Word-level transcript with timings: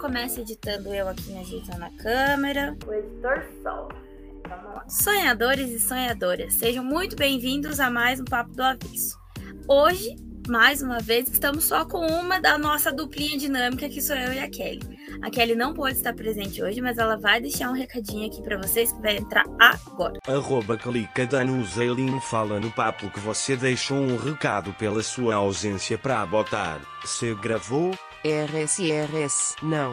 começa 0.00 0.40
editando 0.40 0.94
eu 0.94 1.06
aqui 1.06 1.30
me 1.30 1.40
ajeitando 1.40 1.84
a 1.84 1.90
câmera. 1.90 2.74
O 2.86 2.92
editor 2.92 3.44
Sol. 3.62 3.88
Vamos 4.48 4.74
lá. 4.74 4.88
Sonhadores 4.88 5.68
e 5.70 5.78
sonhadoras, 5.78 6.54
sejam 6.54 6.82
muito 6.82 7.14
bem-vindos 7.14 7.78
a 7.78 7.90
mais 7.90 8.18
um 8.18 8.24
Papo 8.24 8.50
do 8.54 8.62
Avesso. 8.62 9.18
Hoje, 9.68 10.16
mais 10.48 10.80
uma 10.80 11.00
vez, 11.00 11.28
estamos 11.28 11.64
só 11.64 11.84
com 11.84 11.98
uma 11.98 12.40
da 12.40 12.56
nossa 12.56 12.90
duplinha 12.90 13.36
dinâmica, 13.38 13.90
que 13.90 14.00
sou 14.00 14.16
eu 14.16 14.32
e 14.32 14.38
a 14.38 14.48
Kelly. 14.48 14.80
A 15.20 15.30
Kelly 15.30 15.54
não 15.54 15.74
pode 15.74 15.98
estar 15.98 16.14
presente 16.14 16.62
hoje, 16.62 16.80
mas 16.80 16.96
ela 16.96 17.16
vai 17.16 17.38
deixar 17.38 17.68
um 17.68 17.74
recadinho 17.74 18.26
aqui 18.26 18.42
para 18.42 18.56
vocês 18.56 18.90
que 18.90 19.02
vai 19.02 19.18
entrar 19.18 19.44
agora. 19.58 20.18
Arroba 20.26 20.78
Clica 20.78 21.26
Danuzelinho 21.26 22.20
fala 22.22 22.58
no 22.58 22.72
papo 22.72 23.10
que 23.10 23.20
você 23.20 23.54
deixou 23.54 23.98
um 23.98 24.16
recado 24.16 24.72
pela 24.72 25.02
sua 25.02 25.34
ausência 25.34 25.98
para 25.98 26.24
botar. 26.24 26.80
Se 27.04 27.34
gravou? 27.34 27.94
RSRS, 28.24 29.56
não. 29.62 29.92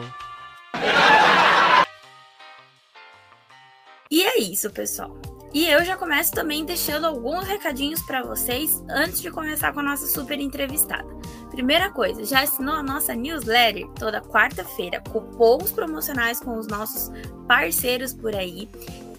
E 4.10 4.22
é 4.22 4.38
isso, 4.38 4.70
pessoal. 4.70 5.16
E 5.52 5.66
eu 5.66 5.82
já 5.82 5.96
começo 5.96 6.32
também 6.32 6.64
deixando 6.64 7.06
alguns 7.06 7.46
recadinhos 7.46 8.02
para 8.02 8.22
vocês 8.22 8.82
antes 8.90 9.20
de 9.22 9.30
começar 9.30 9.72
com 9.72 9.80
a 9.80 9.82
nossa 9.82 10.06
super 10.06 10.38
entrevistada. 10.38 11.08
Primeira 11.50 11.90
coisa, 11.90 12.24
já 12.24 12.42
assinou 12.42 12.74
a 12.74 12.82
nossa 12.82 13.14
newsletter 13.14 13.88
toda 13.98 14.20
quarta-feira, 14.20 15.02
cupons 15.10 15.72
promocionais 15.72 16.38
com 16.38 16.58
os 16.58 16.66
nossos 16.66 17.10
parceiros 17.46 18.12
por 18.12 18.36
aí, 18.36 18.68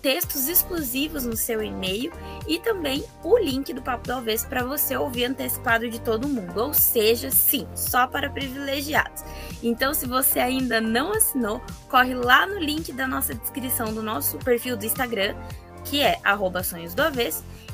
textos 0.01 0.47
exclusivos 0.47 1.25
no 1.25 1.35
seu 1.35 1.61
e-mail 1.61 2.11
e 2.47 2.59
também 2.59 3.03
o 3.23 3.37
link 3.37 3.73
do 3.73 3.81
Papo 3.81 4.07
do 4.07 4.13
Alves 4.13 4.45
para 4.45 4.63
você 4.63 4.95
ouvir 4.95 5.25
antecipado 5.25 5.89
de 5.89 5.99
todo 5.99 6.27
mundo, 6.27 6.57
ou 6.57 6.73
seja, 6.73 7.29
sim, 7.31 7.67
só 7.75 8.07
para 8.07 8.29
privilegiados. 8.29 9.23
Então, 9.61 9.93
se 9.93 10.07
você 10.07 10.39
ainda 10.39 10.79
não 10.79 11.11
assinou, 11.11 11.61
corre 11.87 12.13
lá 12.13 12.47
no 12.47 12.59
link 12.59 12.91
da 12.93 13.07
nossa 13.07 13.33
descrição 13.33 13.93
do 13.93 14.01
nosso 14.01 14.37
perfil 14.37 14.77
do 14.77 14.85
Instagram, 14.85 15.35
que 15.83 16.01
é 16.01 16.19
sonhos 16.63 16.93
do 16.93 17.03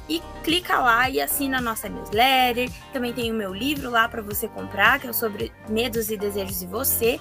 e 0.07 0.21
clica 0.43 0.77
lá 0.79 1.09
e 1.09 1.19
assina 1.19 1.57
a 1.57 1.61
nossa 1.61 1.89
newsletter. 1.89 2.69
Também 2.93 3.13
tem 3.13 3.31
o 3.31 3.35
meu 3.35 3.53
livro 3.53 3.89
lá 3.89 4.07
para 4.07 4.21
você 4.21 4.47
comprar, 4.47 4.99
que 4.99 5.07
é 5.07 5.13
sobre 5.13 5.51
medos 5.67 6.09
e 6.09 6.17
desejos 6.17 6.59
de 6.59 6.67
você. 6.67 7.19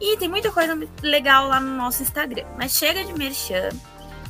E 0.00 0.16
tem 0.18 0.28
muita 0.28 0.52
coisa 0.52 0.78
legal 1.02 1.48
lá 1.48 1.58
no 1.58 1.74
nosso 1.74 2.02
Instagram. 2.02 2.44
Mas 2.58 2.72
chega 2.72 3.04
de 3.04 3.14
merchan, 3.14 3.70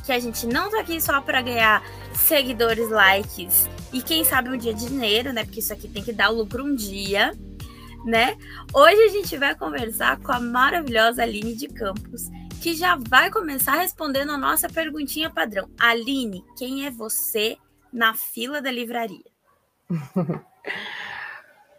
que 0.07 0.13
a 0.13 0.19
gente 0.19 0.47
não 0.47 0.71
tá 0.71 0.79
aqui 0.79 1.01
só 1.01 1.19
para 1.19 1.41
ganhar 1.41 1.83
seguidores, 2.13 2.89
likes 2.89 3.69
e 3.91 4.01
quem 4.01 4.23
sabe 4.23 4.49
um 4.49 4.57
dia 4.57 4.73
dinheiro, 4.73 5.33
né? 5.33 5.43
Porque 5.43 5.59
isso 5.59 5.73
aqui 5.73 5.85
tem 5.89 6.01
que 6.01 6.13
dar 6.13 6.29
lucro 6.29 6.63
um 6.63 6.73
dia, 6.73 7.33
né? 8.05 8.37
Hoje 8.73 9.01
a 9.03 9.09
gente 9.09 9.35
vai 9.35 9.53
conversar 9.53 10.17
com 10.21 10.31
a 10.31 10.39
maravilhosa 10.39 11.23
Aline 11.23 11.53
de 11.53 11.67
Campos, 11.67 12.29
que 12.61 12.73
já 12.73 12.97
vai 13.09 13.29
começar 13.29 13.73
respondendo 13.73 14.31
a 14.31 14.37
nossa 14.37 14.69
perguntinha 14.69 15.29
padrão. 15.29 15.69
Aline, 15.77 16.41
quem 16.57 16.85
é 16.85 16.89
você 16.89 17.57
na 17.91 18.13
fila 18.13 18.61
da 18.61 18.71
livraria? 18.71 19.25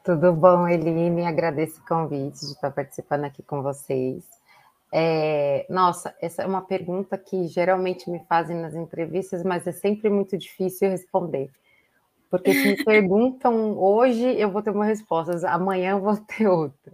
Tudo 0.04 0.34
bom, 0.34 0.68
Eline? 0.68 1.24
Agradeço 1.24 1.80
o 1.80 1.86
convite 1.86 2.40
de 2.40 2.52
estar 2.52 2.70
participando 2.70 3.24
aqui 3.24 3.42
com 3.42 3.62
vocês. 3.62 4.38
É, 4.92 5.67
nossa, 5.69 6.14
essa 6.20 6.42
é 6.42 6.47
uma 6.47 6.62
pergunta 6.62 7.19
que 7.19 7.47
geralmente 7.47 8.11
me 8.11 8.25
fazem 8.27 8.56
nas 8.56 8.75
entrevistas, 8.75 9.42
mas 9.42 9.67
é 9.67 9.72
sempre 9.72 10.08
muito 10.08 10.36
difícil 10.36 10.91
responder. 10.91 11.50
Porque 12.30 12.53
se 12.53 12.69
me 12.69 12.77
perguntam 12.84 13.78
hoje, 13.78 14.25
eu 14.39 14.50
vou 14.50 14.62
ter 14.62 14.70
uma 14.70 14.84
resposta, 14.84 15.48
amanhã 15.48 15.92
eu 15.92 16.00
vou 16.00 16.17
ter 16.17 16.47
outra. 16.47 16.92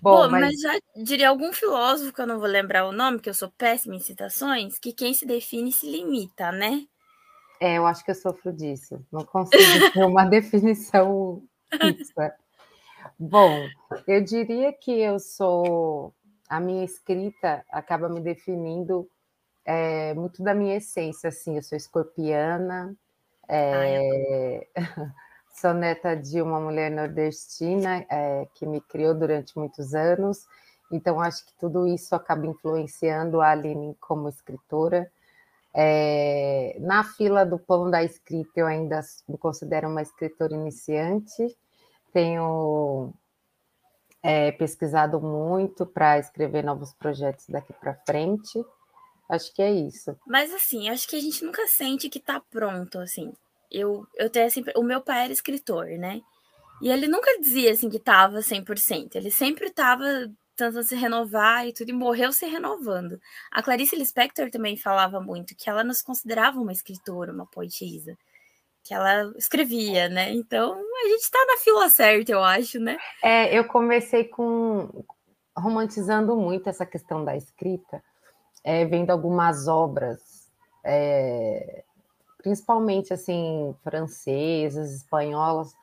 Bom, 0.00 0.22
Pô, 0.22 0.30
mas... 0.30 0.40
mas... 0.40 0.60
já 0.60 0.78
diria 0.96 1.28
algum 1.28 1.52
filósofo, 1.52 2.12
que 2.12 2.20
eu 2.20 2.26
não 2.26 2.38
vou 2.38 2.48
lembrar 2.48 2.86
o 2.86 2.92
nome, 2.92 3.20
que 3.20 3.28
eu 3.28 3.34
sou 3.34 3.50
péssima 3.58 3.94
em 3.94 4.00
citações, 4.00 4.78
que 4.78 4.92
quem 4.92 5.12
se 5.12 5.26
define 5.26 5.70
se 5.70 5.90
limita, 5.90 6.50
né? 6.50 6.86
É, 7.60 7.78
eu 7.78 7.86
acho 7.86 8.04
que 8.04 8.10
eu 8.10 8.14
sofro 8.14 8.52
disso. 8.52 9.04
Não 9.12 9.24
consigo 9.24 9.62
ter 9.92 10.04
uma 10.04 10.24
definição 10.24 11.42
fixa. 11.70 12.34
Bom, 13.18 13.68
eu 14.06 14.22
diria 14.24 14.72
que 14.72 14.90
eu 14.90 15.18
sou 15.18 16.12
a 16.52 16.60
minha 16.60 16.84
escrita 16.84 17.64
acaba 17.70 18.10
me 18.10 18.20
definindo 18.20 19.08
é, 19.64 20.12
muito 20.12 20.42
da 20.42 20.54
minha 20.54 20.76
essência, 20.76 21.28
assim, 21.30 21.56
eu 21.56 21.62
sou 21.62 21.78
escorpiana, 21.78 22.94
é, 23.48 24.66
sou 25.54 25.72
neta 25.72 26.14
de 26.14 26.42
uma 26.42 26.60
mulher 26.60 26.90
nordestina 26.90 28.04
é, 28.10 28.46
que 28.54 28.66
me 28.66 28.82
criou 28.82 29.14
durante 29.14 29.56
muitos 29.56 29.94
anos, 29.94 30.46
então 30.92 31.22
acho 31.22 31.46
que 31.46 31.54
tudo 31.58 31.86
isso 31.86 32.14
acaba 32.14 32.46
influenciando 32.46 33.40
a 33.40 33.52
Aline 33.52 33.96
como 33.98 34.28
escritora. 34.28 35.10
É, 35.72 36.76
na 36.80 37.02
fila 37.02 37.46
do 37.46 37.58
pão 37.58 37.90
da 37.90 38.04
escrita, 38.04 38.60
eu 38.60 38.66
ainda 38.66 39.00
me 39.26 39.38
considero 39.38 39.88
uma 39.88 40.02
escritora 40.02 40.52
iniciante, 40.52 41.56
tenho 42.12 43.14
é, 44.22 44.52
pesquisado 44.52 45.20
muito 45.20 45.84
para 45.84 46.18
escrever 46.18 46.62
novos 46.62 46.92
projetos 46.92 47.46
daqui 47.48 47.72
para 47.72 47.94
frente. 48.06 48.64
Acho 49.28 49.52
que 49.54 49.62
é 49.62 49.72
isso. 49.72 50.16
Mas 50.26 50.52
assim, 50.52 50.88
acho 50.88 51.08
que 51.08 51.16
a 51.16 51.20
gente 51.20 51.44
nunca 51.44 51.66
sente 51.66 52.08
que 52.08 52.18
está 52.18 52.40
pronto, 52.40 52.98
assim. 52.98 53.32
Eu, 53.70 54.06
eu 54.16 54.30
tenho 54.30 54.46
assim, 54.46 54.62
o 54.76 54.82
meu 54.82 55.00
pai 55.00 55.24
era 55.24 55.32
escritor, 55.32 55.86
né? 55.98 56.20
E 56.80 56.90
ele 56.90 57.08
nunca 57.08 57.38
dizia 57.40 57.72
assim 57.72 57.88
que 57.88 57.96
estava 57.96 58.38
100%. 58.38 59.14
Ele 59.14 59.30
sempre 59.30 59.66
estava 59.66 60.04
tentando 60.54 60.82
se 60.82 60.94
renovar 60.94 61.66
e 61.66 61.72
tudo, 61.72 61.88
e 61.88 61.92
morreu 61.92 62.32
se 62.32 62.46
renovando. 62.46 63.20
A 63.50 63.62
Clarice 63.62 63.96
Lispector 63.96 64.50
também 64.50 64.76
falava 64.76 65.20
muito 65.20 65.56
que 65.56 65.68
ela 65.70 65.82
nos 65.82 66.02
considerava 66.02 66.60
uma 66.60 66.72
escritora, 66.72 67.32
uma 67.32 67.46
poetisa 67.46 68.16
que 68.84 68.92
ela 68.92 69.32
escrevia, 69.36 70.08
né? 70.08 70.32
Então 70.32 70.72
a 70.72 71.08
gente 71.08 71.22
está 71.22 71.38
na 71.46 71.56
fila 71.58 71.88
certa, 71.88 72.32
eu 72.32 72.42
acho, 72.42 72.78
né? 72.78 72.96
É, 73.22 73.56
eu 73.56 73.64
comecei 73.64 74.24
com 74.24 75.04
romantizando 75.56 76.34
muito 76.36 76.68
essa 76.68 76.86
questão 76.86 77.24
da 77.24 77.36
escrita, 77.36 78.02
é, 78.64 78.84
vendo 78.84 79.10
algumas 79.10 79.68
obras, 79.68 80.50
é, 80.84 81.84
principalmente 82.38 83.12
assim 83.12 83.74
francesas, 83.82 84.92
espanholas, 84.92 85.74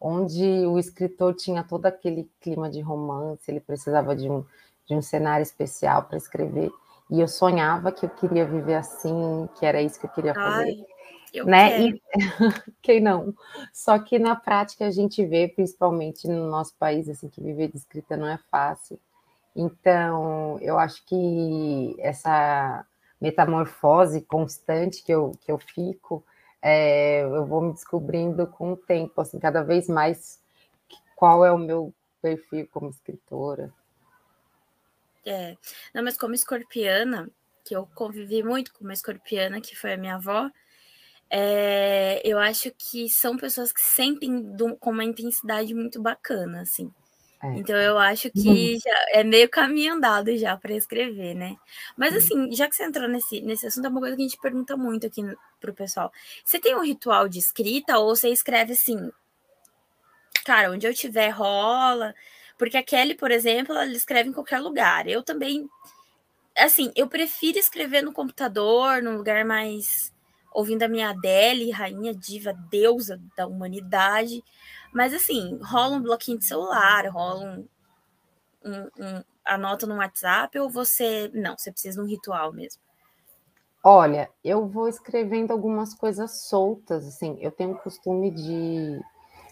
onde 0.00 0.66
o 0.66 0.78
escritor 0.78 1.34
tinha 1.34 1.62
todo 1.62 1.86
aquele 1.86 2.30
clima 2.40 2.70
de 2.70 2.80
romance, 2.80 3.50
ele 3.50 3.60
precisava 3.60 4.14
de 4.14 4.28
um, 4.30 4.44
de 4.86 4.94
um 4.94 5.02
cenário 5.02 5.42
especial 5.42 6.04
para 6.04 6.16
escrever. 6.16 6.70
E 7.10 7.20
eu 7.20 7.28
sonhava 7.28 7.90
que 7.90 8.04
eu 8.04 8.10
queria 8.10 8.44
viver 8.44 8.74
assim, 8.74 9.48
que 9.58 9.64
era 9.64 9.80
isso 9.80 9.98
que 9.98 10.06
eu 10.06 10.10
queria 10.10 10.34
fazer. 10.34 10.64
Ai. 10.64 10.86
Eu 11.32 11.46
né? 11.46 11.80
E, 11.80 12.02
quem 12.82 13.00
não? 13.00 13.34
Só 13.72 13.98
que 13.98 14.18
na 14.18 14.34
prática 14.36 14.86
a 14.86 14.90
gente 14.90 15.24
vê, 15.24 15.48
principalmente 15.48 16.26
no 16.26 16.48
nosso 16.50 16.74
país, 16.76 17.08
assim, 17.08 17.28
que 17.28 17.40
viver 17.40 17.68
de 17.68 17.76
escrita 17.76 18.16
não 18.16 18.26
é 18.26 18.38
fácil. 18.50 18.98
Então, 19.54 20.58
eu 20.60 20.78
acho 20.78 21.04
que 21.04 21.96
essa 21.98 22.86
metamorfose 23.20 24.20
constante 24.22 25.02
que 25.02 25.12
eu, 25.12 25.32
que 25.40 25.50
eu 25.50 25.58
fico, 25.58 26.24
é, 26.62 27.22
eu 27.22 27.44
vou 27.44 27.60
me 27.60 27.72
descobrindo 27.72 28.46
com 28.46 28.72
o 28.72 28.76
tempo, 28.76 29.20
assim, 29.20 29.38
cada 29.38 29.62
vez 29.62 29.88
mais 29.88 30.40
qual 31.16 31.44
é 31.44 31.50
o 31.50 31.58
meu 31.58 31.92
perfil 32.22 32.68
como 32.72 32.90
escritora. 32.90 33.72
É, 35.26 35.56
não, 35.92 36.02
mas 36.02 36.16
como 36.16 36.34
escorpiana, 36.34 37.28
que 37.64 37.74
eu 37.74 37.86
convivi 37.94 38.42
muito 38.42 38.72
com 38.72 38.84
uma 38.84 38.92
escorpiana, 38.92 39.60
que 39.60 39.76
foi 39.76 39.92
a 39.92 39.96
minha 39.96 40.14
avó, 40.14 40.48
é, 41.30 42.20
eu 42.24 42.38
acho 42.38 42.72
que 42.76 43.08
são 43.08 43.36
pessoas 43.36 43.72
que 43.72 43.80
sentem 43.80 44.40
do, 44.40 44.76
com 44.76 44.90
uma 44.90 45.04
intensidade 45.04 45.74
muito 45.74 46.00
bacana, 46.00 46.62
assim. 46.62 46.90
É. 47.42 47.58
Então 47.58 47.76
eu 47.76 47.96
acho 47.98 48.30
que 48.30 48.48
uhum. 48.48 48.78
é 49.10 49.22
meio 49.22 49.48
caminho 49.48 49.94
andado 49.94 50.36
já 50.36 50.56
para 50.56 50.74
escrever, 50.74 51.34
né? 51.34 51.56
Mas 51.96 52.16
assim, 52.16 52.50
já 52.52 52.68
que 52.68 52.74
você 52.74 52.84
entrou 52.84 53.08
nesse, 53.08 53.40
nesse 53.40 53.66
assunto, 53.66 53.84
é 53.84 53.88
uma 53.88 54.00
coisa 54.00 54.16
que 54.16 54.22
a 54.22 54.24
gente 54.26 54.40
pergunta 54.40 54.76
muito 54.76 55.06
aqui 55.06 55.22
pro 55.60 55.74
pessoal. 55.74 56.12
Você 56.44 56.58
tem 56.58 56.74
um 56.74 56.82
ritual 56.82 57.28
de 57.28 57.38
escrita 57.38 57.98
ou 57.98 58.16
você 58.16 58.30
escreve 58.30 58.72
assim? 58.72 59.10
Cara, 60.44 60.70
onde 60.72 60.86
eu 60.86 60.94
tiver 60.94 61.28
rola. 61.28 62.14
Porque 62.56 62.76
a 62.76 62.82
Kelly, 62.82 63.14
por 63.14 63.30
exemplo, 63.30 63.72
ela 63.72 63.86
escreve 63.86 64.30
em 64.30 64.32
qualquer 64.32 64.58
lugar. 64.58 65.06
Eu 65.06 65.22
também. 65.22 65.68
Assim, 66.56 66.90
eu 66.96 67.06
prefiro 67.06 67.56
escrever 67.56 68.02
no 68.02 68.12
computador, 68.12 69.00
num 69.00 69.16
lugar 69.16 69.44
mais 69.44 70.12
ouvindo 70.58 70.82
a 70.82 70.88
minha 70.88 71.10
Adele, 71.10 71.70
rainha 71.70 72.12
diva, 72.12 72.52
deusa 72.52 73.20
da 73.36 73.46
humanidade. 73.46 74.42
Mas 74.92 75.14
assim, 75.14 75.56
rola 75.62 75.94
um 75.96 76.02
bloquinho 76.02 76.36
de 76.36 76.46
celular, 76.46 77.06
rola 77.06 77.44
um, 77.44 77.68
um, 78.64 78.80
um 78.98 79.24
anota 79.44 79.86
no 79.86 79.98
WhatsApp 79.98 80.58
ou 80.58 80.68
você. 80.68 81.30
Não, 81.32 81.56
você 81.56 81.70
precisa 81.70 82.00
de 82.00 82.04
um 82.04 82.10
ritual 82.10 82.52
mesmo. 82.52 82.82
Olha, 83.84 84.28
eu 84.44 84.66
vou 84.66 84.88
escrevendo 84.88 85.52
algumas 85.52 85.94
coisas 85.94 86.42
soltas, 86.48 87.06
assim, 87.06 87.38
eu 87.40 87.52
tenho 87.52 87.74
o 87.74 87.78
costume 87.78 88.32
de, 88.32 89.00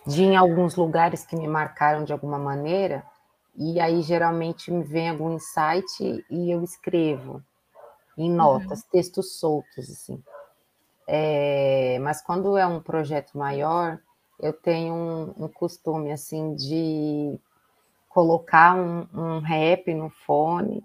de 0.04 0.22
ir 0.24 0.26
em 0.26 0.36
alguns 0.36 0.74
lugares 0.74 1.24
que 1.24 1.36
me 1.36 1.46
marcaram 1.46 2.04
de 2.04 2.12
alguma 2.12 2.36
maneira 2.36 3.06
e 3.54 3.78
aí 3.78 4.02
geralmente 4.02 4.72
me 4.72 4.82
vem 4.82 5.10
algum 5.10 5.32
insight 5.32 6.24
e 6.28 6.50
eu 6.50 6.64
escrevo 6.64 7.40
em 8.18 8.28
notas, 8.28 8.80
uhum. 8.80 8.88
textos 8.90 9.38
soltos, 9.38 9.88
assim. 9.88 10.20
É, 11.06 11.98
mas 12.00 12.20
quando 12.20 12.56
é 12.56 12.66
um 12.66 12.80
projeto 12.80 13.38
maior, 13.38 13.98
eu 14.40 14.52
tenho 14.52 14.94
um, 14.94 15.44
um 15.44 15.48
costume, 15.48 16.10
assim, 16.10 16.54
de 16.54 17.38
colocar 18.08 18.76
um, 18.76 19.06
um 19.12 19.38
rap 19.40 19.92
no 19.92 20.10
fone 20.10 20.82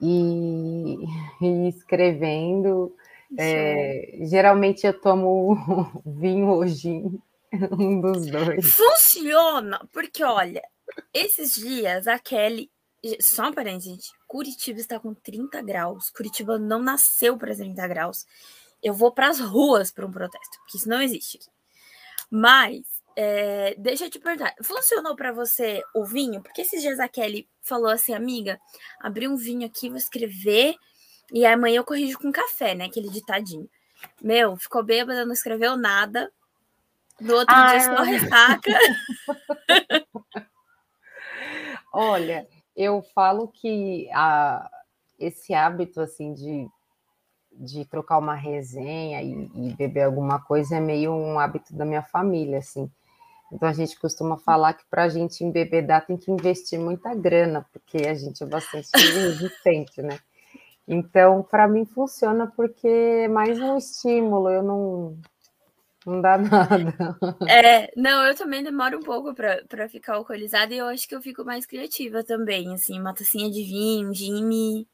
e, 0.00 0.96
e 1.42 1.68
escrevendo. 1.68 2.94
É, 3.36 4.18
geralmente 4.22 4.86
eu 4.86 4.98
tomo 4.98 5.56
vinho 6.06 6.48
ou 6.48 6.66
gin, 6.66 7.20
um 7.72 8.00
dos 8.00 8.26
dois. 8.26 8.74
Funciona, 8.74 9.86
porque 9.92 10.22
olha, 10.22 10.62
esses 11.12 11.56
dias 11.56 12.06
a 12.06 12.18
Kelly. 12.18 12.70
Só 13.20 13.48
um 13.48 13.52
parênteses, 13.52 13.92
gente. 13.92 14.12
Curitiba 14.26 14.80
está 14.80 14.98
com 14.98 15.14
30 15.14 15.62
graus. 15.62 16.10
Curitiba 16.10 16.58
não 16.58 16.82
nasceu 16.82 17.36
para 17.36 17.54
30 17.54 17.86
graus. 17.86 18.26
Eu 18.86 18.94
vou 18.94 19.10
para 19.10 19.26
as 19.26 19.40
ruas 19.40 19.90
para 19.90 20.06
um 20.06 20.12
protesto, 20.12 20.58
porque 20.60 20.78
isso 20.78 20.88
não 20.88 21.02
existe. 21.02 21.40
Mas, 22.30 22.82
é, 23.16 23.74
deixa 23.76 24.04
eu 24.04 24.10
te 24.10 24.20
perguntar: 24.20 24.54
funcionou 24.62 25.16
para 25.16 25.32
você 25.32 25.82
o 25.92 26.04
vinho? 26.04 26.40
Porque 26.40 26.60
esses 26.62 26.80
dias 26.80 27.00
a 27.00 27.08
Kelly 27.08 27.48
falou 27.60 27.88
assim, 27.90 28.14
amiga, 28.14 28.60
abri 29.00 29.26
um 29.26 29.34
vinho 29.34 29.66
aqui, 29.66 29.88
vou 29.88 29.98
escrever, 29.98 30.76
e 31.32 31.44
amanhã 31.44 31.78
eu 31.78 31.84
corrijo 31.84 32.16
com 32.16 32.30
café, 32.30 32.76
né? 32.76 32.84
Aquele 32.84 33.10
ditadinho. 33.10 33.68
Meu, 34.22 34.56
ficou 34.56 34.84
bêbada, 34.84 35.26
não 35.26 35.32
escreveu 35.32 35.76
nada. 35.76 36.32
No 37.20 37.34
outro 37.34 37.56
ah, 37.56 37.72
dia 37.72 37.80
só 37.80 38.02
ressaca. 38.02 38.70
Olha, 41.92 42.46
eu 42.76 43.02
falo 43.12 43.48
que 43.48 44.08
a, 44.12 44.70
esse 45.18 45.52
hábito 45.52 46.00
assim 46.00 46.32
de, 46.34 46.68
de 47.58 47.84
trocar 47.84 48.18
uma 48.18 48.34
resenha 48.34 49.22
e, 49.22 49.50
e, 49.54 49.74
beber 49.74 50.02
alguma 50.02 50.40
coisa 50.40 50.76
é 50.76 50.80
meio 50.80 51.12
um 51.12 51.38
hábito 51.38 51.74
da 51.74 51.84
minha 51.84 52.02
família, 52.02 52.58
assim. 52.58 52.90
Então 53.52 53.68
a 53.68 53.72
gente 53.72 53.98
costuma 53.98 54.36
falar 54.36 54.74
que 54.74 54.84
para 54.90 55.04
a 55.04 55.08
gente 55.08 55.44
embebedar 55.44 56.06
tem 56.06 56.16
que 56.16 56.30
investir 56.30 56.78
muita 56.78 57.14
grana, 57.14 57.64
porque 57.72 57.98
a 58.06 58.14
gente 58.14 58.42
é 58.42 58.46
bastante 58.46 58.88
resistente, 58.94 60.02
né? 60.02 60.18
Então, 60.88 61.42
para 61.42 61.66
mim 61.66 61.84
funciona 61.84 62.46
porque 62.46 62.86
é 62.86 63.28
mais 63.28 63.58
um 63.58 63.76
estímulo, 63.76 64.48
eu 64.48 64.62
não, 64.62 65.18
não 66.06 66.20
dá 66.20 66.38
nada. 66.38 67.18
É, 67.48 67.92
não, 67.96 68.24
eu 68.24 68.36
também 68.36 68.62
demoro 68.62 68.98
um 68.98 69.02
pouco 69.02 69.34
para 69.34 69.88
ficar 69.88 70.14
alcoolizada 70.14 70.72
e 70.72 70.78
eu 70.78 70.86
acho 70.86 71.08
que 71.08 71.14
eu 71.14 71.20
fico 71.20 71.44
mais 71.44 71.66
criativa 71.66 72.22
também. 72.22 72.72
Assim, 72.72 73.00
uma 73.00 73.12
tacinha 73.12 73.50
de 73.50 73.64
vinho, 73.64 74.14
gin 74.14 74.44
me, 74.44 74.86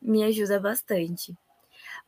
me 0.00 0.24
ajuda 0.24 0.58
bastante. 0.58 1.34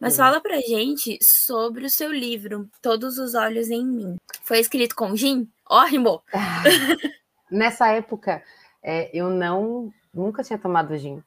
Mas 0.02 0.16
fala 0.16 0.40
pra 0.40 0.60
gente 0.60 1.16
sobre 1.22 1.86
o 1.86 1.90
seu 1.90 2.10
livro, 2.10 2.68
Todos 2.82 3.18
os 3.18 3.36
Olhos 3.36 3.70
em 3.70 3.86
Mim. 3.86 4.16
Foi 4.42 4.58
escrito 4.58 4.96
com 4.96 5.14
gin? 5.14 5.48
Ó, 5.70 5.84
rimou! 5.84 6.24
Nessa 7.48 7.86
época, 7.92 8.42
é, 8.82 9.16
eu 9.16 9.30
não 9.30 9.92
nunca 10.12 10.42
tinha 10.42 10.58
tomado 10.58 10.98
gin. 10.98 11.22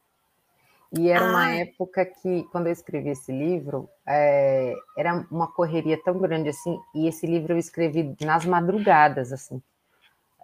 E 0.91 1.07
era 1.09 1.25
ah. 1.25 1.29
uma 1.29 1.51
época 1.51 2.05
que, 2.05 2.43
quando 2.51 2.67
eu 2.67 2.73
escrevi 2.73 3.11
esse 3.11 3.31
livro, 3.31 3.89
é, 4.05 4.75
era 4.97 5.25
uma 5.31 5.49
correria 5.49 5.97
tão 6.03 6.19
grande 6.19 6.49
assim, 6.49 6.77
e 6.93 7.07
esse 7.07 7.25
livro 7.25 7.53
eu 7.53 7.57
escrevi 7.57 8.13
nas 8.19 8.45
madrugadas, 8.45 9.31
assim. 9.31 9.63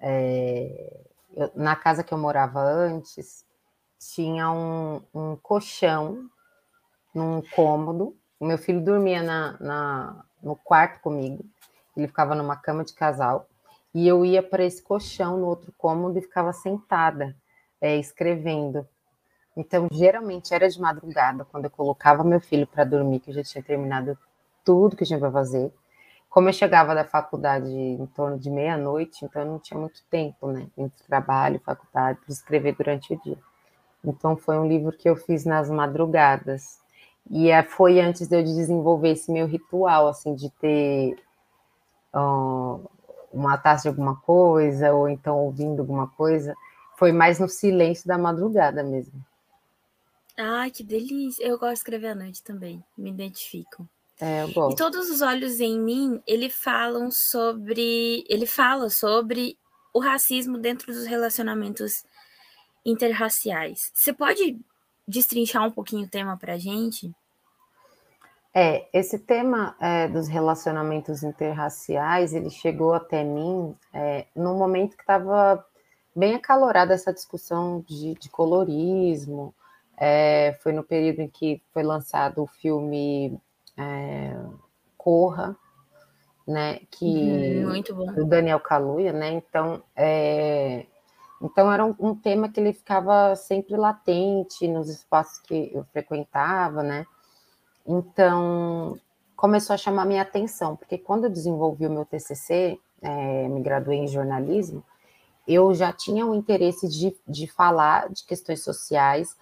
É, 0.02 1.02
eu, 1.36 1.52
na 1.54 1.76
casa 1.76 2.02
que 2.02 2.14
eu 2.14 2.18
morava 2.18 2.62
antes, 2.62 3.46
tinha 4.00 4.50
um, 4.50 5.02
um 5.14 5.36
colchão 5.36 6.30
num 7.14 7.42
cômodo. 7.42 8.16
O 8.42 8.46
meu 8.46 8.58
filho 8.58 8.82
dormia 8.82 9.22
na, 9.22 9.56
na, 9.60 10.26
no 10.42 10.56
quarto 10.56 11.00
comigo, 11.00 11.46
ele 11.96 12.08
ficava 12.08 12.34
numa 12.34 12.56
cama 12.56 12.84
de 12.84 12.92
casal, 12.92 13.48
e 13.94 14.08
eu 14.08 14.26
ia 14.26 14.42
para 14.42 14.66
esse 14.66 14.82
colchão 14.82 15.38
no 15.38 15.46
outro 15.46 15.72
cômodo 15.78 16.18
e 16.18 16.24
ficava 16.24 16.52
sentada, 16.52 17.36
é, 17.80 17.98
escrevendo. 17.98 18.88
Então, 19.56 19.88
geralmente 19.92 20.56
era 20.56 20.68
de 20.68 20.82
madrugada, 20.82 21.46
quando 21.46 21.66
eu 21.66 21.70
colocava 21.70 22.24
meu 22.24 22.42
filho 22.42 22.66
para 22.66 22.84
dormir, 22.84 23.20
que 23.20 23.30
eu 23.30 23.36
já 23.36 23.44
tinha 23.44 23.64
terminado 23.64 24.18
tudo 24.66 24.96
que 24.96 25.06
tinha 25.06 25.20
para 25.20 25.32
fazer. 25.32 25.72
Como 26.28 26.50
eu 26.50 26.54
chegava 26.54 26.96
da 26.96 27.04
faculdade 27.04 27.70
em 27.70 28.08
torno 28.08 28.40
de 28.40 28.50
meia-noite, 28.50 29.24
então 29.24 29.44
eu 29.44 29.48
não 29.50 29.60
tinha 29.60 29.80
muito 29.80 30.02
tempo, 30.10 30.48
né, 30.48 30.66
entre 30.76 31.04
trabalho 31.06 31.62
faculdade, 31.64 32.18
para 32.20 32.34
escrever 32.34 32.74
durante 32.76 33.14
o 33.14 33.22
dia. 33.22 33.38
Então, 34.04 34.36
foi 34.36 34.58
um 34.58 34.68
livro 34.68 34.92
que 34.92 35.08
eu 35.08 35.16
fiz 35.16 35.46
nas 35.46 35.70
madrugadas. 35.70 36.82
E 37.30 37.50
é, 37.50 37.64
foi 37.64 38.00
antes 38.00 38.28
de 38.28 38.36
eu 38.36 38.44
desenvolver 38.44 39.12
esse 39.12 39.32
meu 39.32 39.48
ritual, 39.48 40.08
assim, 40.08 40.36
de 40.36 40.50
ter 40.50 41.16
uh, 42.14 42.90
uma 43.32 43.58
taça 43.58 43.84
de 43.84 43.88
alguma 43.90 44.16
coisa, 44.18 44.94
ou 44.94 45.08
então 45.08 45.38
ouvindo 45.38 45.80
alguma 45.80 46.08
coisa. 46.08 46.56
Foi 46.98 47.12
mais 47.12 47.40
no 47.40 47.48
silêncio 47.48 48.08
da 48.08 48.18
madrugada 48.18 48.84
mesmo. 48.84 49.24
Ai, 50.38 50.72
que 50.72 50.84
delícia. 50.84 51.44
Eu 51.46 51.58
gosto 51.58 51.74
de 51.74 51.80
escrever 51.80 52.08
à 52.10 52.16
noite 52.16 52.44
também, 52.44 52.84
me 52.98 53.10
identifico. 53.10 53.88
É, 54.20 54.44
eu 54.44 54.54
gosto. 54.54 54.74
E 54.74 54.76
todos 54.76 55.10
os 55.10 55.22
olhos 55.22 55.60
em 55.60 55.80
mim, 55.80 56.22
ele 56.28 56.50
falam 56.50 57.10
sobre, 57.12 58.24
ele 58.30 58.46
fala 58.46 58.90
sobre 58.90 59.58
o 59.94 60.00
racismo 60.00 60.58
dentro 60.58 60.94
dos 60.94 61.06
relacionamentos 61.06 62.04
interraciais. 62.86 63.92
Você 63.94 64.14
pode 64.14 64.60
destrinchar 65.08 65.66
um 65.66 65.72
pouquinho 65.72 66.06
o 66.06 66.10
tema 66.10 66.38
para 66.38 66.58
gente? 66.58 67.12
É, 68.54 68.88
esse 68.92 69.18
tema 69.18 69.76
é, 69.80 70.08
dos 70.10 70.28
relacionamentos 70.28 71.24
interraciais, 71.24 72.34
ele 72.34 72.50
chegou 72.50 72.94
até 72.94 73.24
mim 73.24 73.74
é, 73.94 74.26
no 74.36 74.56
momento 74.56 74.98
que 74.98 75.04
estava 75.04 75.66
bem 76.14 76.36
acalorada 76.36 76.94
essa 76.94 77.14
discussão 77.14 77.82
de, 77.88 78.14
de 78.16 78.30
colorismo, 78.30 79.54
é, 79.98 80.58
foi 80.62 80.74
no 80.74 80.84
período 80.84 81.20
em 81.20 81.30
que 81.30 81.62
foi 81.72 81.84
lançado 81.84 82.44
o 82.44 82.48
filme 82.48 83.40
é, 83.78 84.36
Corra, 84.98 85.56
né? 86.46 86.80
Que 86.92 87.06
uhum, 87.06 87.70
muito 87.70 87.96
bom. 87.96 88.12
do 88.14 88.26
Daniel 88.26 88.60
Kaluuya, 88.60 89.14
né? 89.14 89.32
Então, 89.32 89.82
é, 89.96 90.86
então 91.42 91.72
era 91.72 91.84
um, 91.84 91.96
um, 92.00 92.16
tema 92.16 92.50
que 92.50 92.60
ele 92.60 92.72
ficava 92.72 93.36
sempre 93.36 93.76
latente 93.76 94.68
nos 94.68 94.90
espaços 94.90 95.40
que 95.40 95.72
eu 95.74 95.84
frequentava, 95.86 96.84
né? 96.84 97.06
Então 97.86 99.00
começou 99.36 99.74
a 99.74 99.78
chamar 99.78 100.06
minha 100.06 100.22
atenção, 100.22 100.76
porque 100.76 101.00
quando 101.00 101.24
eu 101.24 101.30
desenvolvi 101.30 101.88
o 101.88 101.92
meu 101.92 102.06
TCC, 102.06 102.80
é, 103.02 103.48
me 103.48 103.60
graduei 103.60 103.98
em 103.98 104.08
jornalismo, 104.08 104.84
eu 105.48 105.74
já 105.74 105.92
tinha 105.92 106.28
o 106.28 106.36
interesse 106.36 106.88
de, 106.88 107.18
de 107.28 107.48
falar 107.48 108.10
de 108.10 108.24
questões 108.24 108.64
sociais, 108.64 109.36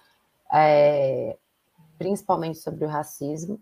é, 0.50 1.36
principalmente 1.98 2.58
sobre 2.58 2.86
o 2.86 2.88
racismo, 2.88 3.60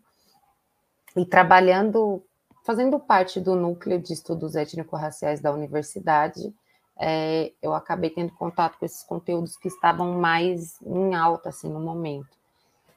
e 1.16 1.26
trabalhando, 1.26 2.22
fazendo 2.64 3.00
parte 3.00 3.40
do 3.40 3.56
núcleo 3.56 4.00
de 4.00 4.12
estudos 4.12 4.54
étnico-raciais 4.54 5.40
da 5.40 5.52
universidade, 5.52 6.54
é, 6.98 7.52
eu 7.62 7.74
acabei 7.74 8.10
tendo 8.10 8.32
contato 8.32 8.76
com 8.78 8.84
esses 8.84 9.04
conteúdos 9.04 9.56
que 9.56 9.68
estavam 9.68 10.18
mais 10.18 10.80
em 10.82 11.14
alta, 11.14 11.50
assim, 11.50 11.68
no 11.68 11.78
momento. 11.78 12.36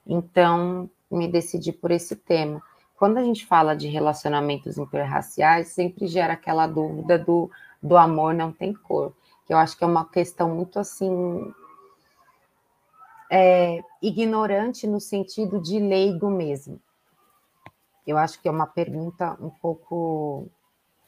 Então, 0.05 0.89
me 1.09 1.27
decidi 1.27 1.71
por 1.71 1.91
esse 1.91 2.15
tema. 2.15 2.61
Quando 2.97 3.17
a 3.17 3.23
gente 3.23 3.45
fala 3.45 3.75
de 3.75 3.87
relacionamentos 3.87 4.77
interraciais, 4.77 5.69
sempre 5.69 6.07
gera 6.07 6.33
aquela 6.33 6.65
dúvida 6.65 7.17
do, 7.17 7.49
do 7.81 7.95
amor 7.95 8.33
não 8.33 8.51
tem 8.51 8.73
cor, 8.73 9.13
que 9.45 9.53
eu 9.53 9.57
acho 9.57 9.77
que 9.77 9.83
é 9.83 9.87
uma 9.87 10.05
questão 10.05 10.55
muito, 10.55 10.79
assim, 10.79 11.53
é, 13.29 13.83
ignorante 14.01 14.87
no 14.87 14.99
sentido 14.99 15.61
de 15.61 15.79
leigo 15.79 16.29
mesmo? 16.29 16.79
Eu 18.05 18.17
acho 18.17 18.41
que 18.41 18.47
é 18.47 18.51
uma 18.51 18.67
pergunta 18.67 19.37
um 19.39 19.49
pouco 19.49 20.47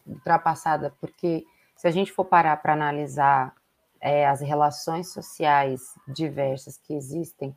ultrapassada, 0.06 0.94
porque 1.02 1.46
se 1.84 1.88
a 1.90 1.92
gente 1.92 2.14
for 2.14 2.24
parar 2.24 2.56
para 2.56 2.72
analisar 2.72 3.54
é, 4.00 4.26
as 4.26 4.40
relações 4.40 5.12
sociais 5.12 5.82
diversas 6.08 6.78
que 6.78 6.94
existem 6.94 7.54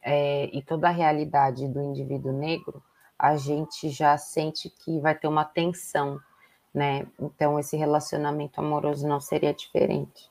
é, 0.00 0.46
e 0.56 0.62
toda 0.62 0.88
a 0.88 0.90
realidade 0.90 1.68
do 1.68 1.82
indivíduo 1.82 2.32
negro, 2.32 2.82
a 3.18 3.36
gente 3.36 3.90
já 3.90 4.16
sente 4.16 4.70
que 4.70 4.98
vai 5.00 5.14
ter 5.14 5.28
uma 5.28 5.44
tensão, 5.44 6.18
né? 6.72 7.06
Então, 7.20 7.58
esse 7.58 7.76
relacionamento 7.76 8.58
amoroso 8.58 9.06
não 9.06 9.20
seria 9.20 9.52
diferente. 9.52 10.30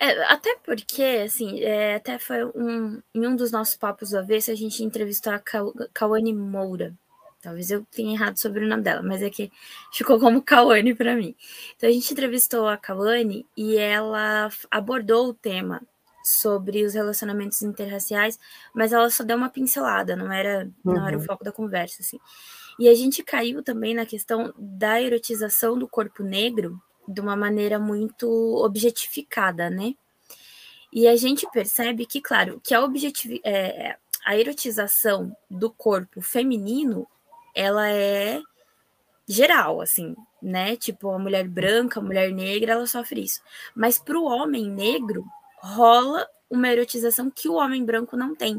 É, 0.00 0.24
até 0.32 0.56
porque, 0.64 1.02
assim, 1.26 1.60
é, 1.60 1.96
até 1.96 2.18
foi 2.18 2.42
um, 2.54 3.02
em 3.14 3.26
um 3.26 3.36
dos 3.36 3.52
nossos 3.52 3.76
papos 3.76 4.12
do 4.12 4.18
avesso, 4.18 4.50
a 4.50 4.54
gente 4.54 4.82
entrevistou 4.82 5.30
a 5.30 5.42
Kawane 5.92 6.32
Moura. 6.32 6.94
Talvez 7.42 7.72
eu 7.72 7.84
tenha 7.90 8.14
errado 8.14 8.38
sobre 8.38 8.64
o 8.64 8.68
nome 8.68 8.84
dela, 8.84 9.02
mas 9.02 9.20
é 9.20 9.28
que 9.28 9.50
ficou 9.92 10.20
como 10.20 10.40
Kawane 10.40 10.94
para 10.94 11.16
mim. 11.16 11.34
Então 11.76 11.90
a 11.90 11.92
gente 11.92 12.12
entrevistou 12.12 12.68
a 12.68 12.76
Kawane 12.76 13.44
e 13.56 13.76
ela 13.76 14.48
abordou 14.70 15.28
o 15.28 15.34
tema 15.34 15.82
sobre 16.22 16.84
os 16.84 16.94
relacionamentos 16.94 17.60
interraciais, 17.60 18.38
mas 18.72 18.92
ela 18.92 19.10
só 19.10 19.24
deu 19.24 19.36
uma 19.36 19.48
pincelada, 19.48 20.14
não 20.14 20.30
era, 20.30 20.70
uhum. 20.84 20.94
não 20.94 21.06
era 21.06 21.16
o 21.16 21.20
uhum. 21.20 21.26
foco 21.26 21.42
da 21.42 21.50
conversa, 21.50 22.00
assim. 22.00 22.20
E 22.78 22.88
a 22.88 22.94
gente 22.94 23.24
caiu 23.24 23.60
também 23.60 23.92
na 23.92 24.06
questão 24.06 24.54
da 24.56 25.02
erotização 25.02 25.76
do 25.76 25.88
corpo 25.88 26.22
negro 26.22 26.80
de 27.08 27.20
uma 27.20 27.34
maneira 27.34 27.76
muito 27.76 28.28
objetificada, 28.64 29.68
né? 29.68 29.94
E 30.92 31.08
a 31.08 31.16
gente 31.16 31.44
percebe 31.50 32.06
que, 32.06 32.20
claro, 32.20 32.60
que 32.62 32.72
a, 32.72 32.84
objetiv... 32.84 33.40
É, 33.44 33.96
a 34.24 34.36
erotização 34.36 35.36
do 35.50 35.70
corpo 35.70 36.20
feminino, 36.20 37.06
ela 37.54 37.90
é 37.90 38.40
geral, 39.26 39.80
assim, 39.80 40.14
né? 40.40 40.76
Tipo, 40.76 41.10
a 41.10 41.18
mulher 41.18 41.48
branca, 41.48 42.00
a 42.00 42.02
mulher 42.02 42.30
negra, 42.32 42.72
ela 42.72 42.86
sofre 42.86 43.22
isso. 43.22 43.40
Mas 43.74 43.98
para 43.98 44.18
o 44.18 44.24
homem 44.24 44.68
negro, 44.68 45.24
rola 45.60 46.26
uma 46.50 46.68
erotização 46.68 47.30
que 47.30 47.48
o 47.48 47.54
homem 47.54 47.84
branco 47.84 48.16
não 48.16 48.34
tem. 48.34 48.56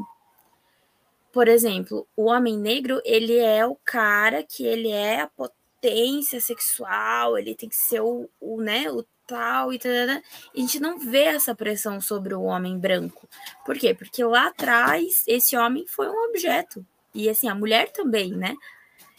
Por 1.32 1.48
exemplo, 1.48 2.06
o 2.16 2.26
homem 2.26 2.56
negro, 2.56 3.00
ele 3.04 3.36
é 3.36 3.66
o 3.66 3.76
cara 3.84 4.42
que 4.42 4.64
ele 4.64 4.90
é 4.90 5.20
a 5.20 5.28
potência 5.28 6.40
sexual, 6.40 7.36
ele 7.36 7.54
tem 7.54 7.68
que 7.68 7.76
ser 7.76 8.00
o, 8.00 8.28
o 8.40 8.60
né, 8.60 8.90
o 8.90 9.04
tal 9.26 9.72
e 9.72 9.78
tal. 9.78 9.90
A 9.92 10.22
gente 10.54 10.80
não 10.80 10.98
vê 10.98 11.24
essa 11.24 11.54
pressão 11.54 12.00
sobre 12.00 12.34
o 12.34 12.42
homem 12.42 12.78
branco. 12.78 13.28
Por 13.64 13.76
quê? 13.76 13.94
Porque 13.94 14.22
lá 14.24 14.48
atrás 14.48 15.24
esse 15.26 15.56
homem 15.56 15.86
foi 15.86 16.08
um 16.08 16.28
objeto. 16.28 16.84
E 17.14 17.28
assim, 17.28 17.48
a 17.48 17.54
mulher 17.54 17.92
também, 17.92 18.32
né? 18.32 18.54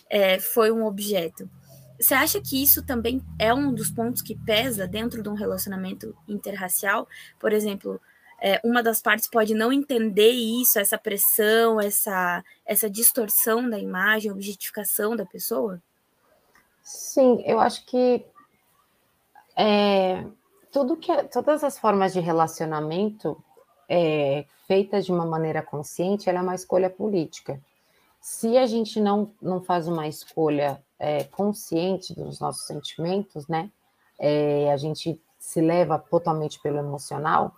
É, 0.09 0.39
foi 0.39 0.71
um 0.71 0.85
objeto. 0.85 1.49
Você 1.99 2.13
acha 2.13 2.41
que 2.41 2.61
isso 2.61 2.85
também 2.85 3.21
é 3.39 3.53
um 3.53 3.73
dos 3.73 3.89
pontos 3.89 4.21
que 4.21 4.35
pesa 4.35 4.87
dentro 4.87 5.23
de 5.23 5.29
um 5.29 5.33
relacionamento 5.33 6.15
interracial? 6.27 7.07
Por 7.39 7.53
exemplo, 7.53 7.99
é, 8.41 8.59
uma 8.63 8.83
das 8.83 9.01
partes 9.01 9.29
pode 9.29 9.53
não 9.53 9.71
entender 9.71 10.31
isso, 10.31 10.77
essa 10.77 10.97
pressão, 10.97 11.79
essa, 11.79 12.43
essa 12.65 12.89
distorção 12.89 13.69
da 13.69 13.79
imagem, 13.79 14.31
objetificação 14.31 15.15
da 15.15 15.25
pessoa? 15.25 15.81
Sim, 16.83 17.41
eu 17.45 17.59
acho 17.59 17.85
que 17.85 18.25
é, 19.55 20.25
tudo 20.71 20.97
que 20.97 21.11
todas 21.29 21.63
as 21.63 21.79
formas 21.79 22.11
de 22.11 22.19
relacionamento 22.19 23.41
é, 23.87 24.45
feitas 24.67 25.05
de 25.05 25.11
uma 25.11 25.25
maneira 25.25 25.61
consciente, 25.61 26.29
ela 26.29 26.39
é 26.39 26.41
uma 26.41 26.55
escolha 26.55 26.89
política. 26.89 27.59
Se 28.27 28.57
a 28.57 28.65
gente 28.65 28.99
não, 28.99 29.31
não 29.39 29.61
faz 29.61 29.87
uma 29.87 30.07
escolha 30.07 30.83
é, 30.97 31.25
consciente 31.25 32.11
dos 32.15 32.39
nossos 32.39 32.65
sentimentos, 32.65 33.47
né? 33.47 33.69
É, 34.17 34.73
a 34.73 34.77
gente 34.77 35.21
se 35.37 35.61
leva 35.61 35.99
totalmente 35.99 36.59
pelo 36.59 36.79
emocional. 36.79 37.53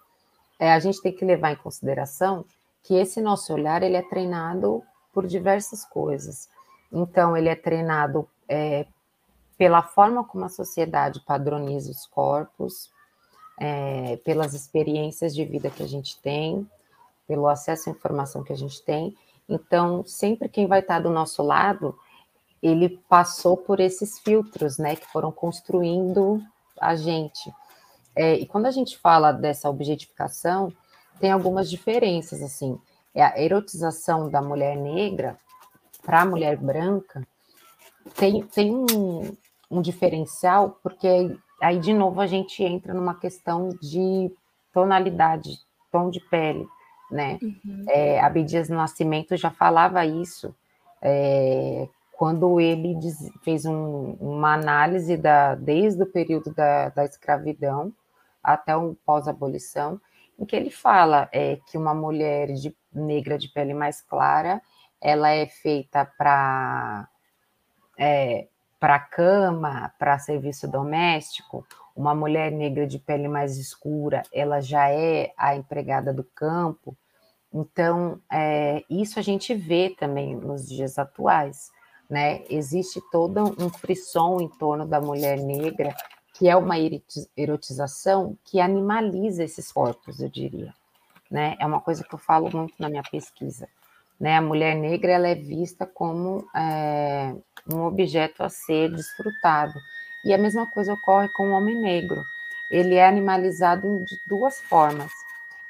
É, 0.59 0.73
a 0.73 0.77
gente 0.79 1.01
tem 1.01 1.13
que 1.13 1.23
levar 1.23 1.53
em 1.53 1.55
consideração 1.55 2.43
que 2.83 2.95
esse 2.95 3.21
nosso 3.21 3.53
olhar 3.53 3.81
ele 3.81 3.95
é 3.95 4.01
treinado 4.01 4.83
por 5.13 5.25
diversas 5.25 5.85
coisas. 5.85 6.49
Então, 6.91 7.37
ele 7.37 7.47
é 7.47 7.55
treinado 7.55 8.27
é, 8.49 8.85
pela 9.57 9.81
forma 9.81 10.21
como 10.25 10.43
a 10.43 10.49
sociedade 10.49 11.21
padroniza 11.21 11.89
os 11.89 12.05
corpos, 12.05 12.91
é, 13.57 14.17
pelas 14.17 14.53
experiências 14.53 15.33
de 15.33 15.45
vida 15.45 15.69
que 15.69 15.81
a 15.81 15.87
gente 15.87 16.21
tem, 16.21 16.69
pelo 17.25 17.47
acesso 17.47 17.89
à 17.89 17.93
informação 17.93 18.43
que 18.43 18.51
a 18.51 18.57
gente 18.57 18.83
tem. 18.83 19.15
Então, 19.47 20.03
sempre 20.05 20.49
quem 20.49 20.67
vai 20.67 20.79
estar 20.79 20.99
do 20.99 21.09
nosso 21.09 21.41
lado 21.43 21.97
ele 22.61 22.89
passou 23.07 23.55
por 23.55 23.79
esses 23.79 24.17
filtros, 24.19 24.79
né, 24.79 24.95
que 24.95 25.05
foram 25.07 25.31
construindo 25.31 26.41
a 26.81 26.95
gente. 26.95 27.53
É, 28.15 28.33
e 28.33 28.47
quando 28.47 28.65
a 28.65 28.71
gente 28.71 28.97
fala 28.97 29.31
dessa 29.31 29.69
objetificação, 29.69 30.73
tem 31.19 31.31
algumas 31.31 31.69
diferenças, 31.69 32.41
assim, 32.41 32.79
é 33.13 33.23
a 33.23 33.39
erotização 33.39 34.27
da 34.27 34.41
mulher 34.41 34.75
negra 34.75 35.37
para 36.03 36.21
a 36.21 36.25
mulher 36.25 36.57
branca 36.57 37.25
tem, 38.15 38.41
tem 38.43 38.73
um, 38.73 39.35
um 39.69 39.81
diferencial, 39.81 40.79
porque 40.81 41.37
aí, 41.61 41.79
de 41.79 41.93
novo, 41.93 42.21
a 42.21 42.27
gente 42.27 42.63
entra 42.63 42.93
numa 42.93 43.15
questão 43.15 43.69
de 43.81 44.31
tonalidade, 44.73 45.57
tom 45.91 46.09
de 46.09 46.19
pele, 46.19 46.67
né? 47.11 47.39
Uhum. 47.41 47.85
É, 47.89 48.19
Abdias 48.19 48.69
Nascimento 48.69 49.35
já 49.35 49.49
falava 49.49 50.05
isso, 50.05 50.55
é, 51.01 51.87
quando 52.11 52.59
ele 52.59 52.95
diz, 52.95 53.31
fez 53.43 53.65
um, 53.65 54.17
uma 54.19 54.53
análise 54.53 55.15
da, 55.15 55.55
desde 55.55 56.01
o 56.01 56.11
período 56.11 56.53
da, 56.53 56.89
da 56.89 57.05
escravidão 57.05 57.93
até 58.43 58.75
o 58.75 58.95
pós-abolição, 59.05 60.01
em 60.39 60.45
que 60.45 60.55
ele 60.55 60.69
fala 60.69 61.29
é, 61.31 61.59
que 61.67 61.77
uma 61.77 61.93
mulher 61.93 62.53
de, 62.53 62.75
negra 62.91 63.37
de 63.37 63.49
pele 63.49 63.73
mais 63.73 64.01
clara, 64.01 64.61
ela 64.99 65.29
é 65.29 65.45
feita 65.47 66.05
para 66.17 67.07
é, 67.97 68.47
para 68.79 68.99
cama, 68.99 69.91
para 69.97 70.19
serviço 70.19 70.67
doméstico, 70.67 71.65
uma 71.97 72.15
mulher 72.15 72.51
negra 72.51 72.87
de 72.87 72.99
pele 72.99 73.27
mais 73.27 73.57
escura, 73.57 74.23
ela 74.31 74.61
já 74.61 74.89
é 74.89 75.33
a 75.35 75.55
empregada 75.55 76.13
do 76.13 76.23
campo. 76.23 76.95
Então, 77.53 78.21
é, 78.31 78.83
isso 78.89 79.19
a 79.19 79.21
gente 79.21 79.53
vê 79.53 79.89
também 79.89 80.35
nos 80.35 80.67
dias 80.67 80.97
atuais 80.97 81.71
né? 82.09 82.43
Existe 82.49 83.01
todo 83.11 83.55
um 83.61 83.69
frisson 83.69 84.39
em 84.39 84.47
torno 84.47 84.87
da 84.87 85.01
mulher 85.01 85.37
negra, 85.37 85.95
que 86.33 86.47
é 86.47 86.55
uma 86.55 86.75
erotização 87.35 88.37
que 88.45 88.59
animaliza 88.59 89.43
esses 89.43 89.71
corpos, 89.71 90.21
eu 90.21 90.29
diria, 90.29 90.73
né? 91.29 91.55
É 91.59 91.65
uma 91.65 91.81
coisa 91.81 92.03
que 92.03 92.13
eu 92.13 92.19
falo 92.19 92.49
muito 92.55 92.75
na 92.79 92.89
minha 92.89 93.03
pesquisa, 93.03 93.67
né? 94.19 94.37
A 94.37 94.41
mulher 94.41 94.75
negra 94.75 95.11
ela 95.11 95.27
é 95.27 95.35
vista 95.35 95.85
como 95.85 96.47
é, 96.55 97.35
um 97.73 97.83
objeto 97.83 98.43
a 98.43 98.49
ser 98.49 98.91
desfrutado 98.93 99.73
e 100.27 100.33
a 100.33 100.37
mesma 100.37 100.67
coisa 100.67 100.93
ocorre 100.93 101.29
com 101.29 101.51
o 101.51 101.53
homem 101.53 101.79
negro. 101.79 102.21
Ele 102.69 102.95
é 102.95 103.07
animalizado 103.07 104.03
de 104.03 104.19
duas 104.27 104.59
formas. 104.59 105.09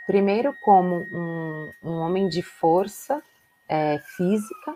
Primeiro, 0.08 0.52
como 0.64 1.08
um, 1.12 1.72
um 1.84 1.98
homem 2.00 2.28
de 2.28 2.42
força 2.42 3.22
é, 3.70 4.00
física, 4.00 4.76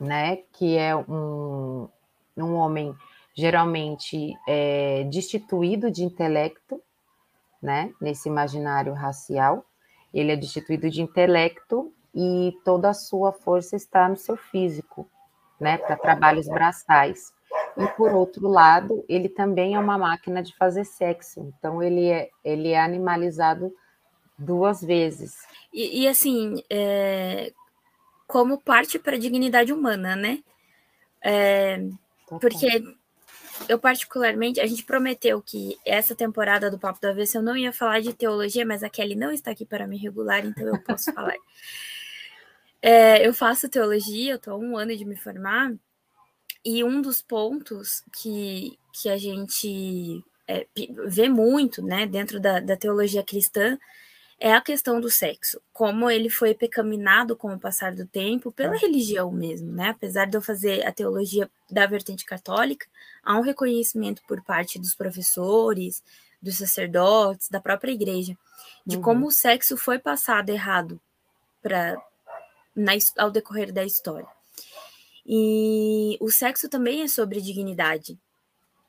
né, 0.00 0.36
que 0.54 0.78
é 0.78 0.96
um, 0.96 1.90
um 2.34 2.54
homem 2.54 2.96
geralmente 3.34 4.34
é, 4.48 5.04
destituído 5.04 5.90
de 5.90 6.02
intelecto, 6.02 6.80
né, 7.60 7.92
nesse 8.00 8.30
imaginário 8.30 8.94
racial, 8.94 9.62
ele 10.14 10.32
é 10.32 10.36
destituído 10.36 10.88
de 10.88 11.02
intelecto 11.02 11.92
e 12.14 12.56
toda 12.64 12.88
a 12.88 12.94
sua 12.94 13.30
força 13.30 13.76
está 13.76 14.08
no 14.08 14.16
seu 14.16 14.38
físico, 14.38 15.06
né, 15.60 15.76
para 15.76 15.96
trabalhos 15.96 16.48
braçais. 16.48 17.36
E 17.78 17.86
por 17.96 18.12
outro 18.12 18.48
lado, 18.48 19.04
ele 19.08 19.28
também 19.28 19.76
é 19.76 19.78
uma 19.78 19.96
máquina 19.96 20.42
de 20.42 20.54
fazer 20.56 20.84
sexo, 20.84 21.40
então 21.40 21.80
ele 21.80 22.08
é, 22.08 22.28
ele 22.44 22.70
é 22.70 22.80
animalizado 22.80 23.72
duas 24.36 24.82
vezes. 24.82 25.36
E, 25.72 26.02
e 26.02 26.08
assim, 26.08 26.62
é, 26.68 27.52
como 28.26 28.60
parte 28.60 28.98
para 28.98 29.14
a 29.14 29.18
dignidade 29.18 29.72
humana, 29.72 30.16
né? 30.16 30.42
É, 31.22 31.80
porque 32.26 32.82
eu 33.68 33.78
particularmente, 33.78 34.60
a 34.60 34.66
gente 34.66 34.84
prometeu 34.84 35.40
que 35.40 35.76
essa 35.84 36.14
temporada 36.14 36.70
do 36.70 36.78
Papo 36.78 37.00
do 37.00 37.08
Avesso 37.08 37.38
eu 37.38 37.42
não 37.42 37.56
ia 37.56 37.72
falar 37.72 38.00
de 38.00 38.12
teologia, 38.12 38.66
mas 38.66 38.82
a 38.82 38.90
Kelly 38.90 39.14
não 39.14 39.32
está 39.32 39.52
aqui 39.52 39.64
para 39.64 39.86
me 39.86 39.96
regular, 39.96 40.44
então 40.44 40.66
eu 40.66 40.78
posso 40.82 41.12
falar. 41.14 41.36
É, 42.82 43.26
eu 43.26 43.32
faço 43.32 43.68
teologia, 43.68 44.32
eu 44.32 44.36
estou 44.36 44.54
há 44.54 44.56
um 44.56 44.76
ano 44.76 44.96
de 44.96 45.04
me 45.04 45.16
formar, 45.16 45.72
e 46.64 46.82
um 46.84 47.00
dos 47.00 47.22
pontos 47.22 48.02
que, 48.20 48.78
que 48.92 49.08
a 49.08 49.16
gente 49.16 50.24
é, 50.46 50.66
vê 51.06 51.28
muito 51.28 51.82
né, 51.82 52.06
dentro 52.06 52.40
da, 52.40 52.60
da 52.60 52.76
teologia 52.76 53.22
cristã 53.22 53.78
é 54.40 54.54
a 54.54 54.60
questão 54.60 55.00
do 55.00 55.10
sexo, 55.10 55.60
como 55.72 56.08
ele 56.08 56.30
foi 56.30 56.54
pecaminado 56.54 57.34
com 57.34 57.52
o 57.52 57.58
passar 57.58 57.92
do 57.92 58.06
tempo 58.06 58.52
pela 58.52 58.76
é. 58.76 58.78
religião 58.78 59.32
mesmo, 59.32 59.72
né? 59.72 59.88
Apesar 59.88 60.26
de 60.26 60.36
eu 60.36 60.40
fazer 60.40 60.86
a 60.86 60.92
teologia 60.92 61.50
da 61.68 61.86
vertente 61.86 62.24
católica, 62.24 62.86
há 63.24 63.36
um 63.36 63.42
reconhecimento 63.42 64.22
por 64.28 64.40
parte 64.44 64.78
dos 64.78 64.94
professores, 64.94 66.04
dos 66.40 66.56
sacerdotes, 66.56 67.48
da 67.48 67.60
própria 67.60 67.90
igreja, 67.90 68.38
de 68.86 68.96
uhum. 68.96 69.02
como 69.02 69.26
o 69.26 69.32
sexo 69.32 69.76
foi 69.76 69.98
passado 69.98 70.50
errado 70.50 71.00
para 71.60 71.96
ao 73.16 73.32
decorrer 73.32 73.72
da 73.72 73.84
história. 73.84 74.37
E 75.30 76.16
o 76.20 76.30
sexo 76.30 76.70
também 76.70 77.02
é 77.02 77.08
sobre 77.08 77.42
dignidade. 77.42 78.18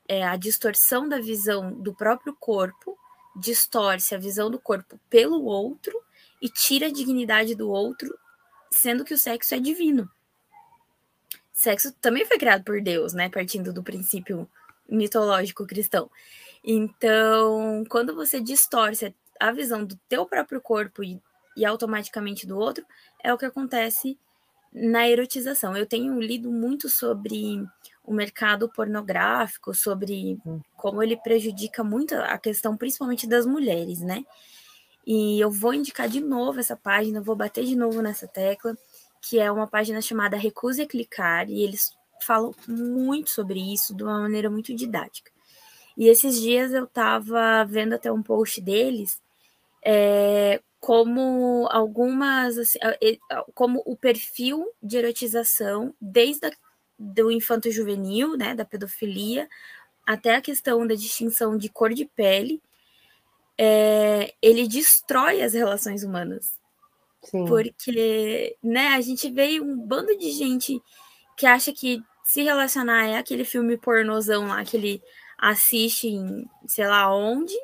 É 0.08 0.24
a 0.24 0.36
distorção 0.36 1.06
da 1.06 1.20
visão 1.20 1.70
do 1.70 1.94
próprio 1.94 2.34
corpo 2.34 2.98
distorce 3.36 4.14
a 4.14 4.18
visão 4.18 4.50
do 4.50 4.58
corpo 4.58 4.98
pelo 5.10 5.44
outro 5.44 5.92
e 6.40 6.48
tira 6.48 6.86
a 6.86 6.92
dignidade 6.92 7.54
do 7.54 7.68
outro, 7.68 8.18
sendo 8.70 9.04
que 9.04 9.12
o 9.12 9.18
sexo 9.18 9.54
é 9.54 9.60
divino. 9.60 10.10
sexo 11.52 11.92
também 12.00 12.24
foi 12.24 12.38
criado 12.38 12.64
por 12.64 12.80
Deus, 12.80 13.12
né? 13.12 13.28
Partindo 13.28 13.70
do 13.70 13.82
princípio 13.82 14.48
mitológico 14.88 15.66
cristão. 15.66 16.10
Então, 16.64 17.84
quando 17.88 18.14
você 18.14 18.40
distorce 18.40 19.14
a 19.38 19.52
visão 19.52 19.84
do 19.84 19.98
teu 20.08 20.24
próprio 20.24 20.60
corpo 20.60 21.04
e, 21.04 21.20
e 21.54 21.66
automaticamente 21.66 22.46
do 22.46 22.58
outro, 22.58 22.84
é 23.22 23.32
o 23.32 23.38
que 23.38 23.44
acontece 23.44 24.18
na 24.72 25.08
erotização. 25.08 25.76
Eu 25.76 25.86
tenho 25.86 26.20
lido 26.20 26.50
muito 26.50 26.88
sobre 26.88 27.64
o 28.04 28.12
mercado 28.12 28.68
pornográfico, 28.68 29.74
sobre 29.74 30.38
hum. 30.44 30.60
como 30.76 31.02
ele 31.02 31.16
prejudica 31.16 31.84
muito 31.84 32.14
a 32.14 32.38
questão, 32.38 32.76
principalmente 32.76 33.26
das 33.26 33.46
mulheres, 33.46 34.00
né? 34.00 34.24
E 35.06 35.40
eu 35.40 35.50
vou 35.50 35.74
indicar 35.74 36.08
de 36.08 36.20
novo 36.20 36.60
essa 36.60 36.76
página, 36.76 37.20
vou 37.20 37.34
bater 37.34 37.64
de 37.64 37.74
novo 37.74 38.02
nessa 38.02 38.28
tecla, 38.28 38.76
que 39.22 39.38
é 39.38 39.50
uma 39.50 39.66
página 39.66 40.00
chamada 40.00 40.36
Recuse 40.36 40.82
a 40.82 40.86
Clicar, 40.86 41.48
e 41.48 41.62
eles 41.62 41.92
falam 42.22 42.54
muito 42.68 43.30
sobre 43.30 43.60
isso 43.72 43.94
de 43.94 44.02
uma 44.02 44.20
maneira 44.20 44.50
muito 44.50 44.74
didática. 44.74 45.30
E 45.96 46.08
esses 46.08 46.40
dias 46.40 46.72
eu 46.72 46.84
estava 46.84 47.64
vendo 47.64 47.94
até 47.94 48.10
um 48.10 48.22
post 48.22 48.60
deles, 48.60 49.20
é, 49.84 50.60
como 50.80 51.68
algumas, 51.70 52.56
assim, 52.56 52.78
como 53.54 53.82
o 53.84 53.94
perfil 53.94 54.66
de 54.82 54.96
erotização, 54.96 55.94
desde 56.00 56.46
a, 56.46 56.52
do 56.98 57.30
infanto 57.30 57.70
juvenil, 57.70 58.36
né, 58.36 58.54
da 58.54 58.64
pedofilia, 58.64 59.48
até 60.06 60.34
a 60.34 60.40
questão 60.40 60.86
da 60.86 60.94
distinção 60.94 61.56
de 61.56 61.68
cor 61.68 61.92
de 61.92 62.06
pele, 62.06 62.62
é, 63.56 64.34
ele 64.40 64.66
destrói 64.66 65.42
as 65.42 65.52
relações 65.52 66.02
humanas. 66.02 66.58
Sim. 67.22 67.44
Porque, 67.44 68.56
né, 68.62 68.88
a 68.88 69.00
gente 69.02 69.30
vê 69.30 69.60
um 69.60 69.76
bando 69.76 70.16
de 70.16 70.30
gente 70.30 70.80
que 71.36 71.46
acha 71.46 71.72
que 71.72 72.02
se 72.24 72.42
relacionar 72.42 73.06
é 73.06 73.18
aquele 73.18 73.44
filme 73.44 73.76
pornozão 73.76 74.48
lá 74.48 74.64
que 74.64 74.76
ele 74.76 75.02
assiste 75.36 76.08
em 76.08 76.48
sei 76.66 76.86
lá 76.86 77.14
onde, 77.14 77.54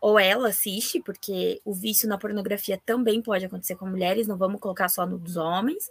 ou 0.00 0.18
ela 0.18 0.48
assiste, 0.48 1.00
porque 1.00 1.60
o 1.64 1.74
vício 1.74 2.08
na 2.08 2.16
pornografia 2.16 2.80
também 2.84 3.20
pode 3.20 3.44
acontecer 3.44 3.76
com 3.76 3.86
mulheres, 3.86 4.26
não 4.26 4.36
vamos 4.36 4.60
colocar 4.60 4.88
só 4.88 5.04
nos 5.04 5.36
homens. 5.36 5.90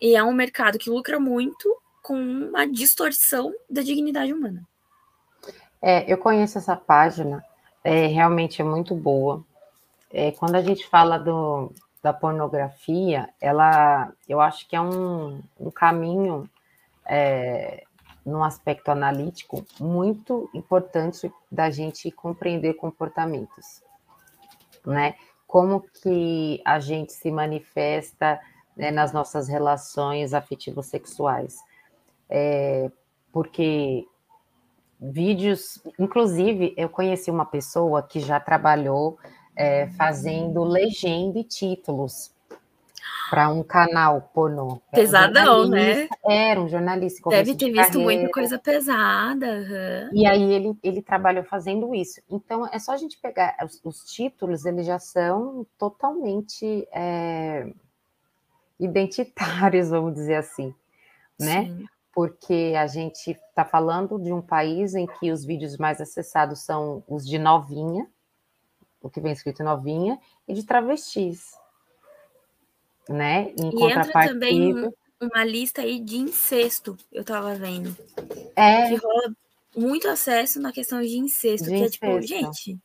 E 0.00 0.14
é 0.14 0.22
um 0.22 0.32
mercado 0.32 0.78
que 0.78 0.90
lucra 0.90 1.18
muito 1.18 1.76
com 2.02 2.14
uma 2.14 2.66
distorção 2.66 3.52
da 3.68 3.82
dignidade 3.82 4.32
humana. 4.32 4.62
É, 5.80 6.10
eu 6.12 6.18
conheço 6.18 6.58
essa 6.58 6.76
página 6.76 7.42
é, 7.82 8.06
realmente 8.06 8.60
é 8.60 8.64
muito 8.64 8.94
boa. 8.94 9.42
É, 10.10 10.32
quando 10.32 10.56
a 10.56 10.62
gente 10.62 10.86
fala 10.86 11.18
do, 11.18 11.72
da 12.02 12.12
pornografia, 12.12 13.28
ela, 13.40 14.12
eu 14.28 14.40
acho 14.40 14.68
que 14.68 14.76
é 14.76 14.80
um, 14.80 15.40
um 15.58 15.70
caminho 15.70 16.48
é, 17.06 17.84
num 18.28 18.44
aspecto 18.44 18.90
analítico 18.90 19.64
muito 19.80 20.48
importante 20.54 21.32
da 21.50 21.70
gente 21.70 22.10
compreender 22.10 22.74
comportamentos, 22.74 23.82
né? 24.86 25.14
Como 25.46 25.80
que 25.80 26.60
a 26.64 26.78
gente 26.78 27.12
se 27.12 27.30
manifesta 27.30 28.38
né, 28.76 28.90
nas 28.90 29.12
nossas 29.12 29.48
relações 29.48 30.34
afetivo-sexuais. 30.34 31.56
É, 32.28 32.90
porque 33.32 34.06
vídeos, 35.00 35.82
inclusive, 35.98 36.74
eu 36.76 36.88
conheci 36.88 37.30
uma 37.30 37.46
pessoa 37.46 38.02
que 38.02 38.20
já 38.20 38.38
trabalhou 38.38 39.18
é, 39.56 39.88
fazendo 39.88 40.62
legenda 40.62 41.38
e 41.38 41.44
títulos 41.44 42.30
para 43.28 43.48
um 43.48 43.62
canal 43.62 44.30
pornô. 44.34 44.80
Pesadão, 44.92 45.64
um 45.64 45.68
né? 45.68 46.08
Era 46.24 46.60
um 46.60 46.68
jornalista. 46.68 47.28
Deve 47.28 47.54
ter 47.54 47.66
de 47.66 47.72
visto 47.72 48.00
muita 48.00 48.30
coisa 48.30 48.58
pesada. 48.58 49.46
Uhum. 49.46 50.10
E 50.12 50.26
aí 50.26 50.52
ele, 50.52 50.78
ele 50.82 51.02
trabalhou 51.02 51.44
fazendo 51.44 51.94
isso. 51.94 52.20
Então 52.30 52.66
é 52.72 52.78
só 52.78 52.92
a 52.92 52.96
gente 52.96 53.18
pegar 53.18 53.56
os, 53.64 53.80
os 53.84 54.04
títulos, 54.04 54.64
eles 54.64 54.86
já 54.86 54.98
são 54.98 55.66
totalmente 55.78 56.86
é, 56.92 57.70
identitários, 58.78 59.90
vamos 59.90 60.14
dizer 60.14 60.36
assim, 60.36 60.74
né? 61.38 61.64
Sim 61.64 61.86
porque 62.18 62.74
a 62.76 62.88
gente 62.88 63.30
está 63.30 63.64
falando 63.64 64.18
de 64.18 64.32
um 64.32 64.42
país 64.42 64.96
em 64.96 65.06
que 65.06 65.30
os 65.30 65.44
vídeos 65.44 65.76
mais 65.76 66.00
acessados 66.00 66.58
são 66.64 67.00
os 67.06 67.24
de 67.24 67.38
novinha, 67.38 68.08
o 69.00 69.08
que 69.08 69.20
vem 69.20 69.30
escrito 69.30 69.62
novinha, 69.62 70.18
e 70.48 70.52
de 70.52 70.64
travestis. 70.64 71.52
Né? 73.08 73.52
Em 73.58 73.70
e 73.70 73.92
entra 73.92 74.28
também 74.28 74.92
uma 75.20 75.44
lista 75.44 75.82
aí 75.82 75.98
de 75.98 76.16
incesto, 76.16 76.96
eu 77.10 77.22
estava 77.22 77.54
vendo. 77.54 77.96
É. 78.54 78.88
Que 78.88 78.96
rola 78.96 79.32
muito 79.76 80.08
acesso 80.08 80.60
na 80.60 80.72
questão 80.72 81.00
de 81.00 81.18
incesto, 81.18 81.64
de 81.64 81.70
que 81.70 81.76
incesto. 81.76 82.04
é 82.04 82.20
tipo, 82.20 82.22
gente, 82.22 82.78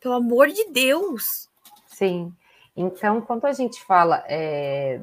pelo 0.00 0.14
amor 0.14 0.48
de 0.48 0.70
Deus. 0.70 1.48
Sim. 1.86 2.32
Então, 2.76 3.20
quando 3.20 3.44
a 3.46 3.52
gente 3.52 3.82
fala 3.84 4.24
é, 4.26 5.00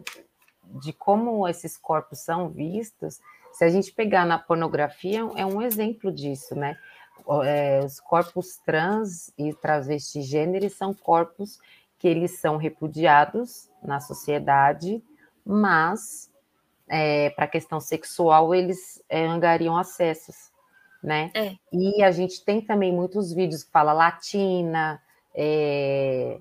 de 0.63 0.94
como 0.94 1.48
esses 1.48 1.78
corpos 1.78 2.20
são 2.20 2.50
vistos, 2.50 3.20
se 3.52 3.63
a 3.63 3.70
gente 3.70 3.92
pegar 3.92 4.26
na 4.26 4.38
pornografia, 4.38 5.20
é 5.36 5.46
um 5.46 5.62
exemplo 5.62 6.12
disso, 6.12 6.56
né? 6.56 6.78
É, 7.44 7.82
os 7.84 8.00
corpos 8.00 8.58
trans 8.66 9.32
e 9.38 9.54
travestigêneros 9.54 10.74
são 10.74 10.94
corpos 10.94 11.60
que 12.00 12.08
eles 12.08 12.40
são 12.40 12.58
repudiados 12.58 13.70
na 13.84 14.00
sociedade, 14.00 15.04
mas 15.46 16.32
é, 16.88 17.30
para 17.32 17.46
a 17.46 17.50
questão 17.50 17.80
sexual 17.80 18.54
eles 18.54 19.04
é, 19.10 19.26
angariam 19.26 19.78
acessos, 19.78 20.52
né? 21.04 21.32
É. 21.34 21.56
E 21.72 22.04
a 22.04 22.12
gente 22.12 22.44
tem 22.44 22.62
também 22.62 22.94
muitos 22.94 23.34
vídeos 23.34 23.64
que 23.64 23.72
fala 23.72 23.94
latina, 23.94 25.02
é, 25.34 26.40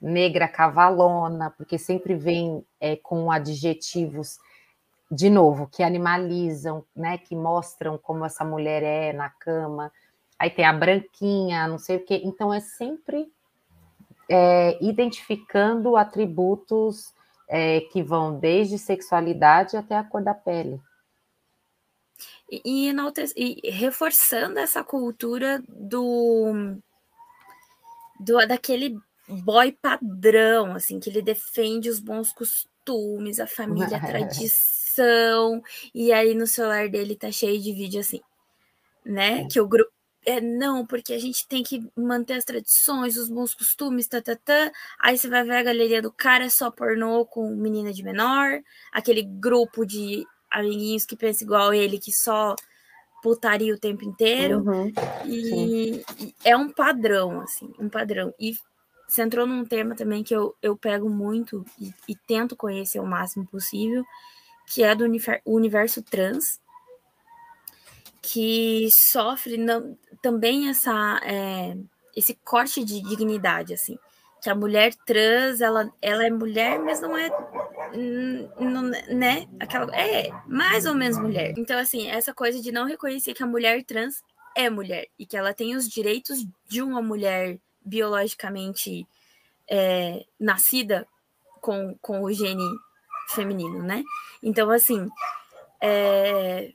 negra 0.00 0.48
cavalona, 0.48 1.50
porque 1.50 1.78
sempre 1.78 2.14
vem 2.14 2.64
é, 2.80 2.96
com 2.96 3.30
adjetivos, 3.30 4.38
de 5.10 5.30
novo, 5.30 5.68
que 5.68 5.82
animalizam, 5.82 6.84
né, 6.94 7.16
que 7.16 7.36
mostram 7.36 7.96
como 7.96 8.24
essa 8.24 8.44
mulher 8.44 8.82
é 8.82 9.12
na 9.12 9.30
cama. 9.30 9.92
Aí 10.38 10.50
tem 10.50 10.64
a 10.64 10.72
branquinha, 10.72 11.68
não 11.68 11.78
sei 11.78 11.96
o 11.96 12.04
quê. 12.04 12.20
Então 12.24 12.52
é 12.52 12.60
sempre 12.60 13.32
é, 14.28 14.78
identificando 14.84 15.96
atributos 15.96 17.14
é, 17.48 17.80
que 17.80 18.02
vão 18.02 18.38
desde 18.38 18.78
sexualidade 18.78 19.76
até 19.76 19.96
a 19.96 20.04
cor 20.04 20.22
da 20.22 20.34
pele. 20.34 20.80
E, 22.50 22.90
e, 23.36 23.60
e 23.62 23.70
reforçando 23.70 24.58
essa 24.58 24.84
cultura 24.84 25.62
do, 25.68 26.76
do 28.20 28.46
daquele 28.46 28.96
boy 29.28 29.72
padrão, 29.72 30.74
assim, 30.74 31.00
que 31.00 31.10
ele 31.10 31.22
defende 31.22 31.88
os 31.88 31.98
bons 31.98 32.32
costumes, 32.32 33.40
a 33.40 33.46
família, 33.46 33.96
a 33.96 34.00
tradição, 34.06 35.62
e 35.92 36.12
aí 36.12 36.34
no 36.34 36.46
celular 36.46 36.88
dele 36.88 37.16
tá 37.16 37.30
cheio 37.32 37.60
de 37.60 37.72
vídeo 37.72 38.00
assim, 38.00 38.20
né? 39.04 39.46
Que 39.48 39.60
o 39.60 39.66
grupo. 39.66 39.95
É, 40.26 40.40
não, 40.40 40.84
porque 40.84 41.12
a 41.14 41.18
gente 41.20 41.46
tem 41.46 41.62
que 41.62 41.88
manter 41.96 42.34
as 42.34 42.44
tradições, 42.44 43.16
os 43.16 43.28
bons 43.28 43.54
costumes, 43.54 44.08
tá, 44.08 44.20
tá, 44.20 44.34
tá. 44.34 44.72
Aí 44.98 45.16
você 45.16 45.28
vai 45.28 45.44
ver 45.44 45.56
a 45.56 45.62
galeria 45.62 46.02
do 46.02 46.10
cara, 46.10 46.46
é 46.46 46.48
só 46.48 46.68
pornô 46.68 47.24
com 47.24 47.54
menina 47.54 47.92
de 47.92 48.02
menor, 48.02 48.60
aquele 48.92 49.22
grupo 49.22 49.86
de 49.86 50.26
amiguinhos 50.50 51.06
que 51.06 51.16
pensa 51.16 51.44
igual 51.44 51.72
ele, 51.72 52.00
que 52.00 52.12
só 52.12 52.56
putaria 53.22 53.72
o 53.72 53.78
tempo 53.78 54.04
inteiro. 54.04 54.62
Uhum, 54.62 54.92
e, 55.24 56.04
e, 56.18 56.34
é 56.44 56.56
um 56.56 56.70
padrão, 56.70 57.40
assim, 57.40 57.72
um 57.78 57.88
padrão. 57.88 58.34
E 58.36 58.52
você 59.06 59.22
entrou 59.22 59.46
num 59.46 59.64
tema 59.64 59.94
também 59.94 60.24
que 60.24 60.34
eu, 60.34 60.56
eu 60.60 60.76
pego 60.76 61.08
muito 61.08 61.64
e, 61.80 61.94
e 62.08 62.16
tento 62.16 62.56
conhecer 62.56 62.98
o 62.98 63.06
máximo 63.06 63.46
possível, 63.46 64.04
que 64.66 64.82
é 64.82 64.92
do 64.92 65.04
universo 65.44 66.02
trans, 66.02 66.60
que 68.26 68.88
sofre 68.90 69.56
não, 69.56 69.96
também 70.20 70.68
essa, 70.68 71.20
é, 71.22 71.76
esse 72.14 72.34
corte 72.44 72.84
de 72.84 73.00
dignidade, 73.00 73.72
assim. 73.72 73.96
Que 74.42 74.50
a 74.50 74.54
mulher 74.54 74.92
trans, 75.06 75.60
ela, 75.60 75.92
ela 76.02 76.26
é 76.26 76.30
mulher, 76.30 76.78
mas 76.80 77.00
não 77.00 77.16
é, 77.16 77.30
não, 78.58 78.82
né? 78.82 79.46
Aquela, 79.60 79.94
é 79.96 80.30
mais 80.46 80.86
ou 80.86 80.94
menos 80.94 81.18
mulher. 81.18 81.54
Então, 81.56 81.78
assim, 81.78 82.08
essa 82.08 82.34
coisa 82.34 82.60
de 82.60 82.72
não 82.72 82.84
reconhecer 82.84 83.32
que 83.32 83.44
a 83.44 83.46
mulher 83.46 83.84
trans 83.84 84.22
é 84.56 84.68
mulher 84.68 85.06
e 85.16 85.24
que 85.24 85.36
ela 85.36 85.54
tem 85.54 85.76
os 85.76 85.88
direitos 85.88 86.44
de 86.68 86.82
uma 86.82 87.00
mulher 87.00 87.58
biologicamente 87.80 89.06
é, 89.70 90.24
nascida 90.38 91.06
com, 91.60 91.96
com 92.02 92.22
o 92.22 92.32
gene 92.32 92.66
feminino, 93.28 93.82
né? 93.84 94.02
Então, 94.42 94.68
assim, 94.70 95.08
é, 95.80 96.72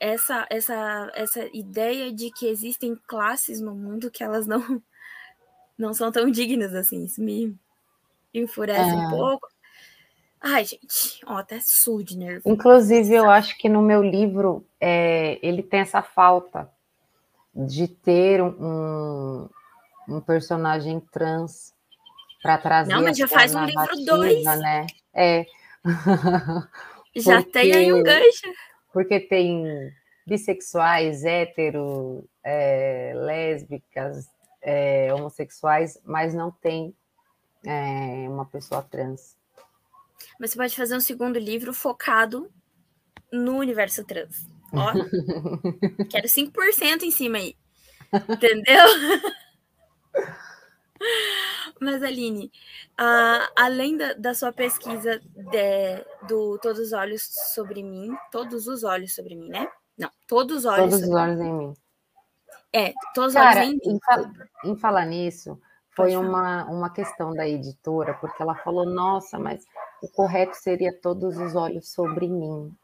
essa, 0.00 0.46
essa, 0.48 1.12
essa 1.14 1.48
ideia 1.52 2.10
de 2.10 2.30
que 2.32 2.48
existem 2.48 2.96
classes 3.06 3.60
no 3.60 3.74
mundo 3.74 4.10
que 4.10 4.24
elas 4.24 4.46
não, 4.46 4.82
não 5.78 5.92
são 5.92 6.10
tão 6.10 6.30
dignas 6.30 6.74
assim, 6.74 7.04
isso 7.04 7.22
me 7.22 7.54
enfurece 8.32 8.90
é. 8.90 8.94
um 8.94 9.10
pouco. 9.10 9.46
Ai, 10.40 10.64
gente, 10.64 11.20
ó, 11.26 11.36
até 11.36 11.60
sul 11.60 12.02
de. 12.02 12.16
Inclusive, 12.46 13.14
eu 13.14 13.28
acho 13.28 13.58
que 13.58 13.68
no 13.68 13.82
meu 13.82 14.02
livro 14.02 14.64
é, 14.80 15.38
ele 15.42 15.62
tem 15.62 15.80
essa 15.80 16.00
falta 16.00 16.70
de 17.54 17.86
ter 17.86 18.40
um, 18.42 19.46
um 20.08 20.20
personagem 20.20 20.98
trans 21.12 21.74
para 22.42 22.56
trazer. 22.56 22.90
Não, 22.90 23.02
mas 23.02 23.18
já 23.18 23.28
faz 23.28 23.54
um 23.54 23.66
livro 23.66 24.04
dois. 24.06 24.42
Né? 24.44 24.86
É. 25.12 25.44
já 27.14 27.36
porque, 27.36 27.50
tem 27.50 27.72
aí 27.74 27.92
um 27.92 28.02
gancho. 28.02 28.46
Porque 28.92 29.20
tem 29.20 29.92
bissexuais, 30.26 31.24
hétero, 31.24 32.28
é, 32.44 33.12
lésbicas, 33.14 34.28
é, 34.62 35.12
homossexuais, 35.14 35.98
mas 36.04 36.34
não 36.34 36.50
tem 36.50 36.94
é, 37.64 38.28
uma 38.28 38.44
pessoa 38.44 38.82
trans. 38.82 39.36
Mas 40.38 40.50
você 40.50 40.56
pode 40.56 40.76
fazer 40.76 40.96
um 40.96 41.00
segundo 41.00 41.38
livro 41.38 41.72
focado 41.72 42.50
no 43.32 43.56
universo 43.56 44.04
trans. 44.04 44.46
Ó, 44.72 44.92
quero 46.10 46.26
5% 46.28 47.02
em 47.02 47.10
cima 47.10 47.38
aí. 47.38 47.56
Entendeu? 48.28 48.86
Mas, 51.80 52.02
Aline, 52.02 52.52
uh, 53.00 53.52
além 53.56 53.96
da, 53.96 54.12
da, 54.12 54.34
sua 54.34 54.52
pesquisa 54.52 55.18
de, 55.34 56.04
do 56.28 56.58
Todos 56.58 56.78
os 56.78 56.92
Olhos 56.92 57.22
sobre 57.54 57.82
mim, 57.82 58.14
todos 58.30 58.66
os 58.66 58.84
olhos 58.84 59.14
sobre 59.14 59.34
mim, 59.34 59.48
né? 59.48 59.66
Não, 59.96 60.10
todos 60.26 60.58
os 60.58 60.64
olhos. 60.66 60.90
Todos 60.90 61.08
os 61.08 61.14
olhos 61.14 61.40
em 61.40 61.52
mim. 61.52 61.74
É, 62.72 62.92
todos 63.14 63.34
os 63.34 63.40
olhos 63.40 63.56
em 63.56 63.70
mim. 63.70 63.98
Em, 64.64 64.70
em 64.70 64.76
falar 64.76 65.06
nisso, 65.06 65.58
foi 65.96 66.16
uma, 66.16 66.64
uma 66.66 66.90
questão 66.90 67.34
da 67.34 67.48
editora, 67.48 68.14
porque 68.14 68.42
ela 68.42 68.54
falou: 68.56 68.84
nossa, 68.84 69.38
mas 69.38 69.64
o 70.02 70.08
correto 70.08 70.56
seria 70.56 70.92
todos 70.92 71.38
os 71.38 71.54
olhos 71.54 71.90
sobre 71.90 72.28
mim. 72.28 72.74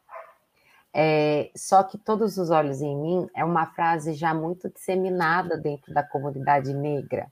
É, 0.93 1.51
só 1.55 1.83
que 1.83 1.99
todos 1.99 2.39
os 2.39 2.51
olhos 2.51 2.81
em 2.81 2.97
mim 2.97 3.29
é 3.35 3.45
uma 3.45 3.67
frase 3.67 4.15
já 4.15 4.33
muito 4.33 4.71
disseminada 4.71 5.57
dentro 5.59 5.93
da 5.93 6.03
comunidade 6.03 6.73
negra. 6.73 7.31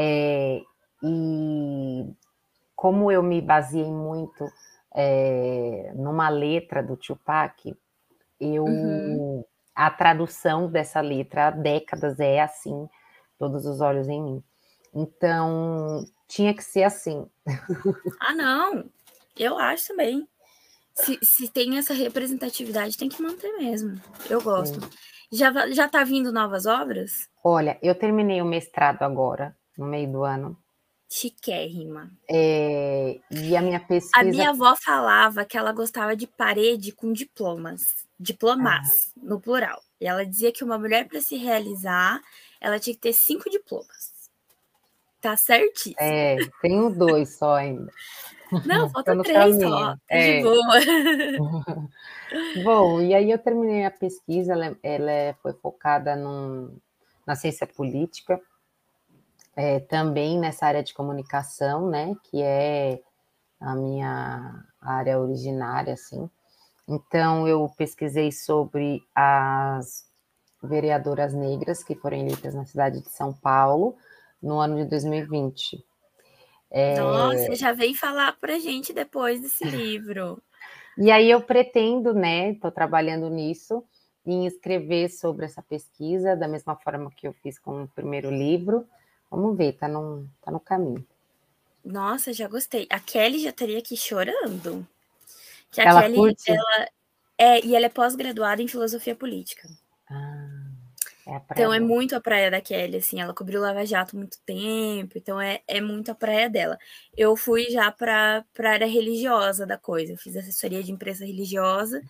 É, 0.00 0.62
e 1.02 2.06
como 2.76 3.10
eu 3.10 3.20
me 3.20 3.40
baseei 3.40 3.90
muito 3.90 4.48
é, 4.94 5.92
numa 5.96 6.28
letra 6.28 6.80
do 6.80 6.96
Tupac, 6.96 7.76
eu 8.40 8.64
uhum. 8.64 9.44
a 9.74 9.90
tradução 9.90 10.70
dessa 10.70 11.00
letra 11.00 11.48
há 11.48 11.50
décadas 11.50 12.20
é 12.20 12.40
assim, 12.40 12.88
todos 13.36 13.66
os 13.66 13.80
olhos 13.80 14.08
em 14.08 14.22
mim. 14.22 14.44
Então, 14.94 16.06
tinha 16.28 16.54
que 16.54 16.62
ser 16.62 16.84
assim. 16.84 17.28
Ah, 18.20 18.34
não. 18.34 18.88
Eu 19.36 19.58
acho 19.58 19.88
também. 19.88 20.28
Se, 20.94 21.18
se 21.22 21.48
tem 21.48 21.78
essa 21.78 21.94
representatividade, 21.94 22.96
tem 22.96 23.08
que 23.08 23.22
manter 23.22 23.52
mesmo. 23.56 24.00
Eu 24.28 24.42
gosto. 24.42 24.80
Já, 25.30 25.68
já 25.70 25.88
tá 25.88 26.02
vindo 26.04 26.32
novas 26.32 26.66
obras? 26.66 27.28
Olha, 27.44 27.78
eu 27.82 27.94
terminei 27.94 28.40
o 28.42 28.46
mestrado 28.46 29.02
agora, 29.02 29.56
no 29.78 29.86
meio 29.86 30.10
do 30.10 30.24
ano. 30.24 30.56
Chiquérrima. 31.08 32.10
É, 32.28 33.18
e 33.30 33.56
a 33.56 33.62
minha 33.62 33.80
pesquisa. 33.80 34.12
A 34.14 34.24
minha 34.24 34.50
avó 34.50 34.76
falava 34.76 35.44
que 35.44 35.56
ela 35.56 35.72
gostava 35.72 36.14
de 36.14 36.26
parede 36.26 36.92
com 36.92 37.12
diplomas. 37.12 38.06
Diplomas, 38.20 38.88
ah. 39.16 39.20
no 39.22 39.40
plural. 39.40 39.80
E 40.00 40.06
ela 40.06 40.26
dizia 40.26 40.52
que 40.52 40.64
uma 40.64 40.78
mulher, 40.78 41.08
para 41.08 41.20
se 41.20 41.36
realizar, 41.36 42.20
ela 42.60 42.78
tinha 42.78 42.94
que 42.94 43.00
ter 43.00 43.12
cinco 43.12 43.48
diplomas. 43.48 44.28
Tá 45.20 45.36
certíssimo. 45.36 45.96
É, 45.98 46.36
tenho 46.60 46.90
dois 46.90 47.38
só 47.38 47.54
ainda. 47.56 47.90
Não, 48.66 48.88
falta 48.90 49.20
três 49.22 49.56
só. 49.56 49.94
Tá 49.94 49.98
é. 50.08 50.36
De 50.36 50.42
boa. 50.42 51.88
Bom, 52.62 53.00
e 53.00 53.14
aí 53.14 53.30
eu 53.30 53.38
terminei 53.38 53.84
a 53.84 53.90
pesquisa, 53.90 54.52
ela, 54.52 54.76
ela 54.82 55.10
é, 55.10 55.32
foi 55.42 55.54
focada 55.54 56.14
num, 56.14 56.76
na 57.26 57.34
ciência 57.34 57.66
política, 57.66 58.40
é, 59.58 59.80
também 59.80 60.38
nessa 60.38 60.66
área 60.66 60.84
de 60.84 60.94
comunicação, 60.94 61.90
né, 61.90 62.14
que 62.30 62.40
é 62.40 63.00
a 63.60 63.74
minha 63.74 64.64
área 64.80 65.18
originária, 65.18 65.94
assim. 65.94 66.30
Então, 66.86 67.48
eu 67.48 67.68
pesquisei 67.76 68.30
sobre 68.30 69.02
as 69.12 70.06
vereadoras 70.62 71.34
negras 71.34 71.82
que 71.82 71.96
foram 71.96 72.18
eleitas 72.18 72.54
na 72.54 72.64
cidade 72.64 73.02
de 73.02 73.08
São 73.08 73.32
Paulo, 73.32 73.96
no 74.40 74.60
ano 74.60 74.76
de 74.76 74.84
2020. 74.84 75.84
É... 76.70 77.00
Nossa, 77.00 77.56
já 77.56 77.72
vem 77.72 77.96
falar 77.96 78.38
para 78.38 78.54
a 78.54 78.58
gente 78.60 78.92
depois 78.92 79.40
desse 79.40 79.64
livro. 79.66 80.40
e 80.96 81.10
aí 81.10 81.28
eu 81.28 81.42
pretendo, 81.42 82.14
né, 82.14 82.52
estou 82.52 82.70
trabalhando 82.70 83.28
nisso, 83.28 83.82
em 84.24 84.46
escrever 84.46 85.08
sobre 85.08 85.46
essa 85.46 85.62
pesquisa, 85.62 86.36
da 86.36 86.46
mesma 86.46 86.76
forma 86.76 87.10
que 87.10 87.26
eu 87.26 87.32
fiz 87.32 87.58
com 87.58 87.82
o 87.82 87.88
primeiro 87.88 88.30
livro. 88.30 88.86
Vamos 89.30 89.56
ver, 89.56 89.74
tá 89.74 89.88
no, 89.88 90.28
tá 90.42 90.50
no 90.50 90.60
caminho. 90.60 91.06
Nossa, 91.84 92.32
já 92.32 92.48
gostei. 92.48 92.86
A 92.90 92.98
Kelly 92.98 93.40
já 93.40 93.50
estaria 93.50 93.78
aqui 93.78 93.96
chorando. 93.96 94.86
Que 95.70 95.80
a 95.80 95.84
ela 95.84 96.02
Kelly, 96.02 96.16
curte? 96.16 96.50
ela 96.50 96.88
é, 97.36 97.64
e 97.64 97.76
ela 97.76 97.86
é 97.86 97.90
pós-graduada 97.90 98.62
em 98.62 98.68
filosofia 98.68 99.14
política. 99.14 99.68
Ah. 100.10 100.58
É 101.28 101.42
então 101.50 101.74
é 101.74 101.78
muito 101.78 102.16
a 102.16 102.20
praia 102.22 102.50
da 102.50 102.58
Kelly, 102.58 102.96
assim, 102.96 103.20
ela 103.20 103.34
cobriu 103.34 103.60
Lava 103.60 103.84
Jato 103.84 104.16
muito 104.16 104.38
tempo, 104.46 105.18
então 105.18 105.38
é, 105.38 105.60
é 105.68 105.78
muito 105.78 106.10
a 106.10 106.14
praia 106.14 106.48
dela. 106.48 106.78
Eu 107.14 107.36
fui 107.36 107.64
já 107.64 107.92
para 107.92 108.42
a 108.58 108.68
área 108.68 108.86
religiosa 108.86 109.66
da 109.66 109.76
coisa, 109.76 110.14
eu 110.14 110.16
fiz 110.16 110.34
assessoria 110.34 110.82
de 110.82 110.90
imprensa 110.90 111.26
religiosa 111.26 112.00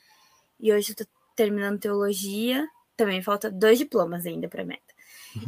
e 0.60 0.72
hoje 0.72 0.92
estou 0.92 1.04
terminando 1.34 1.80
teologia, 1.80 2.64
também 2.96 3.20
falta 3.20 3.50
dois 3.50 3.76
diplomas 3.76 4.24
ainda 4.24 4.48
para 4.48 4.64
meta. 4.64 4.87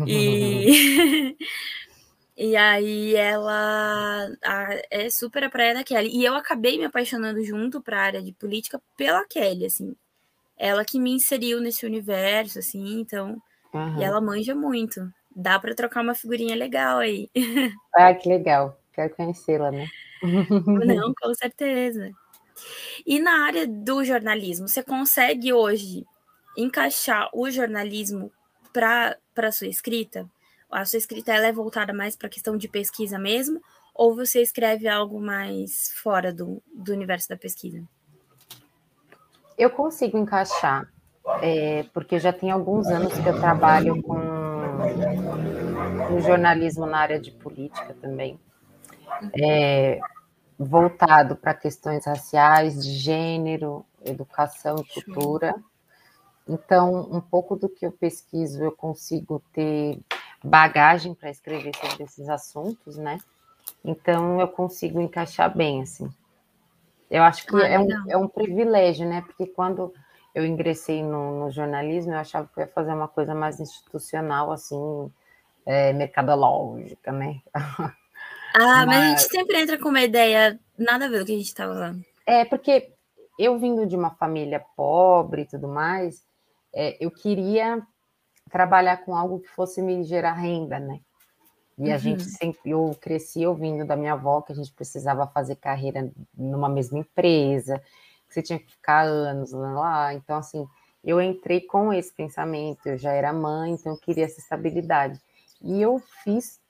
E 0.07 1.37
E 2.37 2.57
aí 2.57 3.15
ela 3.17 4.31
a, 4.43 4.69
é 4.91 5.11
super 5.11 5.45
a 5.45 5.51
praia 5.51 5.75
da 5.75 5.85
Kelly. 5.85 6.09
E 6.11 6.25
eu 6.25 6.35
acabei 6.35 6.79
me 6.79 6.87
apaixonando 6.87 7.45
junto 7.45 7.83
para 7.83 7.99
a 7.99 8.03
área 8.03 8.23
de 8.23 8.33
política 8.33 8.81
pela 8.97 9.27
Kelly, 9.27 9.67
assim. 9.67 9.95
Ela 10.57 10.85
que 10.85 10.99
me 10.99 11.11
inseriu 11.13 11.61
nesse 11.61 11.85
universo, 11.85 12.59
assim, 12.59 13.01
então 13.01 13.41
Uhum. 13.73 14.01
E 14.01 14.05
ela 14.05 14.21
manja 14.21 14.55
muito. 14.55 15.09
Dá 15.35 15.59
para 15.59 15.75
trocar 15.75 16.03
uma 16.03 16.15
figurinha 16.15 16.57
legal 16.57 16.99
aí. 16.99 17.31
Ah, 17.95 18.15
que 18.15 18.29
legal. 18.29 18.79
Quero 18.93 19.15
conhecê-la, 19.15 19.73
né? 19.73 19.87
Não, 21.03 21.13
com 21.13 21.35
certeza. 21.35 22.11
E 23.05 23.19
na 23.19 23.47
área 23.47 23.67
do 23.67 24.05
jornalismo, 24.05 24.69
você 24.69 24.83
consegue 24.83 25.53
hoje 25.53 26.07
encaixar 26.57 27.29
o 27.35 27.51
jornalismo 27.51 28.31
para 28.73 29.17
a 29.49 29.53
sua 29.53 29.69
escrita? 29.69 30.29
A 30.71 30.85
sua 30.85 30.99
escrita 30.99 31.33
ela 31.33 31.47
é 31.47 31.53
voltada 31.53 31.93
mais 31.93 32.17
para 32.17 32.29
a 32.29 32.31
questão 32.31 32.57
de 32.57 32.69
pesquisa 32.69 33.19
mesmo? 33.19 33.61
Ou 33.95 34.15
você 34.15 34.41
escreve 34.41 34.89
algo 34.89 35.21
mais 35.21 35.91
fora 35.97 36.33
do, 36.33 36.63
do 36.73 36.93
universo 36.93 37.29
da 37.29 37.37
pesquisa? 37.37 37.83
Eu 39.59 39.71
consigo 39.71 40.17
encaixar 40.17 40.89
é, 41.43 41.85
porque 41.93 42.19
já 42.19 42.33
tem 42.33 42.51
alguns 42.51 42.87
anos 42.89 43.13
que 43.13 43.29
eu 43.29 43.39
trabalho 43.39 44.03
com, 44.03 44.19
com 46.09 46.21
jornalismo 46.21 46.87
na 46.87 46.99
área 46.99 47.21
de 47.21 47.31
política 47.31 47.95
também, 48.01 48.39
é, 49.39 50.01
voltado 50.59 51.37
para 51.37 51.55
questões 51.55 52.07
raciais, 52.07 52.83
de 52.83 52.93
gênero, 52.93 53.85
educação 54.05 54.77
e 54.79 55.03
cultura. 55.03 55.55
Então, 56.51 57.09
um 57.13 57.21
pouco 57.21 57.55
do 57.55 57.69
que 57.69 57.87
eu 57.87 57.93
pesquiso, 57.93 58.61
eu 58.65 58.73
consigo 58.73 59.41
ter 59.53 60.01
bagagem 60.43 61.15
para 61.15 61.31
escrever 61.31 61.71
sobre 61.77 62.03
esses 62.03 62.29
assuntos, 62.29 62.97
né? 62.97 63.19
Então, 63.85 64.41
eu 64.41 64.49
consigo 64.49 65.01
encaixar 65.01 65.57
bem, 65.57 65.83
assim. 65.83 66.11
Eu 67.09 67.23
acho 67.23 67.47
que 67.47 67.55
ah, 67.55 67.69
é, 67.69 67.79
um, 67.79 67.89
é 68.09 68.17
um 68.17 68.27
privilégio, 68.27 69.09
né? 69.09 69.23
Porque 69.23 69.47
quando 69.47 69.95
eu 70.35 70.45
ingressei 70.45 71.05
no, 71.05 71.39
no, 71.39 71.51
jornalismo, 71.53 72.15
eu 72.15 72.19
achava 72.19 72.51
que 72.53 72.59
eu 72.59 72.65
ia 72.65 72.73
fazer 72.73 72.93
uma 72.93 73.07
coisa 73.07 73.33
mais 73.33 73.61
institucional, 73.61 74.51
assim, 74.51 75.13
é, 75.65 75.93
mercadológica, 75.93 77.13
né? 77.13 77.41
Ah, 78.53 78.85
mas... 78.85 78.87
mas... 78.87 78.97
a 78.97 79.09
gente 79.11 79.23
sempre 79.31 79.61
entra 79.61 79.79
com 79.79 79.91
uma 79.91 80.03
ideia 80.03 80.59
nada 80.77 81.05
a 81.05 81.09
ver 81.09 81.19
com 81.19 81.23
o 81.23 81.27
que 81.27 81.33
a 81.35 81.37
gente 81.37 81.47
estava 81.47 81.73
falando. 81.73 82.05
É, 82.27 82.45
porque 82.45 82.93
eu 83.39 83.57
vindo 83.61 83.87
de 83.87 83.95
uma 83.95 84.11
família 84.11 84.59
pobre 84.77 85.43
e 85.43 85.47
tudo 85.47 85.69
mais, 85.69 86.27
é, 86.73 86.97
eu 87.05 87.11
queria 87.11 87.85
trabalhar 88.51 88.99
com 88.99 89.15
algo 89.15 89.41
que 89.41 89.49
fosse 89.49 89.81
me 89.81 90.03
gerar 90.05 90.33
renda, 90.33 90.79
né? 90.79 91.01
E 91.79 91.89
uhum. 91.89 91.95
a 91.95 91.99
gente 91.99 92.25
sempre, 92.25 92.71
eu 92.71 92.97
cresci 93.01 93.47
ouvindo 93.47 93.87
da 93.87 93.97
minha 93.97 94.13
avó 94.13 94.43
que 94.43 94.53
a 94.53 94.55
gente 94.55 94.73
precisava 94.73 95.27
fazer 95.27 95.57
carreira 95.57 96.13
numa 96.37 96.69
mesma 96.69 96.99
empresa, 96.99 97.79
que 98.29 98.35
você 98.35 98.43
tinha 98.43 98.59
que 98.59 98.71
ficar 98.71 99.03
anos 99.03 99.53
lá. 99.53 100.13
Então, 100.13 100.37
assim, 100.37 100.67
eu 101.03 101.21
entrei 101.21 101.63
com 101.63 101.93
esse 101.93 102.13
pensamento, 102.13 102.87
eu 102.87 102.99
já 102.99 103.13
era 103.13 103.33
mãe, 103.33 103.73
então 103.73 103.93
eu 103.93 103.99
queria 103.99 104.27
essa 104.27 104.41
estabilidade. 104.41 105.19
E 105.63 105.81
eu 105.81 105.99
fiz, 106.23 106.61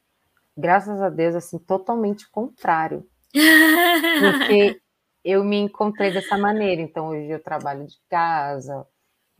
graças 0.56 1.00
a 1.00 1.08
Deus, 1.08 1.34
assim, 1.34 1.58
totalmente 1.58 2.30
contrário. 2.30 3.04
Porque 3.32 4.80
eu 5.24 5.42
me 5.44 5.56
encontrei 5.56 6.12
dessa 6.12 6.38
maneira. 6.38 6.80
Então, 6.80 7.08
hoje 7.08 7.28
eu 7.30 7.42
trabalho 7.42 7.86
de 7.86 7.96
casa, 8.08 8.86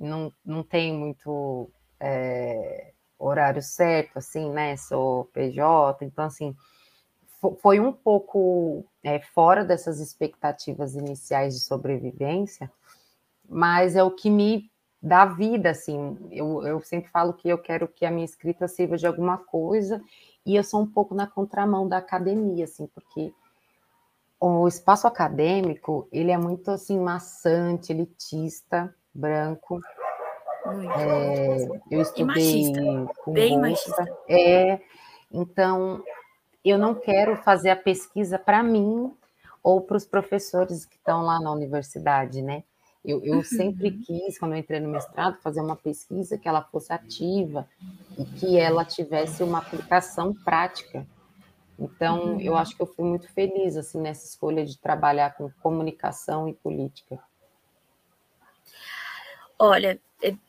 não, 0.01 0.33
não 0.45 0.63
tenho 0.63 0.95
muito 0.95 1.71
é, 2.01 2.93
horário 3.19 3.63
certo, 3.63 4.17
assim, 4.17 4.51
né? 4.51 4.77
Sou 4.77 5.27
PJ, 5.27 6.05
então, 6.05 6.25
assim, 6.25 6.57
foi 7.61 7.79
um 7.79 7.93
pouco 7.93 8.85
é, 9.05 9.21
fora 9.21 9.65
dessas 9.65 10.01
expectativas 10.01 10.95
iniciais 10.95 11.55
de 11.55 11.61
sobrevivência, 11.61 12.71
mas 13.49 13.95
é 13.95 14.03
o 14.03 14.11
que 14.11 14.31
me 14.31 14.71
dá 15.03 15.27
vida, 15.27 15.71
assim. 15.71 16.17
Eu, 16.31 16.67
eu 16.67 16.81
sempre 16.81 17.11
falo 17.11 17.35
que 17.35 17.49
eu 17.49 17.59
quero 17.59 17.87
que 17.87 18.07
a 18.07 18.11
minha 18.11 18.25
escrita 18.25 18.67
sirva 18.67 18.97
de 18.97 19.07
alguma 19.07 19.37
coisa, 19.37 20.03
e 20.45 20.57
eu 20.57 20.65
sou 20.65 20.81
um 20.81 20.87
pouco 20.87 21.15
na 21.15 21.27
contramão 21.27 21.87
da 21.87 21.99
academia, 21.99 22.65
assim, 22.65 22.87
porque 22.87 23.33
o 24.39 24.67
espaço 24.67 25.07
acadêmico, 25.07 26.09
ele 26.11 26.31
é 26.31 26.39
muito, 26.39 26.71
assim, 26.71 26.99
maçante, 26.99 27.93
elitista, 27.93 28.95
branco. 29.15 29.81
É, 30.97 31.69
eu 31.91 32.01
estudei 32.01 32.73
com 33.25 33.33
Bem 33.33 33.59
bolsa. 33.59 33.71
machista. 33.71 34.19
É, 34.29 34.81
então, 35.33 36.03
eu 36.65 36.79
não 36.79 36.95
quero 36.95 37.37
fazer 37.37 37.71
a 37.71 37.77
pesquisa 37.77 38.39
para 38.39 38.63
mim 38.63 39.13
ou 39.63 39.81
para 39.81 39.97
os 39.97 40.05
professores 40.05 40.85
que 40.85 40.97
estão 40.97 41.23
lá 41.23 41.41
na 41.41 41.51
universidade, 41.53 42.43
né? 42.43 42.65
Eu, 43.05 43.25
eu 43.25 43.37
uhum. 43.37 43.45
sempre 43.45 43.93
quis, 43.93 44.39
quando 44.39 44.53
eu 44.53 44.59
entrei 44.59 44.79
no 44.79 44.91
mestrado, 44.91 45.41
fazer 45.41 45.61
uma 45.61 45.77
pesquisa 45.77 46.37
que 46.37 46.47
ela 46.47 46.63
fosse 46.63 46.93
ativa 46.93 47.67
e 48.19 48.25
que 48.25 48.59
ela 48.59 48.85
tivesse 48.85 49.43
uma 49.43 49.59
aplicação 49.59 50.35
prática. 50.35 51.07
Então, 51.79 52.35
uhum. 52.35 52.41
eu 52.41 52.57
acho 52.57 52.77
que 52.77 52.83
eu 52.83 52.87
fui 52.87 53.07
muito 53.07 53.33
feliz 53.33 53.77
assim 53.77 53.99
nessa 53.99 54.27
escolha 54.27 54.67
de 54.67 54.77
trabalhar 54.77 55.35
com 55.35 55.51
comunicação 55.63 56.47
e 56.47 56.53
política. 56.53 57.19
Olha, 59.63 60.01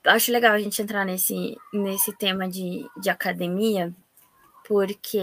acho 0.06 0.32
legal 0.32 0.54
a 0.54 0.60
gente 0.60 0.82
entrar 0.82 1.06
nesse, 1.06 1.58
nesse 1.74 2.14
tema 2.16 2.48
de, 2.48 2.90
de 2.96 3.10
academia, 3.10 3.94
porque 4.66 5.20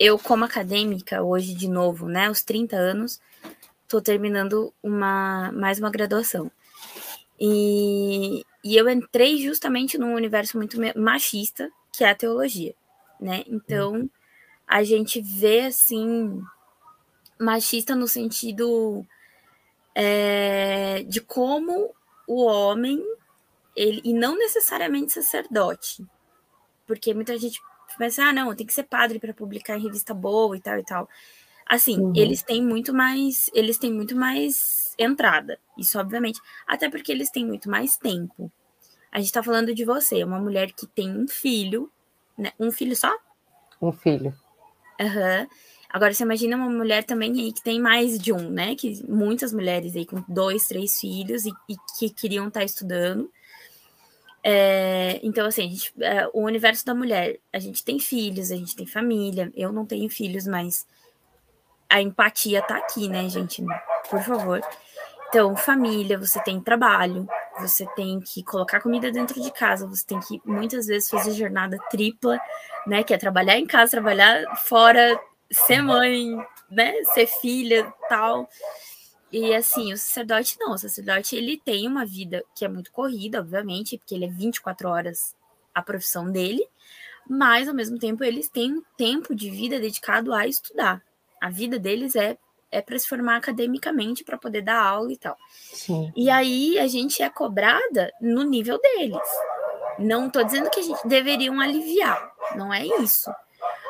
eu, 0.00 0.18
como 0.18 0.42
acadêmica, 0.42 1.22
hoje 1.22 1.52
de 1.54 1.68
novo, 1.68 2.08
né, 2.08 2.28
aos 2.28 2.42
30 2.42 2.74
anos, 2.74 3.20
estou 3.82 4.00
terminando 4.00 4.72
uma, 4.82 5.52
mais 5.52 5.78
uma 5.78 5.90
graduação. 5.90 6.50
E, 7.38 8.42
e 8.64 8.76
eu 8.78 8.88
entrei 8.88 9.36
justamente 9.36 9.98
num 9.98 10.14
universo 10.14 10.56
muito 10.56 10.78
machista, 10.98 11.70
que 11.92 12.02
é 12.02 12.08
a 12.08 12.14
teologia, 12.14 12.74
né? 13.20 13.44
Então, 13.46 14.08
a 14.66 14.82
gente 14.82 15.20
vê, 15.20 15.66
assim, 15.66 16.42
machista 17.38 17.94
no 17.94 18.08
sentido 18.08 19.04
é, 19.94 21.02
de 21.06 21.20
como 21.20 21.94
o 22.26 22.44
homem, 22.44 23.02
ele, 23.74 24.00
e 24.04 24.12
não 24.12 24.36
necessariamente 24.36 25.12
sacerdote, 25.12 26.04
porque 26.86 27.14
muita 27.14 27.36
gente 27.38 27.60
pensa, 27.98 28.24
ah, 28.24 28.32
não, 28.32 28.54
tem 28.54 28.66
que 28.66 28.72
ser 28.72 28.84
padre 28.84 29.18
para 29.18 29.32
publicar 29.32 29.76
em 29.76 29.82
revista 29.82 30.12
boa 30.12 30.56
e 30.56 30.60
tal 30.60 30.78
e 30.78 30.84
tal. 30.84 31.08
Assim, 31.64 31.98
uhum. 31.98 32.12
eles 32.14 32.42
têm 32.42 32.62
muito 32.62 32.94
mais, 32.94 33.50
eles 33.52 33.78
têm 33.78 33.92
muito 33.92 34.16
mais 34.16 34.94
entrada, 34.98 35.58
isso 35.76 35.98
obviamente, 35.98 36.40
até 36.66 36.88
porque 36.88 37.10
eles 37.10 37.30
têm 37.30 37.44
muito 37.44 37.68
mais 37.68 37.96
tempo. 37.96 38.50
A 39.10 39.18
gente 39.18 39.32
tá 39.32 39.42
falando 39.42 39.74
de 39.74 39.84
você, 39.84 40.22
uma 40.22 40.38
mulher 40.38 40.72
que 40.72 40.86
tem 40.86 41.10
um 41.10 41.26
filho, 41.26 41.90
né? 42.36 42.52
Um 42.58 42.70
filho 42.70 42.94
só? 42.94 43.12
Um 43.80 43.92
filho. 43.92 44.34
Aham. 45.00 45.40
Uhum. 45.40 45.48
Agora, 45.96 46.12
você 46.12 46.24
imagina 46.24 46.58
uma 46.58 46.68
mulher 46.68 47.04
também 47.04 47.32
aí 47.40 47.50
que 47.50 47.62
tem 47.62 47.80
mais 47.80 48.18
de 48.18 48.30
um, 48.30 48.50
né? 48.50 48.74
Que 48.74 49.02
muitas 49.08 49.50
mulheres 49.50 49.96
aí 49.96 50.04
com 50.04 50.22
dois, 50.28 50.68
três 50.68 51.00
filhos 51.00 51.46
e, 51.46 51.52
e 51.66 51.74
que 51.98 52.10
queriam 52.10 52.48
estar 52.48 52.60
tá 52.60 52.66
estudando. 52.66 53.32
É, 54.44 55.18
então, 55.22 55.46
assim, 55.46 55.70
gente, 55.70 55.94
é, 55.98 56.28
o 56.34 56.42
universo 56.42 56.84
da 56.84 56.94
mulher, 56.94 57.38
a 57.50 57.58
gente 57.58 57.82
tem 57.82 57.98
filhos, 57.98 58.50
a 58.52 58.56
gente 58.56 58.76
tem 58.76 58.86
família. 58.86 59.50
Eu 59.56 59.72
não 59.72 59.86
tenho 59.86 60.06
filhos, 60.10 60.46
mas 60.46 60.86
a 61.88 62.02
empatia 62.02 62.60
tá 62.60 62.76
aqui, 62.76 63.08
né, 63.08 63.26
gente? 63.30 63.64
Por 64.10 64.20
favor. 64.20 64.60
Então, 65.30 65.56
família, 65.56 66.18
você 66.18 66.42
tem 66.42 66.60
trabalho, 66.60 67.26
você 67.58 67.86
tem 67.96 68.20
que 68.20 68.42
colocar 68.42 68.82
comida 68.82 69.10
dentro 69.10 69.40
de 69.40 69.50
casa, 69.50 69.86
você 69.86 70.04
tem 70.04 70.20
que 70.20 70.42
muitas 70.44 70.88
vezes 70.88 71.08
fazer 71.08 71.32
jornada 71.32 71.78
tripla, 71.90 72.38
né? 72.86 73.02
Que 73.02 73.14
é 73.14 73.16
trabalhar 73.16 73.58
em 73.58 73.66
casa, 73.66 73.92
trabalhar 73.92 74.44
fora, 74.56 75.18
ser 75.50 75.82
mãe, 75.82 76.36
né? 76.70 76.94
Ser 77.14 77.26
filha, 77.26 77.92
tal. 78.08 78.48
E 79.30 79.54
assim, 79.54 79.92
o 79.92 79.98
sacerdote 79.98 80.56
não, 80.58 80.72
o 80.72 80.78
sacerdote 80.78 81.36
ele 81.36 81.60
tem 81.62 81.86
uma 81.86 82.06
vida 82.06 82.44
que 82.54 82.64
é 82.64 82.68
muito 82.68 82.92
corrida, 82.92 83.40
obviamente, 83.40 83.98
porque 83.98 84.14
ele 84.14 84.24
é 84.24 84.30
24 84.30 84.88
horas 84.88 85.34
a 85.74 85.82
profissão 85.82 86.30
dele, 86.30 86.66
mas 87.28 87.68
ao 87.68 87.74
mesmo 87.74 87.98
tempo 87.98 88.24
eles 88.24 88.48
têm 88.48 88.72
um 88.72 88.82
tempo 88.96 89.34
de 89.34 89.50
vida 89.50 89.80
dedicado 89.80 90.32
a 90.32 90.46
estudar. 90.46 91.02
A 91.40 91.50
vida 91.50 91.78
deles 91.78 92.16
é 92.16 92.38
é 92.70 92.80
para 92.80 92.98
se 92.98 93.08
formar 93.08 93.36
academicamente 93.36 94.24
para 94.24 94.36
poder 94.36 94.62
dar 94.62 94.82
aula 94.82 95.12
e 95.12 95.16
tal. 95.16 95.36
Sim. 95.72 96.12
E 96.16 96.28
aí 96.28 96.78
a 96.78 96.86
gente 96.86 97.22
é 97.22 97.30
cobrada 97.30 98.12
no 98.20 98.42
nível 98.42 98.78
deles. 98.80 99.18
Não 99.98 100.26
estou 100.26 100.44
dizendo 100.44 100.68
que 100.68 100.80
a 100.80 100.82
gente 100.82 101.06
deveriam 101.06 101.58
aliviar, 101.60 102.32
não 102.54 102.72
é 102.72 102.84
isso. 103.00 103.30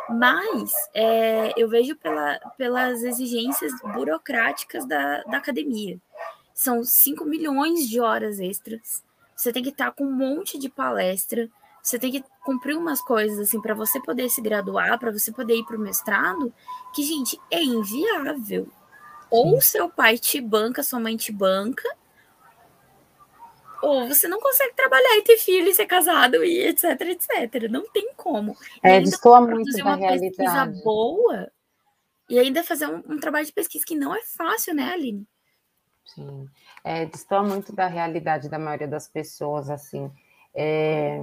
Mas 0.09 0.73
é, 0.95 1.53
eu 1.57 1.69
vejo 1.69 1.97
pela, 1.97 2.39
pelas 2.57 3.03
exigências 3.03 3.73
burocráticas 3.83 4.87
da, 4.87 5.23
da 5.25 5.39
academia. 5.39 5.99
São 6.55 6.85
5 6.85 7.25
milhões 7.25 7.89
de 7.89 8.01
horas 8.01 8.39
extras. 8.39 9.05
Você 9.37 9.53
tem 9.53 9.63
que 9.63 9.71
estar 9.71 9.93
com 9.93 10.05
um 10.05 10.13
monte 10.13 10.59
de 10.59 10.69
palestra. 10.69 11.49
Você 11.83 11.99
tem 11.99 12.11
que 12.11 12.25
cumprir 12.45 12.77
umas 12.77 13.01
coisas 13.01 13.39
assim 13.39 13.61
para 13.61 13.75
você 13.75 14.01
poder 14.01 14.29
se 14.31 14.41
graduar, 14.41 14.99
para 14.99 15.13
você 15.13 15.31
poder 15.31 15.57
ir 15.57 15.65
para 15.65 15.77
o 15.77 15.81
mestrado, 15.81 16.53
que, 16.95 17.03
gente, 17.03 17.39
é 17.51 17.63
inviável. 17.63 18.69
Ou 19.31 19.61
seu 19.61 19.89
pai 19.89 20.19
te 20.19 20.41
banca, 20.41 20.83
sua 20.83 21.01
mãe 21.01 21.17
te 21.17 21.33
banca, 21.33 21.89
ou 23.83 24.09
você 24.09 24.29
não 24.29 24.41
consegue 24.41 24.75
trabalhar 24.75 25.17
e 25.19 25.23
ter 25.23 25.37
filho 25.37 25.69
e 25.69 25.75
ser 25.75 25.87
casado 25.87 26.45
e 26.45 26.67
etc, 26.67 27.01
etc. 27.01 27.71
Não 27.71 27.89
tem 27.91 28.13
como. 28.17 28.57
É, 28.83 29.01
destoa 29.01 29.41
muito 29.41 29.77
da 29.77 29.83
uma 29.83 29.97
realidade. 29.97 30.37
pesquisa 30.37 30.67
boa 30.85 31.51
e 32.29 32.39
ainda 32.39 32.65
fazer 32.65 32.87
um, 32.87 33.03
um, 33.09 33.21
trabalho 33.21 33.47
de 33.47 33.53
pesquisa 33.53 33.85
que 33.87 33.95
não 33.95 34.15
é 34.15 34.23
fácil, 34.23 34.75
né, 34.75 34.93
Aline? 34.93 35.27
Sim, 36.05 36.49
é, 36.83 37.07
destoa 37.07 37.43
muito 37.43 37.73
da 37.73 37.87
realidade 37.87 38.49
da 38.49 38.59
maioria 38.59 38.89
das 38.89 39.09
pessoas, 39.09 39.71
assim. 39.71 40.11
É, 40.55 41.23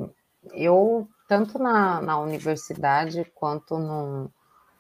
eu, 0.54 1.08
tanto 1.28 1.58
na, 1.58 2.02
na 2.02 2.20
universidade 2.20 3.26
quanto 3.36 3.78
no, 3.78 4.32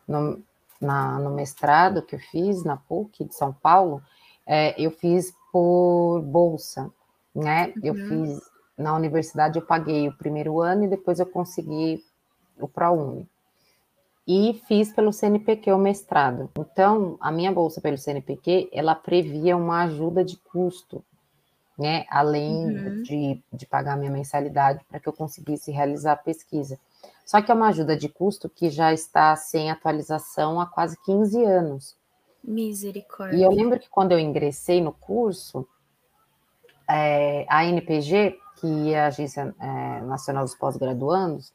no, 0.07 0.43
na, 0.79 1.19
no 1.19 1.31
mestrado 1.31 2.01
que 2.01 2.15
eu 2.15 2.19
fiz 2.19 2.63
na 2.63 2.77
PUC 2.77 3.25
de 3.25 3.35
São 3.35 3.53
Paulo, 3.53 4.01
é, 4.45 4.79
eu 4.81 4.91
fiz 4.91 5.33
por 5.51 6.21
bolsa 6.21 6.91
né? 7.33 7.67
Uhum. 7.67 7.81
Eu 7.83 7.95
fiz 7.95 8.41
na 8.77 8.95
universidade, 8.95 9.59
eu 9.59 9.65
paguei 9.65 10.07
o 10.07 10.17
primeiro 10.17 10.59
ano 10.59 10.85
e 10.85 10.87
depois 10.87 11.19
eu 11.19 11.25
consegui 11.25 12.03
o 12.59 12.67
ProUni. 12.67 13.27
E 14.25 14.61
fiz 14.67 14.93
pelo 14.93 15.11
CNPq 15.11 15.71
o 15.73 15.77
mestrado. 15.77 16.49
Então, 16.57 17.17
a 17.19 17.31
minha 17.31 17.51
bolsa 17.51 17.81
pelo 17.81 17.97
CNPq, 17.97 18.69
ela 18.71 18.95
previa 18.95 19.57
uma 19.57 19.83
ajuda 19.83 20.23
de 20.23 20.37
custo, 20.37 21.03
né? 21.77 22.05
Além 22.09 22.65
uhum. 22.65 23.03
de, 23.03 23.43
de 23.51 23.65
pagar 23.65 23.97
minha 23.97 24.11
mensalidade 24.11 24.83
para 24.89 24.99
que 24.99 25.09
eu 25.09 25.13
conseguisse 25.13 25.71
realizar 25.71 26.13
a 26.13 26.17
pesquisa. 26.17 26.79
Só 27.25 27.41
que 27.41 27.51
é 27.51 27.55
uma 27.55 27.67
ajuda 27.67 27.97
de 27.97 28.07
custo 28.07 28.49
que 28.49 28.69
já 28.69 28.93
está 28.93 29.35
sem 29.35 29.69
atualização 29.69 30.59
há 30.59 30.65
quase 30.65 30.97
15 31.03 31.43
anos. 31.43 31.95
Misericórdia. 32.43 33.37
E 33.37 33.41
eu 33.41 33.51
lembro 33.51 33.79
que 33.79 33.89
quando 33.89 34.11
eu 34.11 34.19
ingressei 34.19 34.81
no 34.81 34.91
curso, 34.91 35.67
é, 36.89 37.45
a 37.49 37.65
NPG, 37.65 38.37
que 38.57 38.93
é 38.93 39.01
a 39.01 39.07
Agência 39.07 39.53
é, 39.59 40.01
Nacional 40.01 40.43
dos 40.43 40.55
Pós-Graduandos, 40.55 41.51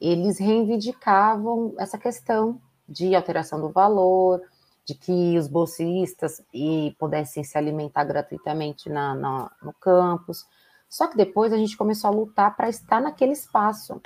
eles 0.00 0.38
reivindicavam 0.38 1.74
essa 1.78 1.96
questão 1.96 2.60
de 2.88 3.14
alteração 3.14 3.60
do 3.60 3.70
valor, 3.70 4.42
de 4.84 4.94
que 4.94 5.38
os 5.38 5.48
bolsistas 5.48 6.42
e 6.52 6.94
pudessem 6.98 7.42
se 7.42 7.56
alimentar 7.56 8.04
gratuitamente 8.04 8.90
na, 8.90 9.14
na, 9.14 9.50
no 9.62 9.72
campus. 9.72 10.44
Só 10.88 11.06
que 11.06 11.16
depois 11.16 11.52
a 11.52 11.56
gente 11.56 11.76
começou 11.76 12.08
a 12.08 12.12
lutar 12.12 12.54
para 12.54 12.68
estar 12.68 13.00
naquele 13.00 13.32
espaço, 13.32 14.00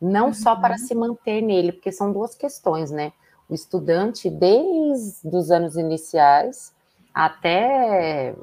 não 0.00 0.28
uhum. 0.28 0.34
só 0.34 0.56
para 0.56 0.78
se 0.78 0.94
manter 0.94 1.42
nele, 1.42 1.72
porque 1.72 1.92
são 1.92 2.12
duas 2.12 2.34
questões, 2.34 2.90
né? 2.90 3.12
O 3.48 3.54
estudante, 3.54 4.28
desde 4.28 5.36
os 5.36 5.50
anos 5.50 5.76
iniciais 5.76 6.74
até 7.14 8.34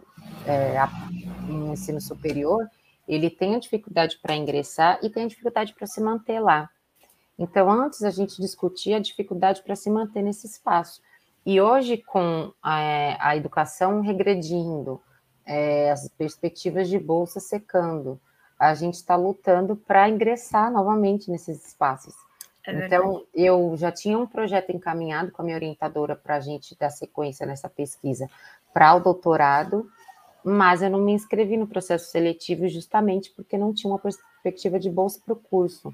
é, 0.46 0.78
ensino 1.72 2.00
superior, 2.00 2.68
ele 3.08 3.30
tem 3.30 3.56
a 3.56 3.60
dificuldade 3.60 4.18
para 4.22 4.36
ingressar 4.36 5.00
e 5.02 5.10
tem 5.10 5.26
a 5.26 5.28
dificuldade 5.28 5.74
para 5.74 5.88
se 5.88 6.02
manter 6.02 6.40
lá. 6.40 6.70
Então, 7.38 7.70
antes 7.70 8.04
a 8.04 8.10
gente 8.10 8.40
discutia 8.40 8.98
a 8.98 9.02
dificuldade 9.02 9.62
para 9.64 9.76
se 9.76 9.90
manter 9.90 10.22
nesse 10.22 10.48
espaço. 10.48 11.02
E 11.46 11.60
hoje, 11.60 11.98
com 11.98 12.54
a, 12.62 13.30
a 13.30 13.36
educação 13.36 14.02
regredindo, 14.02 15.02
é, 15.46 15.92
as 15.92 16.08
perspectivas 16.08 16.88
de 16.88 16.98
bolsa 16.98 17.40
secando, 17.40 18.20
a 18.58 18.74
gente 18.74 18.94
está 18.96 19.16
lutando 19.16 19.76
para 19.76 20.08
ingressar 20.08 20.72
novamente 20.72 21.30
nesses 21.30 21.68
espaços. 21.68 22.14
É 22.66 22.86
então, 22.86 23.26
eu 23.34 23.76
já 23.76 23.92
tinha 23.92 24.18
um 24.18 24.26
projeto 24.26 24.72
encaminhado 24.72 25.32
com 25.32 25.42
a 25.42 25.46
minha 25.46 25.58
orientadora 25.58 26.16
para 26.16 26.36
a 26.36 26.40
gente 26.40 26.78
dar 26.78 26.90
sequência 26.90 27.46
nessa 27.46 27.68
pesquisa 27.68 28.30
para 28.74 28.96
o 28.96 29.02
doutorado, 29.02 29.90
mas 30.44 30.82
eu 30.82 30.90
não 30.90 31.00
me 31.00 31.14
inscrevi 31.14 31.58
no 31.58 31.68
processo 31.68 32.12
seletivo 32.12 32.68
justamente 32.68 33.32
porque 33.32 33.58
não 33.58 33.74
tinha 33.74 33.92
uma 33.92 34.00
perspectiva 34.00 34.80
de 34.80 34.90
bolsa 34.90 35.20
para 35.24 35.34
o 35.34 35.38
curso. 35.38 35.94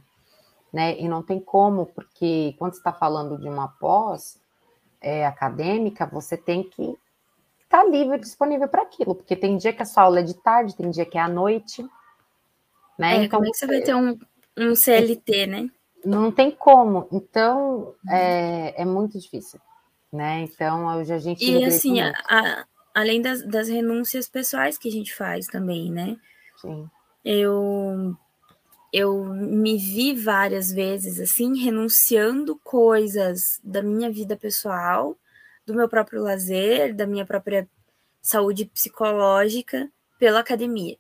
Né? 0.72 1.00
E 1.00 1.08
não 1.08 1.24
tem 1.24 1.40
como, 1.40 1.88
porque 1.88 2.56
quando 2.58 2.74
você 2.74 2.80
está 2.80 2.94
falando 2.94 3.38
de 3.40 3.48
uma 3.48 3.68
pós 3.68 4.40
é, 5.02 5.26
acadêmica, 5.26 6.06
você 6.06 6.38
tem 6.38 6.64
que 6.64 6.98
estar 7.64 7.84
tá 7.84 7.86
livre, 7.86 8.20
disponível 8.20 8.68
para 8.68 8.84
aquilo, 8.84 9.16
porque 9.16 9.36
tem 9.36 9.58
dia 9.58 9.74
que 9.74 9.82
a 9.82 9.86
sua 9.86 10.04
aula 10.04 10.20
é 10.20 10.24
de 10.24 10.36
tarde, 10.36 10.76
tem 10.76 10.90
dia 10.90 11.06
que 11.06 11.18
é 11.18 11.22
à 11.22 11.28
noite. 11.28 11.84
Né? 12.98 13.18
É, 13.18 13.24
então, 13.24 13.40
como 13.40 13.48
é 13.48 13.52
que 13.52 13.58
você 13.58 13.68
vai 13.68 13.82
ter 13.82 13.96
um, 13.96 14.20
um 14.58 14.76
CLT, 14.76 15.48
né? 15.48 15.70
Não 16.04 16.32
tem 16.32 16.52
como. 16.52 17.08
Então, 17.12 17.94
é, 18.10 18.82
é 18.82 18.86
muito 18.86 19.20
difícil. 19.20 19.60
Né? 20.12 20.42
Então, 20.42 20.86
hoje 20.98 21.14
a 21.14 21.20
gente. 21.20 21.46
E 21.46 21.64
assim, 21.66 22.02
a, 22.02 22.14
a, 22.28 22.66
além 22.94 23.22
das, 23.22 23.44
das 23.46 23.68
renúncias 23.68 24.28
pessoais 24.28 24.78
que 24.78 24.88
a 24.88 24.92
gente 24.92 25.14
faz 25.14 25.48
também, 25.48 25.92
né? 25.92 26.18
Sim. 26.58 26.90
Eu 27.24 28.16
eu 28.92 29.24
me 29.24 29.78
vi 29.78 30.16
várias 30.16 30.72
vezes 30.72 31.20
assim 31.20 31.64
renunciando 31.64 32.60
coisas 32.64 33.60
da 33.64 33.84
minha 33.84 34.12
vida 34.12 34.36
pessoal, 34.36 35.16
do 35.66 35.76
meu 35.76 35.88
próprio 35.88 36.24
lazer, 36.24 36.96
da 36.96 37.06
minha 37.06 37.26
própria 37.26 37.70
saúde 38.22 38.66
psicológica 38.66 39.90
pela 40.18 40.40
academia. 40.40 40.98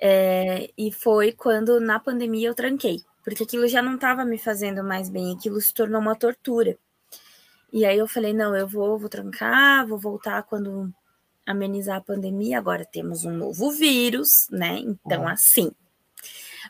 É, 0.00 0.70
e 0.76 0.92
foi 0.92 1.32
quando 1.32 1.80
na 1.80 1.98
pandemia 1.98 2.48
eu 2.48 2.54
tranquei 2.54 3.02
porque 3.28 3.42
aquilo 3.42 3.68
já 3.68 3.82
não 3.82 3.96
estava 3.96 4.24
me 4.24 4.38
fazendo 4.38 4.82
mais 4.82 5.10
bem, 5.10 5.34
aquilo 5.34 5.60
se 5.60 5.74
tornou 5.74 6.00
uma 6.00 6.16
tortura. 6.16 6.78
E 7.72 7.84
aí 7.84 7.98
eu 7.98 8.08
falei, 8.08 8.32
não, 8.32 8.56
eu 8.56 8.66
vou, 8.66 8.98
vou 8.98 9.08
trancar, 9.08 9.86
vou 9.86 9.98
voltar 9.98 10.42
quando 10.42 10.92
amenizar 11.46 11.96
a 11.96 12.00
pandemia. 12.00 12.58
Agora 12.58 12.84
temos 12.84 13.24
um 13.24 13.32
novo 13.32 13.70
vírus, 13.70 14.48
né? 14.50 14.78
Então, 14.78 15.26
assim. 15.28 15.70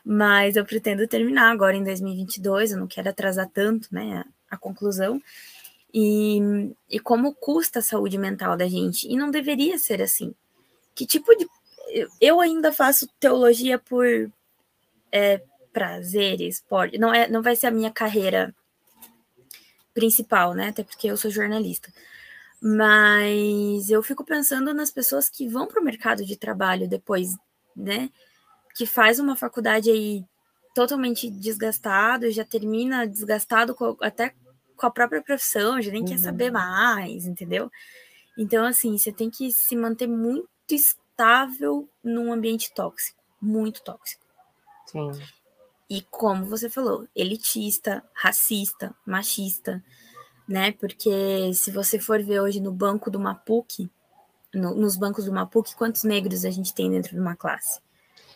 Mas 0.03 0.55
eu 0.55 0.65
pretendo 0.65 1.07
terminar 1.07 1.51
agora 1.51 1.75
em 1.75 1.83
2022, 1.83 2.71
eu 2.71 2.79
não 2.79 2.87
quero 2.87 3.09
atrasar 3.09 3.49
tanto, 3.49 3.87
né, 3.91 4.23
a, 4.49 4.57
conclusão. 4.57 5.21
E, 5.93 6.71
e 6.89 6.99
como 6.99 7.33
custa 7.33 7.79
a 7.79 7.81
saúde 7.81 8.17
mental 8.17 8.55
da 8.55 8.67
gente. 8.67 9.07
E 9.07 9.17
não 9.17 9.31
deveria 9.31 9.77
ser 9.77 10.01
assim. 10.01 10.33
Que 10.95 11.05
tipo 11.05 11.35
de. 11.35 11.47
Eu 12.21 12.39
ainda 12.39 12.71
faço 12.71 13.09
teologia 13.19 13.79
por 13.79 14.05
é, 15.11 15.41
prazeres, 15.71 16.63
pode, 16.67 16.97
não 16.97 17.13
é, 17.13 17.27
não 17.29 17.41
vai 17.41 17.55
ser 17.55 17.67
a 17.67 17.71
minha 17.71 17.91
carreira 17.91 18.53
principal, 19.93 20.53
né? 20.53 20.69
Até 20.69 20.83
porque 20.83 21.07
eu 21.07 21.17
sou 21.17 21.31
jornalista. 21.31 21.91
Mas 22.61 23.89
eu 23.89 24.03
fico 24.03 24.23
pensando 24.23 24.73
nas 24.73 24.91
pessoas 24.91 25.29
que 25.29 25.47
vão 25.47 25.67
para 25.67 25.81
o 25.81 25.83
mercado 25.83 26.25
de 26.25 26.35
trabalho 26.35 26.87
depois, 26.87 27.37
né? 27.75 28.09
Que 28.75 28.85
faz 28.85 29.19
uma 29.19 29.35
faculdade 29.35 29.89
aí 29.89 30.25
totalmente 30.75 31.29
desgastado, 31.29 32.29
já 32.31 32.45
termina 32.45 33.07
desgastado 33.07 33.73
com, 33.73 33.97
até 34.01 34.33
com 34.75 34.85
a 34.85 34.91
própria 34.91 35.21
profissão, 35.21 35.81
já 35.81 35.91
nem 35.91 36.01
uhum. 36.01 36.07
quer 36.07 36.19
saber 36.19 36.51
mais, 36.51 37.25
entendeu? 37.25 37.71
Então, 38.37 38.65
assim, 38.65 38.97
você 38.97 39.11
tem 39.11 39.29
que 39.29 39.51
se 39.51 39.75
manter 39.75 40.07
muito 40.07 40.47
estável 40.69 41.89
num 42.03 42.31
ambiente 42.31 42.73
tóxico, 42.73 43.19
muito 43.41 43.81
tóxico. 43.83 44.23
Sim. 44.85 45.11
E 45.89 46.01
como 46.03 46.45
você 46.45 46.69
falou, 46.69 47.07
elitista, 47.15 48.03
racista, 48.13 48.93
machista, 49.05 49.83
né? 50.47 50.71
Porque 50.73 51.51
se 51.53 51.71
você 51.71 51.99
for 51.99 52.21
ver 52.21 52.41
hoje 52.41 52.59
no 52.59 52.71
banco 52.71 53.09
do 53.09 53.19
Mapuc, 53.19 53.89
no, 54.53 54.75
nos 54.75 54.95
bancos 54.95 55.25
do 55.25 55.33
Mapuc, 55.33 55.75
quantos 55.75 56.03
negros 56.03 56.45
a 56.45 56.51
gente 56.51 56.73
tem 56.73 56.91
dentro 56.91 57.11
de 57.11 57.19
uma 57.19 57.35
classe? 57.35 57.81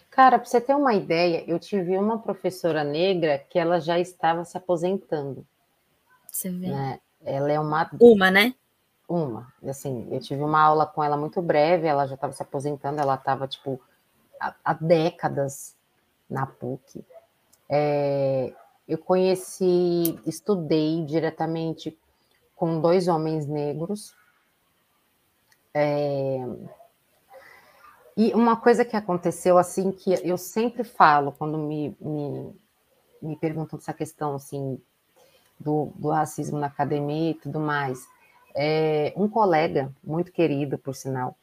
Cara, 0.09 0.37
para 0.37 0.47
você 0.47 0.61
ter 0.61 0.75
uma 0.75 0.93
ideia, 0.93 1.43
eu 1.47 1.59
tive 1.59 1.97
uma 1.97 2.19
professora 2.19 2.83
negra 2.83 3.37
que 3.37 3.57
ela 3.57 3.79
já 3.79 3.99
estava 3.99 4.45
se 4.45 4.55
aposentando. 4.55 5.45
Você 6.31 6.49
vê. 6.49 6.67
Né? 6.67 6.99
Ela 7.23 7.51
é 7.51 7.59
uma. 7.59 7.89
Uma, 7.99 8.31
né? 8.31 8.53
Uma. 9.07 9.51
Assim, 9.67 10.07
eu 10.11 10.19
tive 10.19 10.43
uma 10.43 10.61
aula 10.61 10.85
com 10.85 11.03
ela 11.03 11.17
muito 11.17 11.41
breve, 11.41 11.87
ela 11.87 12.05
já 12.05 12.15
estava 12.15 12.33
se 12.33 12.41
aposentando, 12.41 13.01
ela 13.01 13.15
estava, 13.15 13.47
tipo, 13.47 13.81
há, 14.39 14.53
há 14.63 14.73
décadas 14.73 15.75
na 16.29 16.45
PUC. 16.45 17.03
É, 17.69 18.53
eu 18.87 18.97
conheci, 18.97 20.19
estudei 20.25 21.03
diretamente 21.05 21.97
com 22.55 22.79
dois 22.79 23.07
homens 23.07 23.47
negros. 23.47 24.15
É, 25.73 26.45
e 28.15 28.31
uma 28.33 28.55
coisa 28.55 28.85
que 28.85 28.95
aconteceu, 28.95 29.57
assim, 29.57 29.91
que 29.91 30.13
eu 30.23 30.37
sempre 30.37 30.83
falo 30.83 31.31
quando 31.31 31.57
me, 31.57 31.95
me, 31.99 32.55
me 33.21 33.35
perguntam 33.35 33.79
essa 33.79 33.93
questão, 33.93 34.35
assim, 34.35 34.79
do, 35.59 35.91
do 35.95 36.09
racismo 36.09 36.59
na 36.59 36.67
academia 36.67 37.31
e 37.31 37.35
tudo 37.35 37.59
mais, 37.59 38.05
é, 38.55 39.13
um 39.15 39.27
colega, 39.27 39.91
muito 40.03 40.31
querido, 40.31 40.77
por 40.77 40.93
sinal, 40.93 41.35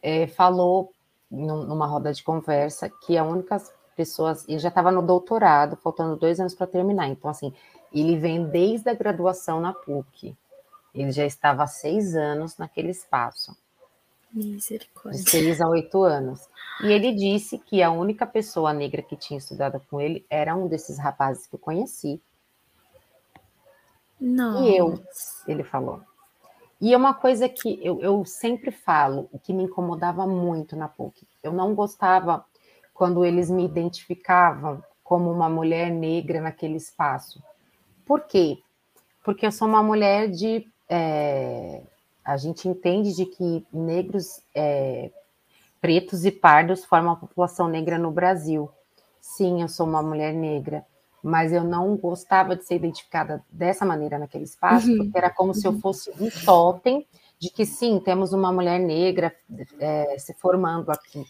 é, 0.00 0.28
falou 0.28 0.92
numa 1.30 1.86
roda 1.86 2.12
de 2.12 2.22
conversa 2.22 2.88
que 2.88 3.18
a 3.18 3.24
única 3.24 3.60
pessoas, 3.98 4.48
ele 4.48 4.60
já 4.60 4.68
estava 4.68 4.92
no 4.92 5.02
doutorado, 5.02 5.76
faltando 5.76 6.14
dois 6.14 6.38
anos 6.38 6.54
para 6.54 6.68
terminar. 6.68 7.08
Então, 7.08 7.28
assim, 7.28 7.52
ele 7.92 8.16
vem 8.16 8.46
desde 8.46 8.88
a 8.88 8.94
graduação 8.94 9.60
na 9.60 9.72
PUC. 9.72 10.36
Ele 10.94 11.10
já 11.10 11.26
estava 11.26 11.64
há 11.64 11.66
seis 11.66 12.14
anos 12.14 12.56
naquele 12.56 12.92
espaço. 12.92 13.56
Misericórdia. 14.32 15.20
De 15.20 15.28
seis 15.28 15.60
a 15.60 15.68
oito 15.68 16.04
anos. 16.04 16.48
E 16.84 16.92
ele 16.92 17.12
disse 17.12 17.58
que 17.58 17.82
a 17.82 17.90
única 17.90 18.24
pessoa 18.24 18.72
negra 18.72 19.02
que 19.02 19.16
tinha 19.16 19.38
estudado 19.38 19.82
com 19.90 20.00
ele 20.00 20.24
era 20.30 20.54
um 20.54 20.68
desses 20.68 20.96
rapazes 20.96 21.48
que 21.48 21.56
eu 21.56 21.58
conheci. 21.58 22.22
Não. 24.20 24.64
E 24.64 24.76
eu, 24.76 25.02
ele 25.48 25.64
falou. 25.64 26.00
E 26.80 26.94
é 26.94 26.96
uma 26.96 27.14
coisa 27.14 27.48
que 27.48 27.80
eu, 27.84 28.00
eu 28.00 28.24
sempre 28.24 28.70
falo, 28.70 29.28
o 29.32 29.38
que 29.40 29.52
me 29.52 29.64
incomodava 29.64 30.24
muito 30.24 30.76
na 30.76 30.86
PUC. 30.86 31.26
Eu 31.42 31.52
não 31.52 31.74
gostava 31.74 32.44
quando 32.98 33.24
eles 33.24 33.48
me 33.48 33.64
identificavam 33.64 34.82
como 35.04 35.30
uma 35.30 35.48
mulher 35.48 35.88
negra 35.88 36.40
naquele 36.40 36.76
espaço. 36.76 37.40
Por 38.04 38.22
quê? 38.22 38.58
Porque 39.22 39.46
eu 39.46 39.52
sou 39.52 39.68
uma 39.68 39.82
mulher 39.84 40.28
de. 40.28 40.66
É, 40.88 41.80
a 42.24 42.36
gente 42.36 42.66
entende 42.66 43.14
de 43.14 43.24
que 43.24 43.64
negros, 43.72 44.40
é, 44.52 45.12
pretos 45.80 46.24
e 46.24 46.32
pardos 46.32 46.84
formam 46.84 47.12
a 47.12 47.16
população 47.16 47.68
negra 47.68 47.98
no 47.98 48.10
Brasil. 48.10 48.68
Sim, 49.20 49.62
eu 49.62 49.68
sou 49.68 49.86
uma 49.86 50.02
mulher 50.02 50.34
negra, 50.34 50.84
mas 51.22 51.52
eu 51.52 51.62
não 51.62 51.96
gostava 51.96 52.56
de 52.56 52.64
ser 52.64 52.74
identificada 52.76 53.44
dessa 53.48 53.86
maneira 53.86 54.18
naquele 54.18 54.44
espaço, 54.44 54.90
uhum. 54.90 54.98
porque 54.98 55.16
era 55.16 55.30
como 55.30 55.50
uhum. 55.50 55.54
se 55.54 55.68
eu 55.68 55.72
uhum. 55.72 55.80
fosse 55.80 56.10
um 56.20 56.28
totem 56.44 57.06
de 57.38 57.48
que 57.48 57.64
sim, 57.64 58.00
temos 58.00 58.32
uma 58.32 58.52
mulher 58.52 58.80
negra 58.80 59.32
é, 59.78 60.18
se 60.18 60.34
formando 60.34 60.90
aqui. 60.90 61.24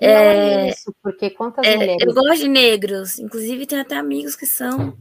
É, 0.00 0.12
é 0.12 0.68
isso, 0.70 0.94
porque 1.02 1.30
quantas 1.30 1.66
é, 1.66 1.76
mulheres. 1.76 2.06
Eu 2.06 2.14
gosto 2.14 2.36
de 2.36 2.48
negros, 2.48 3.18
inclusive 3.18 3.66
tem 3.66 3.80
até 3.80 3.96
amigos 3.96 4.36
que 4.36 4.46
são. 4.46 4.96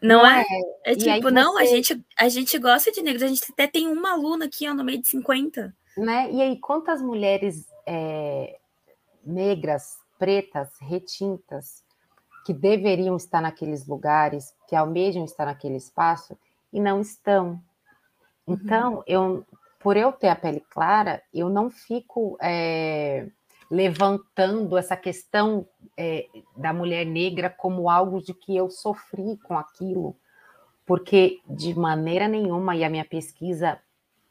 Não, 0.00 0.20
não 0.20 0.26
é? 0.26 0.44
É, 0.84 0.92
é 0.92 0.94
tipo, 0.94 1.30
não, 1.30 1.54
você... 1.54 1.62
a, 1.62 1.66
gente, 1.66 2.04
a 2.18 2.28
gente 2.28 2.58
gosta 2.58 2.90
de 2.90 3.02
negros, 3.02 3.22
a 3.22 3.28
gente 3.28 3.42
até 3.50 3.66
tem 3.66 3.88
uma 3.88 4.12
aluna 4.12 4.46
aqui 4.46 4.68
ó, 4.68 4.74
no 4.74 4.84
meio 4.84 5.00
de 5.00 5.08
50. 5.08 5.74
Né? 5.96 6.30
E 6.30 6.42
aí, 6.42 6.58
quantas 6.58 7.00
mulheres 7.00 7.66
é, 7.86 8.58
negras, 9.24 9.96
pretas, 10.18 10.70
retintas, 10.80 11.84
que 12.44 12.52
deveriam 12.52 13.16
estar 13.16 13.40
naqueles 13.40 13.86
lugares, 13.86 14.54
que 14.68 14.76
almejam 14.76 15.24
estar 15.24 15.46
naquele 15.46 15.76
espaço 15.76 16.38
e 16.72 16.80
não 16.80 17.00
estão? 17.00 17.60
Então, 18.46 18.96
uhum. 18.96 19.02
eu, 19.06 19.46
por 19.80 19.96
eu 19.96 20.12
ter 20.12 20.28
a 20.28 20.36
pele 20.36 20.62
clara, 20.70 21.22
eu 21.34 21.48
não 21.48 21.70
fico. 21.70 22.36
É, 22.40 23.26
levantando 23.70 24.76
essa 24.76 24.96
questão 24.96 25.66
é, 25.96 26.26
da 26.56 26.72
mulher 26.72 27.04
negra 27.04 27.50
como 27.50 27.90
algo 27.90 28.20
de 28.20 28.32
que 28.32 28.56
eu 28.56 28.70
sofri 28.70 29.36
com 29.38 29.58
aquilo, 29.58 30.16
porque 30.84 31.40
de 31.48 31.76
maneira 31.78 32.28
nenhuma, 32.28 32.76
e 32.76 32.84
a 32.84 32.90
minha 32.90 33.04
pesquisa 33.04 33.78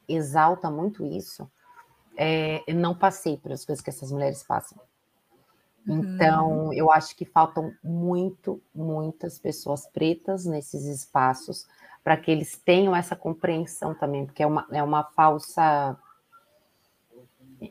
exalta 0.07 0.69
muito 0.69 1.05
isso, 1.05 1.49
é, 2.17 2.63
eu 2.65 2.75
não 2.75 2.95
passei 2.95 3.38
pelas 3.38 3.65
coisas 3.65 3.83
que 3.83 3.89
essas 3.89 4.11
mulheres 4.11 4.43
passam. 4.43 4.79
Então, 5.88 6.65
uhum. 6.65 6.73
eu 6.73 6.91
acho 6.91 7.15
que 7.15 7.25
faltam 7.25 7.71
muito, 7.83 8.61
muitas 8.73 9.38
pessoas 9.38 9.86
pretas 9.88 10.45
nesses 10.45 10.86
espaços 10.86 11.67
para 12.03 12.17
que 12.17 12.31
eles 12.31 12.57
tenham 12.57 12.95
essa 12.95 13.15
compreensão 13.15 13.93
também, 13.93 14.25
porque 14.25 14.41
é 14.41 14.47
uma, 14.47 14.65
é 14.71 14.81
uma 14.81 15.03
falsa 15.03 15.97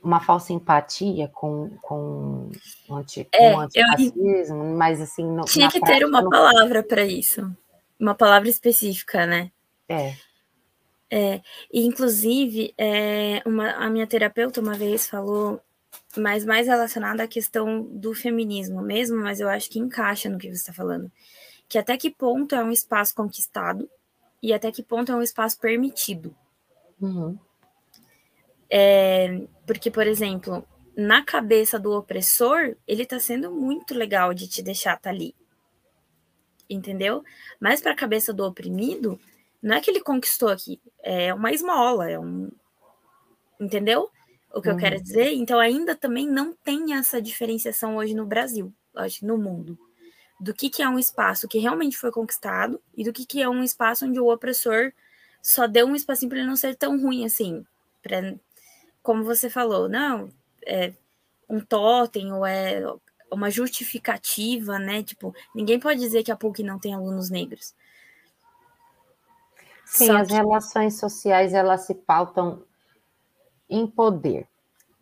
uma 0.03 0.21
falsa 0.21 0.53
empatia 0.53 1.29
com, 1.29 1.71
com, 1.83 2.51
anti, 2.91 3.29
É, 3.33 3.39
com 3.39 3.45
o 3.45 3.51
eu- 3.51 3.61
antirracismo, 3.61 4.77
mas 4.77 5.01
assim... 5.01 5.25
No, 5.25 5.45
Tinha 5.45 5.71
que 5.71 5.81
ter 5.81 6.05
uma 6.05 6.23
não- 6.23 6.31
palavra 6.31 6.83
para 6.83 7.05
isso. 7.05 7.51
Uma 7.99 8.15
palavra 8.15 8.49
específica, 8.49 9.27
né? 9.27 9.51
É, 9.89 11.41
E, 11.73 11.85
inclusive, 11.87 12.75
é, 12.77 13.41
uma, 13.47 13.71
a 13.73 13.89
minha 13.89 14.07
terapeuta 14.07 14.61
uma 14.61 14.75
vez 14.75 15.07
falou, 15.07 15.61
mas 16.17 16.45
mais 16.45 16.67
relacionada 16.67 17.23
à 17.23 17.29
questão 17.29 17.83
do 17.83 18.13
feminismo 18.15 18.83
mesmo, 18.83 19.17
mas 19.19 19.39
eu 19.39 19.49
acho 19.49 19.71
que 19.71 19.79
encaixa 19.79 20.29
no 20.29 20.39
que 20.39 20.49
você 20.49 20.55
está 20.57 20.73
falando. 20.73 21.11
Que 21.69 21.79
até 21.79 21.97
que 21.97 22.11
ponto 22.11 22.55
é 22.55 22.65
um 22.65 22.71
espaço 22.73 23.15
conquistado 23.15 23.89
e 24.43 24.53
até 24.53 24.73
que 24.73 24.83
ponto 24.83 25.13
é 25.13 25.15
um 25.15 25.23
espaço 25.23 25.59
permitido. 25.61 26.35
uhum, 27.01 27.39
Porque, 29.67 29.91
por 29.91 30.07
exemplo, 30.07 30.67
na 30.97 31.25
cabeça 31.25 31.79
do 31.79 31.93
opressor, 31.93 32.77
ele 32.87 33.07
tá 33.07 33.19
sendo 33.19 33.51
muito 33.51 33.95
legal 33.95 34.35
de 34.35 34.47
te 34.49 34.63
deixar 34.63 34.99
tá 34.99 35.11
ali. 35.11 35.35
Entendeu? 36.69 37.23
Mas 37.61 37.81
para 37.81 37.93
a 37.93 37.97
cabeça 37.97 38.33
do 38.33 38.45
oprimido, 38.45 39.19
não 39.63 39.77
é 39.77 39.81
que 39.81 39.91
ele 39.91 40.01
conquistou 40.01 40.49
aqui, 40.49 40.81
é 41.03 41.33
uma 41.33 41.53
esmola, 41.53 42.11
é 42.11 42.19
um. 42.19 42.51
Entendeu? 43.61 44.11
O 44.53 44.61
que 44.63 44.69
eu 44.69 44.73
Uhum. 44.73 44.79
quero 44.79 45.01
dizer? 45.03 45.33
Então, 45.33 45.59
ainda 45.59 45.95
também 45.97 46.27
não 46.29 46.53
tem 46.55 46.95
essa 46.95 47.21
diferenciação 47.21 47.97
hoje 47.97 48.15
no 48.15 48.27
Brasil, 48.27 48.73
acho, 48.95 49.27
no 49.27 49.37
mundo. 49.37 49.79
Do 50.41 50.55
que, 50.55 50.71
que 50.71 50.83
é 50.83 50.89
um 50.89 50.99
espaço 50.99 51.49
que 51.49 51.59
realmente 51.59 51.97
foi 51.97 52.11
conquistado 52.11 52.81
e 52.97 53.05
do 53.05 53.13
que, 53.13 53.25
que 53.27 53.43
é 53.43 53.49
um 53.49 53.63
espaço 53.63 54.07
onde 54.07 54.21
o 54.21 54.33
opressor 54.33 54.93
só 55.43 55.67
deu 55.67 55.87
um 55.87 55.95
espacinho 55.97 56.29
para 56.31 56.39
ele 56.39 56.49
não 56.49 56.57
ser 56.57 56.77
tão 56.77 57.01
ruim 57.01 57.25
assim. 57.25 57.65
Pra, 58.03 58.35
como 59.05 59.23
você 59.23 59.49
falou, 59.51 59.87
não, 59.89 60.31
é 60.67 60.95
um 61.49 61.61
totem 61.61 62.33
ou 62.33 62.45
é 62.45 62.83
uma 63.31 63.51
justificativa, 63.51 64.79
né? 64.79 65.03
Tipo, 65.03 65.35
ninguém 65.55 65.79
pode 65.79 66.01
dizer 66.01 66.25
que 66.25 66.33
a 66.33 66.37
PUC 66.37 66.63
não 66.63 66.79
tem 66.79 66.95
alunos 66.95 67.29
negros. 67.29 67.75
Sim, 69.85 70.07
Só 70.07 70.17
as 70.17 70.29
que- 70.29 70.35
relações 70.35 70.99
sociais 70.99 71.53
elas 71.53 71.83
se 71.83 71.95
pautam 71.95 72.63
em 73.69 73.87
poder 73.87 74.49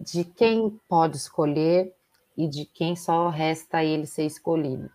de 0.00 0.24
quem 0.24 0.80
pode 0.88 1.16
escolher 1.16 1.94
e 2.36 2.48
de 2.48 2.64
quem 2.64 2.96
só 2.96 3.28
resta 3.28 3.84
ele 3.84 4.06
ser 4.06 4.24
escolhido. 4.24 4.90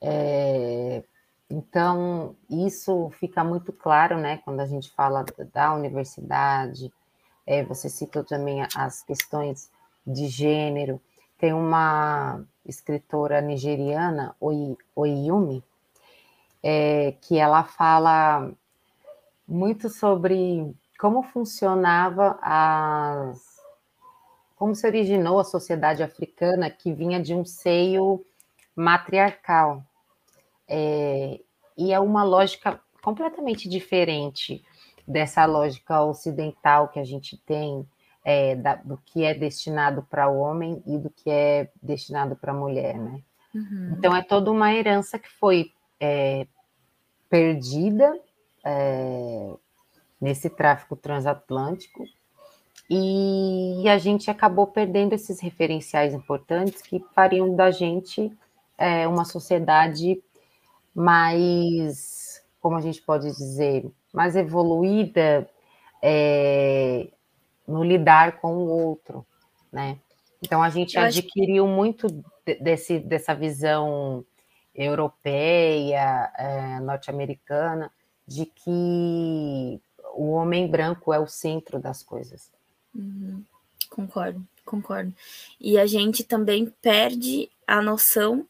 É, 0.00 1.04
então, 1.48 2.34
isso 2.50 3.08
fica 3.20 3.44
muito 3.44 3.72
claro, 3.72 4.18
né, 4.18 4.38
quando 4.38 4.58
a 4.60 4.66
gente 4.66 4.90
fala 4.90 5.22
da- 5.22 5.44
da 5.44 5.74
universidade, 5.74 6.92
é, 7.46 7.62
você 7.62 7.88
citou 7.88 8.24
também 8.24 8.66
as 8.74 9.02
questões 9.02 9.70
de 10.04 10.26
gênero. 10.26 11.00
Tem 11.38 11.52
uma 11.52 12.42
escritora 12.64 13.40
nigeriana, 13.40 14.34
Oyumi, 14.94 15.62
é, 16.62 17.14
que 17.20 17.38
ela 17.38 17.62
fala 17.62 18.50
muito 19.46 19.88
sobre 19.88 20.74
como 20.98 21.22
funcionava 21.22 22.38
as 22.42 23.54
como 24.56 24.74
se 24.74 24.86
originou 24.86 25.38
a 25.38 25.44
sociedade 25.44 26.02
africana 26.02 26.70
que 26.70 26.90
vinha 26.90 27.20
de 27.20 27.34
um 27.34 27.44
seio 27.44 28.24
matriarcal. 28.74 29.84
É, 30.66 31.38
e 31.76 31.92
é 31.92 32.00
uma 32.00 32.24
lógica 32.24 32.80
completamente 33.02 33.68
diferente 33.68 34.64
dessa 35.06 35.44
lógica 35.44 36.02
ocidental 36.02 36.88
que 36.88 36.98
a 36.98 37.04
gente 37.04 37.36
tem 37.38 37.86
é, 38.24 38.56
da- 38.56 38.74
do 38.74 38.98
que 38.98 39.24
é 39.24 39.32
destinado 39.34 40.02
para 40.02 40.28
o 40.28 40.38
homem 40.38 40.82
e 40.84 40.98
do 40.98 41.08
que 41.08 41.30
é 41.30 41.70
destinado 41.80 42.34
para 42.34 42.50
a 42.50 42.56
mulher, 42.56 42.98
né? 42.98 43.20
Uhum. 43.54 43.94
Então 43.96 44.14
é 44.14 44.22
toda 44.22 44.50
uma 44.50 44.74
herança 44.74 45.16
que 45.18 45.30
foi 45.30 45.72
é, 46.00 46.46
perdida 47.30 48.18
é, 48.64 49.52
nesse 50.20 50.50
tráfico 50.50 50.96
transatlântico 50.96 52.04
e 52.88 53.84
a 53.88 53.98
gente 53.98 54.30
acabou 54.30 54.66
perdendo 54.66 55.12
esses 55.12 55.40
referenciais 55.40 56.12
importantes 56.14 56.82
que 56.82 57.04
fariam 57.14 57.54
da 57.54 57.70
gente 57.70 58.32
é, 58.78 59.08
uma 59.08 59.24
sociedade 59.24 60.22
mais, 60.94 62.42
como 62.60 62.76
a 62.76 62.80
gente 62.80 63.02
pode 63.02 63.26
dizer, 63.26 63.90
mais 64.16 64.34
evoluída 64.34 65.46
é, 66.02 67.06
no 67.68 67.84
lidar 67.84 68.40
com 68.40 68.56
o 68.56 68.66
outro, 68.66 69.26
né? 69.70 69.98
Então 70.42 70.62
a 70.62 70.70
gente 70.70 70.96
Eu 70.96 71.02
adquiriu 71.02 71.66
muito 71.66 72.06
de- 72.46 72.54
desse, 72.54 72.98
dessa 72.98 73.34
visão 73.34 74.24
europeia, 74.74 76.32
é, 76.38 76.80
norte-americana, 76.80 77.92
de 78.26 78.46
que 78.46 79.80
o 80.14 80.30
homem 80.30 80.66
branco 80.66 81.12
é 81.12 81.18
o 81.18 81.26
centro 81.26 81.78
das 81.78 82.02
coisas. 82.02 82.50
Uhum. 82.94 83.44
Concordo, 83.90 84.42
concordo. 84.64 85.12
E 85.60 85.78
a 85.78 85.84
gente 85.86 86.24
também 86.24 86.72
perde 86.80 87.50
a 87.66 87.82
noção 87.82 88.46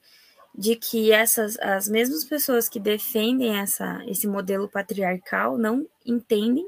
de 0.57 0.75
que 0.75 1.13
essas 1.13 1.59
as 1.59 1.87
mesmas 1.87 2.25
pessoas 2.25 2.69
que 2.69 2.81
defendem 2.81 3.59
essa, 3.59 4.03
esse 4.07 4.27
modelo 4.27 4.69
patriarcal 4.69 5.59
não 5.59 5.87
entendem 6.05 6.67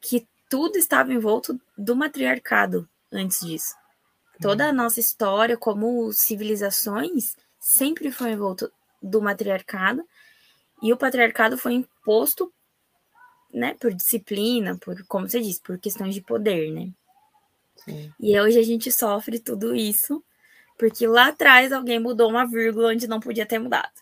que 0.00 0.26
tudo 0.48 0.76
estava 0.76 1.12
envolto 1.12 1.60
do 1.78 1.94
matriarcado 1.94 2.88
antes 3.12 3.46
disso. 3.46 3.74
Toda 4.40 4.66
a 4.66 4.72
nossa 4.72 4.98
história, 4.98 5.56
como 5.56 6.12
civilizações, 6.12 7.36
sempre 7.60 8.10
foi 8.10 8.32
envolto 8.32 8.72
do 9.00 9.20
matriarcado, 9.22 10.02
e 10.82 10.92
o 10.92 10.96
patriarcado 10.96 11.58
foi 11.58 11.74
imposto, 11.74 12.52
né, 13.52 13.74
por 13.74 13.92
disciplina, 13.92 14.78
por, 14.78 15.04
como 15.06 15.28
você 15.28 15.40
disse, 15.40 15.60
por 15.60 15.78
questões 15.78 16.14
de 16.14 16.22
poder, 16.22 16.72
né? 16.72 16.90
Sim. 17.76 18.12
E 18.18 18.40
hoje 18.40 18.58
a 18.58 18.62
gente 18.62 18.90
sofre 18.90 19.38
tudo 19.38 19.74
isso 19.74 20.24
porque 20.80 21.06
lá 21.06 21.28
atrás 21.28 21.70
alguém 21.72 22.00
mudou 22.00 22.30
uma 22.30 22.46
vírgula 22.46 22.88
onde 22.88 23.06
não 23.06 23.20
podia 23.20 23.44
ter 23.44 23.58
mudado. 23.58 23.92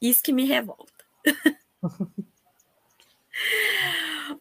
Isso 0.00 0.20
que 0.20 0.32
me 0.32 0.44
revolta. 0.44 1.04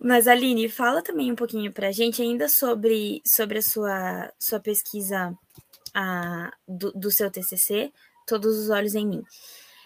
Mas 0.01 0.27
Aline, 0.27 0.67
fala 0.67 1.03
também 1.03 1.31
um 1.31 1.35
pouquinho 1.35 1.71
para 1.71 1.89
a 1.89 1.91
gente 1.91 2.23
ainda 2.23 2.49
sobre, 2.49 3.21
sobre 3.23 3.59
a 3.59 3.61
sua, 3.61 4.33
sua 4.39 4.59
pesquisa 4.59 5.37
a, 5.93 6.51
do, 6.67 6.91
do 6.93 7.11
seu 7.11 7.29
TCC, 7.29 7.93
Todos 8.25 8.57
os 8.57 8.71
Olhos 8.71 8.95
em 8.95 9.05
Mim. 9.05 9.23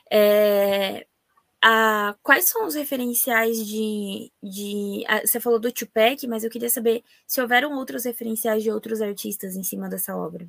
É, 0.10 1.06
a, 1.62 2.16
quais 2.24 2.48
são 2.48 2.66
os 2.66 2.76
referenciais 2.76 3.58
de. 3.68 4.32
de 4.42 5.04
a, 5.06 5.20
você 5.20 5.42
falou 5.42 5.60
do 5.60 5.70
Tupac, 5.70 6.26
mas 6.28 6.46
eu 6.46 6.50
queria 6.50 6.70
saber 6.70 7.04
se 7.28 7.42
houveram 7.42 7.74
outros 7.74 8.06
referenciais 8.06 8.64
de 8.64 8.72
outros 8.72 9.02
artistas 9.02 9.58
em 9.58 9.64
cima 9.64 9.90
dessa 9.90 10.16
obra. 10.16 10.48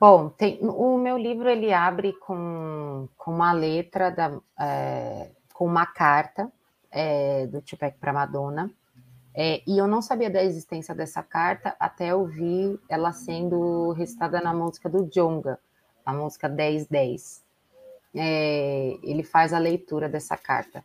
Bom, 0.00 0.30
tem, 0.30 0.58
o 0.62 0.96
meu 0.96 1.18
livro 1.18 1.46
ele 1.46 1.74
abre 1.74 2.14
com, 2.14 3.06
com 3.18 3.34
uma 3.34 3.52
letra, 3.52 4.10
da, 4.10 4.40
é, 4.58 5.30
com 5.52 5.66
uma 5.66 5.84
carta 5.84 6.50
é, 6.90 7.46
do 7.46 7.60
Tupac 7.60 7.98
para 7.98 8.10
Madonna. 8.10 8.70
É, 9.34 9.62
e 9.66 9.76
eu 9.76 9.86
não 9.86 10.00
sabia 10.00 10.30
da 10.30 10.42
existência 10.42 10.94
dessa 10.94 11.22
carta 11.22 11.76
até 11.78 12.14
ouvir 12.14 12.80
ela 12.88 13.12
sendo 13.12 13.92
recitada 13.92 14.40
na 14.40 14.54
música 14.54 14.88
do 14.88 15.04
Jonga, 15.04 15.58
a 16.04 16.14
música 16.14 16.48
1010. 16.48 17.44
É, 18.14 18.96
ele 19.02 19.22
faz 19.22 19.52
a 19.52 19.58
leitura 19.58 20.08
dessa 20.08 20.34
carta, 20.34 20.82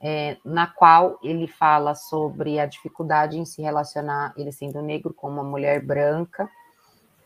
é, 0.00 0.38
na 0.42 0.66
qual 0.66 1.18
ele 1.22 1.46
fala 1.46 1.94
sobre 1.94 2.58
a 2.58 2.64
dificuldade 2.64 3.38
em 3.38 3.44
se 3.44 3.60
relacionar, 3.60 4.32
ele 4.34 4.50
sendo 4.50 4.80
negro, 4.80 5.12
com 5.12 5.28
uma 5.28 5.44
mulher 5.44 5.84
branca, 5.84 6.48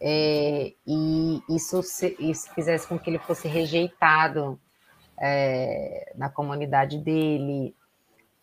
é, 0.01 0.73
e 0.87 1.43
isso, 1.49 1.83
se, 1.83 2.17
isso 2.19 2.53
fizesse 2.55 2.87
com 2.87 2.99
que 2.99 3.11
ele 3.11 3.19
fosse 3.19 3.47
rejeitado 3.47 4.59
é, 5.19 6.13
na 6.17 6.31
comunidade 6.31 6.99
dele, 6.99 7.75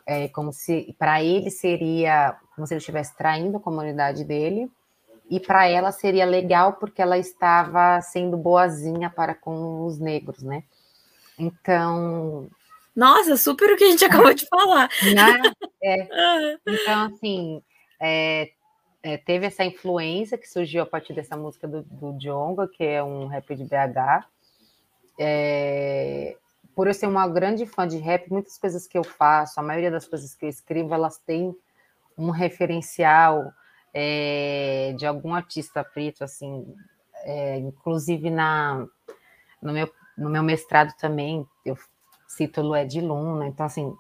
é, 0.06 0.28
como 0.28 0.54
se 0.54 0.96
para 1.00 1.24
ele 1.24 1.50
seria 1.50 2.38
como 2.56 2.66
se 2.66 2.74
ele 2.74 2.80
estivesse 2.80 3.16
traindo 3.16 3.58
a 3.58 3.62
comunidade 3.62 4.24
dele, 4.24 4.72
e 5.30 5.40
para 5.40 5.68
ela 5.68 5.92
seria 5.92 6.26
legal 6.26 6.74
porque 6.74 7.02
ela 7.02 7.18
estava 7.18 8.02
sendo 8.02 8.38
boazinha 8.38 9.10
para 9.10 9.36
com 9.36 9.86
os 9.86 10.00
negros, 10.00 10.42
né? 10.42 10.64
Então. 11.38 12.50
Nossa, 12.96 13.38
super 13.38 13.72
o 13.72 13.78
que 13.78 13.84
a 13.84 13.92
gente 13.92 14.06
acabou 14.06 14.34
de 14.34 14.48
falar. 14.48 14.90
Né? 15.14 15.52
É, 15.84 16.08
então, 16.66 17.06
assim, 17.06 17.62
é, 18.02 18.50
é, 19.08 19.18
teve 19.18 19.46
essa 19.46 19.64
influência 19.64 20.38
que 20.38 20.50
surgiu 20.50 20.84
a 20.84 20.86
partir 20.86 21.14
dessa 21.14 21.38
música 21.38 21.66
do, 21.66 21.82
do 21.84 22.12
Djonga, 22.18 22.68
que 22.68 22.84
é 22.84 23.02
um 23.02 23.28
rap 23.28 23.56
de 23.56 23.64
BH. 23.64 24.28
É, 25.18 26.36
por 26.76 26.88
eu 26.88 26.94
ser 26.94 27.08
uma 27.08 27.26
grande 27.26 27.66
fã 27.66 27.88
de 27.88 27.98
rap, 28.00 28.30
muitas 28.30 28.58
coisas 28.58 28.86
que 28.86 28.98
eu 28.98 29.06
faço, 29.06 29.62
a 29.62 29.64
maioria 29.64 29.90
das 29.90 30.06
coisas 30.06 30.36
que 30.36 30.44
eu 30.44 30.50
escrevo, 30.50 30.94
elas 30.94 31.18
têm 31.20 31.56
um 32.18 32.32
referencial 32.32 33.54
é, 33.94 34.94
de 34.98 35.06
algum 35.06 35.34
artista 35.34 35.86
preto, 35.86 36.26
assim, 36.26 36.76
é, 37.24 37.60
inclusive 37.60 38.30
na, 38.30 38.86
no, 39.62 39.72
meu, 39.72 39.90
no 40.18 40.30
meu 40.30 40.44
mestrado 40.44 40.94
também, 41.00 41.48
eu 41.66 41.78
cito 42.28 42.62
Lued 42.62 43.00
Luna, 43.00 43.48
então, 43.48 43.66
assim, 43.66 43.96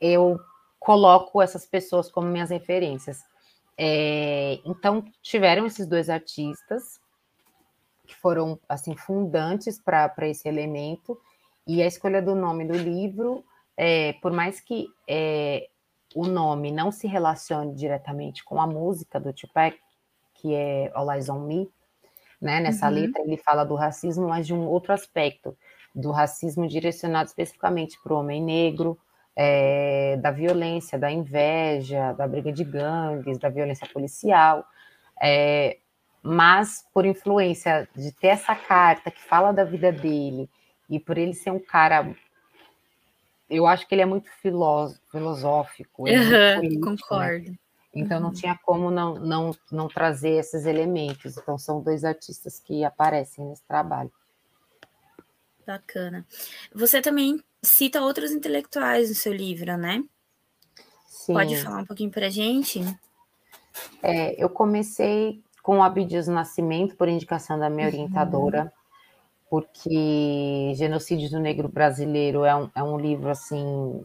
eu 0.00 0.38
coloco 0.78 1.42
essas 1.42 1.66
pessoas 1.66 2.08
como 2.08 2.28
minhas 2.28 2.50
referências. 2.50 3.26
É, 3.78 4.60
então, 4.64 5.04
tiveram 5.22 5.64
esses 5.64 5.86
dois 5.86 6.10
artistas 6.10 7.00
que 8.06 8.16
foram, 8.16 8.58
assim, 8.68 8.96
fundantes 8.96 9.80
para 9.80 10.12
esse 10.22 10.48
elemento, 10.48 11.20
e 11.66 11.82
a 11.82 11.86
escolha 11.86 12.20
do 12.20 12.34
nome 12.34 12.66
do 12.66 12.74
livro, 12.74 13.44
é, 13.76 14.14
por 14.14 14.32
mais 14.32 14.60
que 14.60 14.88
é, 15.06 15.68
o 16.14 16.26
nome 16.26 16.72
não 16.72 16.90
se 16.90 17.06
relacione 17.06 17.74
diretamente 17.74 18.42
com 18.42 18.60
a 18.60 18.66
música 18.66 19.20
do 19.20 19.32
Tupac, 19.32 19.78
que 20.34 20.54
é 20.54 20.90
All 20.94 21.12
Eyes 21.12 21.28
on 21.28 21.40
Me, 21.40 21.70
né? 22.40 22.60
Nessa 22.60 22.88
uhum. 22.88 22.94
letra 22.94 23.22
ele 23.22 23.36
fala 23.36 23.64
do 23.64 23.74
racismo, 23.74 24.28
mas 24.28 24.46
de 24.46 24.54
um 24.54 24.66
outro 24.66 24.92
aspecto, 24.92 25.56
do 25.94 26.10
racismo 26.10 26.66
direcionado 26.66 27.28
especificamente 27.28 28.00
para 28.02 28.14
o 28.14 28.18
homem 28.18 28.42
negro, 28.42 28.98
é, 29.40 30.16
da 30.16 30.32
violência, 30.32 30.98
da 30.98 31.12
inveja, 31.12 32.12
da 32.14 32.26
briga 32.26 32.52
de 32.52 32.64
gangues, 32.64 33.38
da 33.38 33.48
violência 33.48 33.86
policial, 33.86 34.66
é, 35.22 35.78
mas 36.20 36.84
por 36.92 37.06
influência 37.06 37.88
de 37.94 38.10
ter 38.10 38.28
essa 38.28 38.56
carta 38.56 39.12
que 39.12 39.22
fala 39.22 39.52
da 39.52 39.62
vida 39.62 39.92
dele 39.92 40.50
e 40.90 40.98
por 40.98 41.16
ele 41.16 41.34
ser 41.34 41.52
um 41.52 41.60
cara 41.60 42.12
eu 43.48 43.66
acho 43.66 43.86
que 43.86 43.94
ele 43.94 44.02
é 44.02 44.06
muito 44.06 44.28
filosófico. 44.42 46.02
Uhum, 46.02 46.08
é 46.08 46.56
político, 46.56 46.90
né? 46.90 46.96
concordo. 46.98 47.50
Né? 47.50 47.58
Então 47.94 48.20
não 48.20 48.28
uhum. 48.28 48.34
tinha 48.34 48.58
como 48.62 48.90
não, 48.90 49.14
não, 49.14 49.56
não 49.72 49.88
trazer 49.88 50.32
esses 50.32 50.66
elementos. 50.66 51.38
Então 51.38 51.56
são 51.56 51.80
dois 51.80 52.04
artistas 52.04 52.60
que 52.60 52.84
aparecem 52.84 53.46
nesse 53.46 53.62
trabalho. 53.62 54.12
Bacana. 55.66 56.26
Você 56.74 57.00
também 57.00 57.42
cita 57.62 58.00
outros 58.00 58.30
intelectuais 58.30 59.08
no 59.08 59.14
seu 59.14 59.32
livro, 59.32 59.76
né? 59.76 60.02
Sim. 61.06 61.34
Pode 61.34 61.56
falar 61.56 61.82
um 61.82 61.86
pouquinho 61.86 62.10
para 62.10 62.26
a 62.26 62.30
gente? 62.30 62.80
É, 64.02 64.42
eu 64.42 64.48
comecei 64.48 65.42
com 65.62 65.78
o 65.78 65.82
Abdias 65.82 66.28
Nascimento, 66.28 66.96
por 66.96 67.08
indicação 67.08 67.58
da 67.58 67.68
minha 67.68 67.88
uhum. 67.88 67.92
orientadora, 67.92 68.72
porque 69.50 70.72
Genocídio 70.76 71.30
do 71.30 71.38
Negro 71.38 71.68
Brasileiro 71.68 72.44
é 72.44 72.54
um, 72.54 72.70
é 72.74 72.82
um 72.82 72.98
livro, 72.98 73.28
assim, 73.28 74.02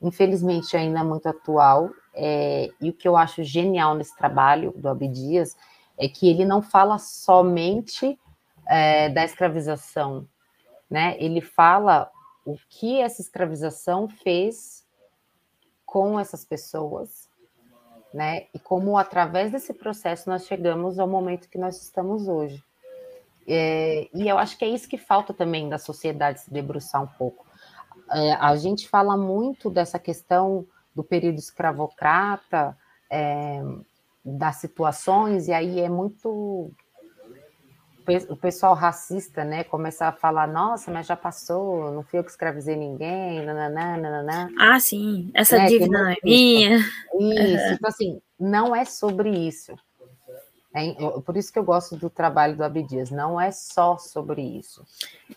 infelizmente 0.00 0.76
ainda 0.76 1.02
muito 1.02 1.28
atual, 1.28 1.90
é, 2.14 2.68
e 2.80 2.90
o 2.90 2.92
que 2.92 3.08
eu 3.08 3.16
acho 3.16 3.42
genial 3.42 3.94
nesse 3.94 4.16
trabalho 4.16 4.72
do 4.76 4.88
Abdias 4.88 5.56
é 5.98 6.08
que 6.08 6.28
ele 6.28 6.44
não 6.44 6.60
fala 6.60 6.98
somente 6.98 8.18
é, 8.66 9.08
da 9.08 9.24
escravização, 9.24 10.26
né? 10.90 11.16
Ele 11.18 11.40
fala 11.40 12.10
o 12.44 12.56
que 12.68 13.00
essa 13.00 13.20
escravização 13.20 14.08
fez 14.08 14.84
com 15.84 16.18
essas 16.18 16.44
pessoas, 16.44 17.28
né? 18.12 18.46
E 18.54 18.58
como 18.58 18.96
através 18.96 19.52
desse 19.52 19.72
processo 19.72 20.28
nós 20.28 20.46
chegamos 20.46 20.98
ao 20.98 21.08
momento 21.08 21.48
que 21.48 21.58
nós 21.58 21.80
estamos 21.80 22.28
hoje. 22.28 22.62
É, 23.46 24.08
e 24.14 24.28
eu 24.28 24.38
acho 24.38 24.56
que 24.56 24.64
é 24.64 24.68
isso 24.68 24.88
que 24.88 24.98
falta 24.98 25.34
também 25.34 25.68
da 25.68 25.78
sociedade 25.78 26.40
se 26.40 26.50
debruçar 26.52 27.02
um 27.02 27.06
pouco. 27.06 27.46
É, 28.10 28.32
a 28.34 28.54
gente 28.56 28.88
fala 28.88 29.16
muito 29.16 29.70
dessa 29.70 29.98
questão 29.98 30.66
do 30.94 31.02
período 31.02 31.38
escravocrata, 31.38 32.76
é, 33.10 33.62
das 34.24 34.56
situações, 34.56 35.48
e 35.48 35.52
aí 35.52 35.80
é 35.80 35.88
muito. 35.88 36.70
O 38.28 38.36
pessoal 38.36 38.74
racista, 38.74 39.44
né, 39.44 39.64
começa 39.64 40.06
a 40.06 40.12
falar, 40.12 40.46
nossa, 40.46 40.90
mas 40.90 41.06
já 41.06 41.16
passou, 41.16 41.92
não 41.92 42.02
fui 42.02 42.18
eu 42.18 42.24
que 42.24 42.30
escravizei 42.30 42.76
ninguém, 42.76 43.44
nananã, 43.44 43.96
nananã. 43.96 44.48
Ah, 44.58 44.78
sim, 44.80 45.30
essa 45.34 45.58
né, 45.58 45.66
dívida 45.66 45.98
não 45.98 46.10
é 46.10 46.16
minha. 46.22 46.76
Isso, 46.78 47.72
então 47.74 47.88
assim, 47.88 48.20
não 48.38 48.74
é 48.74 48.84
sobre 48.84 49.30
isso. 49.30 49.72
É, 50.74 50.94
por 51.20 51.36
isso 51.36 51.52
que 51.52 51.58
eu 51.58 51.64
gosto 51.64 51.96
do 51.96 52.08
trabalho 52.08 52.56
do 52.56 52.64
Abdias, 52.64 53.10
não 53.10 53.38
é 53.38 53.50
só 53.50 53.98
sobre 53.98 54.40
isso. 54.40 54.84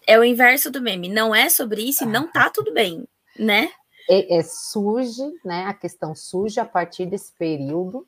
É 0.07 0.17
o 0.17 0.23
inverso 0.23 0.71
do 0.71 0.81
meme, 0.81 1.09
não 1.09 1.35
é 1.35 1.49
sobre 1.49 1.81
isso 1.81 2.05
e 2.05 2.07
não 2.07 2.31
tá 2.31 2.49
tudo 2.53 2.73
bem, 2.73 3.05
né? 3.37 3.69
É, 4.09 4.37
é, 4.37 4.43
surge, 4.43 5.23
né? 5.43 5.65
A 5.65 5.73
questão 5.73 6.15
surge 6.15 6.59
a 6.59 6.65
partir 6.65 7.05
desse 7.05 7.33
período, 7.33 8.07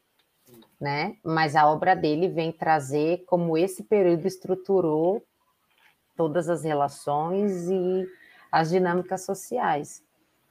né? 0.79 1.17
Mas 1.23 1.55
a 1.55 1.67
obra 1.67 1.95
dele 1.95 2.27
vem 2.27 2.51
trazer 2.51 3.23
como 3.25 3.57
esse 3.57 3.83
período 3.83 4.27
estruturou 4.27 5.23
todas 6.15 6.49
as 6.49 6.63
relações 6.63 7.69
e 7.69 8.07
as 8.51 8.69
dinâmicas 8.69 9.23
sociais. 9.23 10.03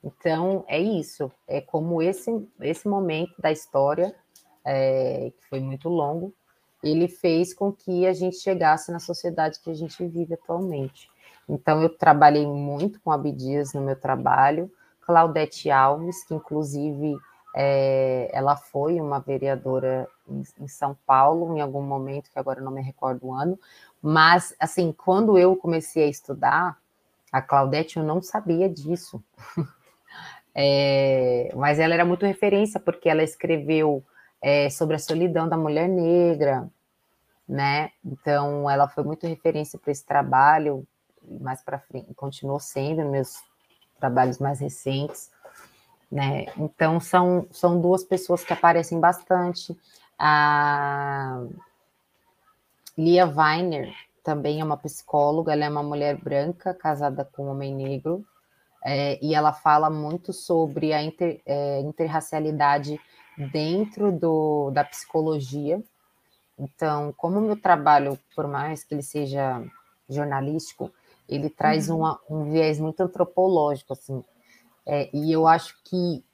Então, 0.02 0.64
é 0.68 0.78
isso, 0.78 1.32
é 1.48 1.60
como 1.60 2.00
esse, 2.00 2.30
esse 2.60 2.86
momento 2.86 3.34
da 3.40 3.50
história, 3.50 4.14
é, 4.64 5.32
que 5.36 5.48
foi 5.48 5.60
muito 5.60 5.88
longo, 5.88 6.32
ele 6.82 7.08
fez 7.08 7.52
com 7.52 7.72
que 7.72 8.06
a 8.06 8.12
gente 8.12 8.36
chegasse 8.36 8.92
na 8.92 9.00
sociedade 9.00 9.60
que 9.60 9.70
a 9.70 9.74
gente 9.74 10.06
vive 10.06 10.34
atualmente. 10.34 11.08
Então, 11.48 11.82
eu 11.82 11.88
trabalhei 11.88 12.46
muito 12.46 13.00
com 13.00 13.10
Abdias 13.10 13.72
no 13.72 13.80
meu 13.80 13.96
trabalho, 13.96 14.70
Claudete 15.00 15.70
Alves, 15.70 16.24
que 16.24 16.34
inclusive 16.34 17.16
é, 17.58 18.28
ela 18.34 18.54
foi 18.54 19.00
uma 19.00 19.18
vereadora 19.18 20.06
em, 20.28 20.42
em, 20.60 20.68
São 20.68 20.94
Paulo 21.06 21.56
em 21.56 21.60
algum 21.62 21.80
momento, 21.80 22.30
que 22.30 22.38
agora 22.38 22.60
não 22.60 22.70
me 22.70 22.82
recordo 22.82 23.28
o 23.28 23.32
ano, 23.32 23.58
mas, 24.02 24.54
assim, 24.60 24.92
quando 24.92 25.38
eu 25.38 25.56
comecei 25.56 26.04
a 26.04 26.06
estudar, 26.06 26.76
a 27.32 27.40
Claudete, 27.40 27.96
eu 27.96 28.04
não 28.04 28.20
sabia 28.20 28.68
disso. 28.68 29.24
é, 30.54 31.50
mas 31.56 31.78
ela 31.78 31.94
era 31.94 32.04
muito 32.04 32.26
referência, 32.26 32.78
porque 32.78 33.08
ela 33.08 33.22
escreveu 33.22 34.04
é, 34.42 34.68
sobre 34.68 34.96
a 34.96 34.98
solidão 34.98 35.48
da 35.48 35.56
mulher 35.56 35.88
negra, 35.88 36.68
né? 37.48 37.90
Então, 38.04 38.68
ela 38.68 38.86
foi 38.86 39.02
muito 39.02 39.26
referência 39.26 39.78
para 39.78 39.92
esse 39.92 40.04
trabalho, 40.04 40.86
mais 41.40 41.62
para 41.62 41.78
frente, 41.78 42.12
continuou 42.14 42.60
sendo 42.60 43.02
meus 43.06 43.42
trabalhos 43.98 44.38
mais 44.38 44.60
recentes, 44.60 45.30
né? 46.10 46.46
Então, 46.56 47.00
são, 47.00 47.46
são 47.50 47.80
duas 47.80 48.04
pessoas 48.04 48.44
que 48.44 48.52
aparecem 48.52 48.98
bastante. 49.00 49.76
A 50.18 51.44
Lia 52.96 53.26
Weiner 53.26 53.94
também 54.22 54.60
é 54.60 54.64
uma 54.64 54.76
psicóloga, 54.76 55.52
ela 55.52 55.64
é 55.64 55.68
uma 55.68 55.82
mulher 55.82 56.16
branca, 56.16 56.74
casada 56.74 57.24
com 57.24 57.46
um 57.46 57.50
homem 57.50 57.74
negro, 57.74 58.24
é, 58.84 59.18
e 59.24 59.34
ela 59.34 59.52
fala 59.52 59.90
muito 59.90 60.32
sobre 60.32 60.92
a 60.92 61.02
inter, 61.02 61.40
é, 61.44 61.80
interracialidade 61.80 63.00
dentro 63.52 64.10
do, 64.10 64.70
da 64.70 64.84
psicologia, 64.84 65.82
então, 66.58 67.12
como 67.16 67.38
o 67.38 67.42
meu 67.42 67.60
trabalho, 67.60 68.18
por 68.34 68.48
mais 68.48 68.82
que 68.82 68.94
ele 68.94 69.02
seja 69.02 69.62
jornalístico, 70.08 70.90
ele 71.28 71.50
traz 71.50 71.90
uhum. 71.90 71.98
uma, 71.98 72.20
um 72.30 72.44
viés 72.50 72.80
muito 72.80 73.00
antropológico, 73.02 73.92
assim. 73.92 74.24
É, 74.86 75.10
e 75.12 75.32
eu 75.32 75.46
acho 75.46 75.76
que 75.84 76.24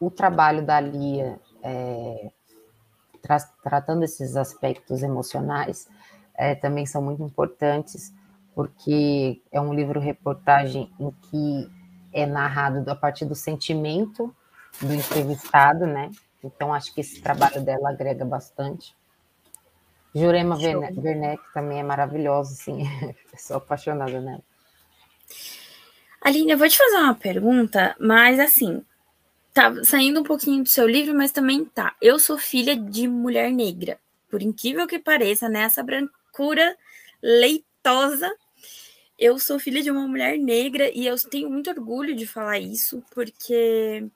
o 0.00 0.10
trabalho 0.10 0.64
da 0.64 0.80
Lia, 0.80 1.38
é, 1.62 2.30
tra 3.22 3.38
tratando 3.62 4.02
esses 4.02 4.36
aspectos 4.36 5.02
emocionais, 5.02 5.88
é, 6.34 6.54
também 6.54 6.86
são 6.86 7.00
muito 7.00 7.22
importantes, 7.22 8.12
porque 8.54 9.40
é 9.52 9.60
um 9.60 9.72
livro-reportagem 9.72 10.90
em 10.98 11.10
que 11.10 11.70
é 12.12 12.26
narrado 12.26 12.90
a 12.90 12.96
partir 12.96 13.24
do 13.24 13.34
sentimento 13.34 14.34
do 14.80 14.92
entrevistado, 14.92 15.86
né? 15.86 16.10
Então, 16.42 16.72
acho 16.72 16.92
que 16.94 17.02
esse 17.02 17.20
trabalho 17.20 17.62
dela 17.62 17.90
agrega 17.90 18.24
bastante. 18.24 18.96
Jurema 20.14 20.56
Werneck 20.56 21.42
também 21.52 21.80
é 21.80 21.82
maravilhosa, 21.82 22.54
assim, 22.54 22.82
sou 23.36 23.58
apaixonada 23.58 24.20
nela. 24.20 24.42
Aline, 26.20 26.52
eu 26.52 26.58
vou 26.58 26.68
te 26.68 26.76
fazer 26.76 26.96
uma 26.96 27.14
pergunta, 27.14 27.96
mas 27.98 28.38
assim, 28.38 28.84
tá 29.54 29.72
saindo 29.84 30.20
um 30.20 30.24
pouquinho 30.24 30.62
do 30.62 30.68
seu 30.68 30.86
livro, 30.86 31.14
mas 31.14 31.32
também 31.32 31.64
tá. 31.64 31.96
Eu 32.00 32.18
sou 32.18 32.38
filha 32.38 32.76
de 32.76 33.08
mulher 33.08 33.50
negra, 33.50 33.98
por 34.30 34.42
incrível 34.42 34.86
que 34.86 34.98
pareça, 34.98 35.48
nessa 35.48 35.82
brancura 35.82 36.76
leitosa, 37.22 38.30
eu 39.18 39.38
sou 39.38 39.58
filha 39.58 39.82
de 39.82 39.90
uma 39.90 40.06
mulher 40.06 40.38
negra 40.38 40.90
e 40.94 41.06
eu 41.06 41.16
tenho 41.28 41.50
muito 41.50 41.70
orgulho 41.70 42.14
de 42.14 42.26
falar 42.26 42.58
isso, 42.58 43.02
porque 43.14 44.06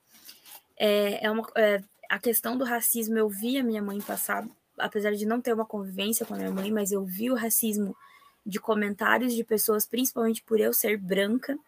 é, 0.76 1.26
é 1.26 1.30
uma, 1.30 1.46
é, 1.57 1.82
a 2.09 2.18
questão 2.18 2.57
do 2.57 2.64
racismo 2.64 3.18
eu 3.18 3.28
vi 3.28 3.59
a 3.59 3.62
minha 3.62 3.82
mãe 3.82 4.00
passar 4.00 4.46
apesar 4.78 5.12
de 5.12 5.26
não 5.26 5.40
ter 5.40 5.52
uma 5.52 5.64
convivência 5.64 6.26
com 6.26 6.34
a 6.34 6.36
minha 6.36 6.50
mãe, 6.50 6.70
mas 6.70 6.92
eu 6.92 7.05
vi 7.05 7.30
o 7.30 7.34
racismo 7.34 7.96
de 8.44 8.61
comentários 8.61 9.34
de 9.34 9.44
pessoas, 9.44 9.86
principalmente 9.86 10.42
por 10.42 10.61
eu 10.61 10.72
ser 10.72 10.98
branca, 10.98 11.59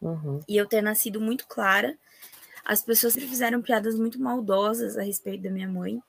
Uhum. 0.00 0.40
E 0.48 0.56
eu 0.56 0.66
ter 0.66 0.82
nascido 0.82 1.20
muito 1.20 1.46
clara. 1.46 1.96
As 2.64 2.82
pessoas 2.82 3.12
sempre 3.12 3.28
fizeram 3.28 3.62
piadas 3.62 3.98
muito 3.98 4.20
maldosas 4.20 4.96
a 4.96 5.02
respeito 5.02 5.44
da 5.44 5.50
minha 5.50 5.68
mãe. 5.68 6.00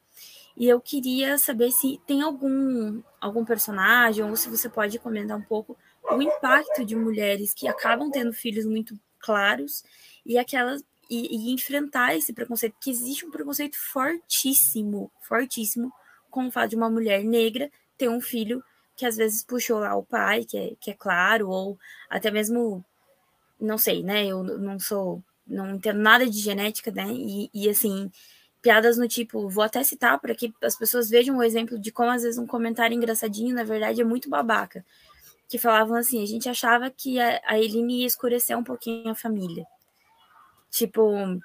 E 0.55 0.67
eu 0.67 0.81
queria 0.81 1.37
saber 1.37 1.71
se 1.71 2.01
tem 2.07 2.23
algum, 2.23 3.01
algum 3.21 3.45
personagem, 3.45 4.23
ou 4.23 4.35
se 4.35 4.49
você 4.49 4.67
pode 4.67 4.97
comentar 4.97 5.37
um 5.37 5.41
pouco 5.41 5.77
o 6.11 6.21
impacto 6.21 6.83
de 6.83 6.95
mulheres 6.95 7.53
que 7.53 7.67
acabam 7.67 8.09
tendo 8.09 8.33
filhos 8.33 8.65
muito 8.65 8.99
claros 9.19 9.83
e 10.25 10.37
aquelas 10.37 10.83
e, 11.09 11.49
e, 11.49 11.53
enfrentar 11.53 12.15
esse 12.15 12.33
preconceito, 12.33 12.75
que 12.81 12.89
existe 12.89 13.25
um 13.25 13.31
preconceito 13.31 13.77
fortíssimo, 13.77 15.11
fortíssimo, 15.21 15.91
com 16.29 16.47
o 16.47 16.51
fato 16.51 16.71
de 16.71 16.75
uma 16.75 16.89
mulher 16.89 17.23
negra 17.23 17.71
ter 17.97 18.09
um 18.09 18.19
filho 18.19 18.63
que 18.95 19.05
às 19.05 19.15
vezes 19.15 19.43
puxou 19.43 19.79
lá 19.79 19.95
o 19.95 20.03
pai, 20.03 20.43
que 20.43 20.57
é, 20.57 20.75
que 20.79 20.91
é 20.91 20.93
claro, 20.93 21.49
ou 21.49 21.79
até 22.09 22.31
mesmo, 22.31 22.83
não 23.59 23.77
sei, 23.77 24.03
né? 24.03 24.25
Eu 24.25 24.43
não 24.43 24.79
sou, 24.79 25.23
não 25.45 25.75
entendo 25.75 25.99
nada 25.99 26.25
de 26.29 26.39
genética, 26.39 26.91
né? 26.91 27.07
E, 27.09 27.49
e 27.53 27.69
assim, 27.69 28.11
piadas 28.61 28.97
no 28.97 29.07
tipo, 29.07 29.49
vou 29.49 29.63
até 29.63 29.83
citar 29.83 30.19
para 30.19 30.35
que 30.35 30.53
as 30.61 30.75
pessoas 30.77 31.09
vejam 31.09 31.37
o 31.37 31.43
exemplo 31.43 31.79
de 31.79 31.91
como 31.91 32.11
às 32.11 32.23
vezes 32.23 32.37
um 32.37 32.47
comentário 32.47 32.95
engraçadinho, 32.95 33.55
na 33.55 33.63
verdade, 33.63 34.01
é 34.01 34.03
muito 34.03 34.29
babaca. 34.29 34.85
Que 35.47 35.57
falavam 35.57 35.95
assim, 35.95 36.21
a 36.21 36.25
gente 36.25 36.49
achava 36.49 36.89
que 36.89 37.19
a, 37.19 37.41
a 37.45 37.59
Eline 37.59 38.01
ia 38.01 38.07
escurecer 38.07 38.57
um 38.57 38.63
pouquinho 38.63 39.09
a 39.09 39.15
família. 39.15 39.65
Tipo, 40.69 41.39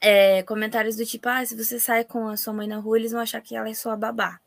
é, 0.00 0.42
comentários 0.44 0.96
do 0.96 1.04
tipo, 1.04 1.28
ah, 1.28 1.44
se 1.44 1.54
você 1.54 1.78
sai 1.78 2.04
com 2.04 2.28
a 2.28 2.36
sua 2.36 2.54
mãe 2.54 2.66
na 2.66 2.78
rua, 2.78 2.98
eles 2.98 3.12
vão 3.12 3.20
achar 3.20 3.40
que 3.40 3.54
ela 3.54 3.68
é 3.68 3.74
sua 3.74 3.96
babá. 3.96 4.40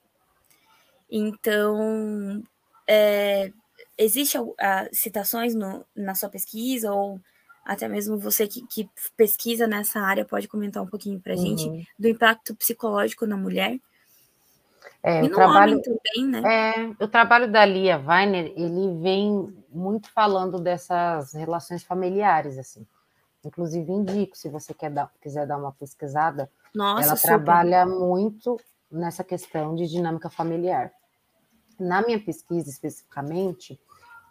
Então, 1.10 2.44
é, 2.88 3.52
existe 3.98 4.38
a, 4.60 4.90
citações 4.92 5.56
no, 5.56 5.86
na 5.96 6.16
sua 6.16 6.30
pesquisa, 6.30 6.92
ou 6.92 7.20
até 7.66 7.88
mesmo 7.88 8.18
você 8.18 8.48
que, 8.48 8.66
que, 8.68 8.90
pesquisa 9.16 9.68
nessa 9.68 10.00
área 10.00 10.26
pode 10.26 10.48
comentar 10.48 10.84
um 10.84 10.88
pouquinho 10.88 11.20
para 11.20 11.34
a 11.34 11.38
uhum. 11.38 11.42
gente 11.58 11.88
do 11.98 12.08
impacto 12.08 12.56
psicológico 12.56 13.26
na 13.26 13.38
mulher? 13.38 13.80
É, 15.02 15.20
e 15.20 15.28
no 15.28 15.36
trabalho, 15.36 15.82
também, 15.82 16.28
né? 16.30 16.42
É, 16.46 17.04
o 17.04 17.08
trabalho 17.08 17.52
da 17.52 17.66
Lia 17.66 17.98
Weiner, 17.98 18.54
ele 18.56 19.02
vem 19.02 19.54
muito 19.70 20.10
falando 20.10 20.60
dessas 20.60 21.34
relações 21.34 21.84
familiares, 21.84 22.58
assim. 22.58 22.86
Inclusive, 23.44 23.92
indico, 23.92 24.38
se 24.38 24.48
você 24.48 24.74
quer 24.74 24.90
dar, 24.90 25.12
quiser 25.22 25.46
dar 25.46 25.58
uma 25.58 25.74
pesquisada, 25.74 26.50
Nossa, 26.74 27.06
ela 27.06 27.16
super. 27.18 27.28
trabalha 27.28 27.86
muito 27.86 28.58
nessa 28.90 29.24
questão 29.24 29.76
de 29.76 29.88
dinâmica 29.88 30.30
familiar. 30.30 30.92
Na 31.80 32.02
minha 32.02 32.20
pesquisa, 32.20 32.70
especificamente, 32.70 33.80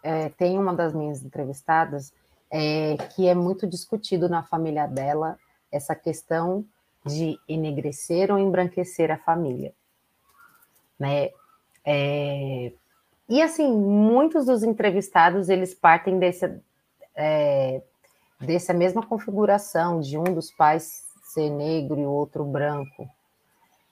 é, 0.01 0.29
tem 0.29 0.57
uma 0.57 0.73
das 0.73 0.93
minhas 0.93 1.23
entrevistadas 1.23 2.13
é, 2.51 2.97
que 3.15 3.27
é 3.27 3.33
muito 3.33 3.65
discutido 3.65 4.29
na 4.29 4.43
família 4.43 4.85
dela 4.85 5.37
essa 5.71 5.95
questão 5.95 6.65
de 7.05 7.39
enegrecer 7.47 8.31
ou 8.31 8.37
embranquecer 8.37 9.11
a 9.11 9.17
família. 9.17 9.73
Né? 10.99 11.31
É, 11.85 12.71
e 13.27 13.41
assim, 13.41 13.71
muitos 13.71 14.45
dos 14.45 14.63
entrevistados 14.63 15.49
eles 15.49 15.73
partem 15.73 16.19
desse, 16.19 16.61
é, 17.15 17.81
dessa 18.39 18.73
mesma 18.73 19.05
configuração 19.05 19.99
de 19.99 20.17
um 20.17 20.23
dos 20.23 20.51
pais 20.51 21.03
ser 21.23 21.49
negro 21.49 21.99
e 21.99 22.05
o 22.05 22.11
outro 22.11 22.43
branco, 22.43 23.09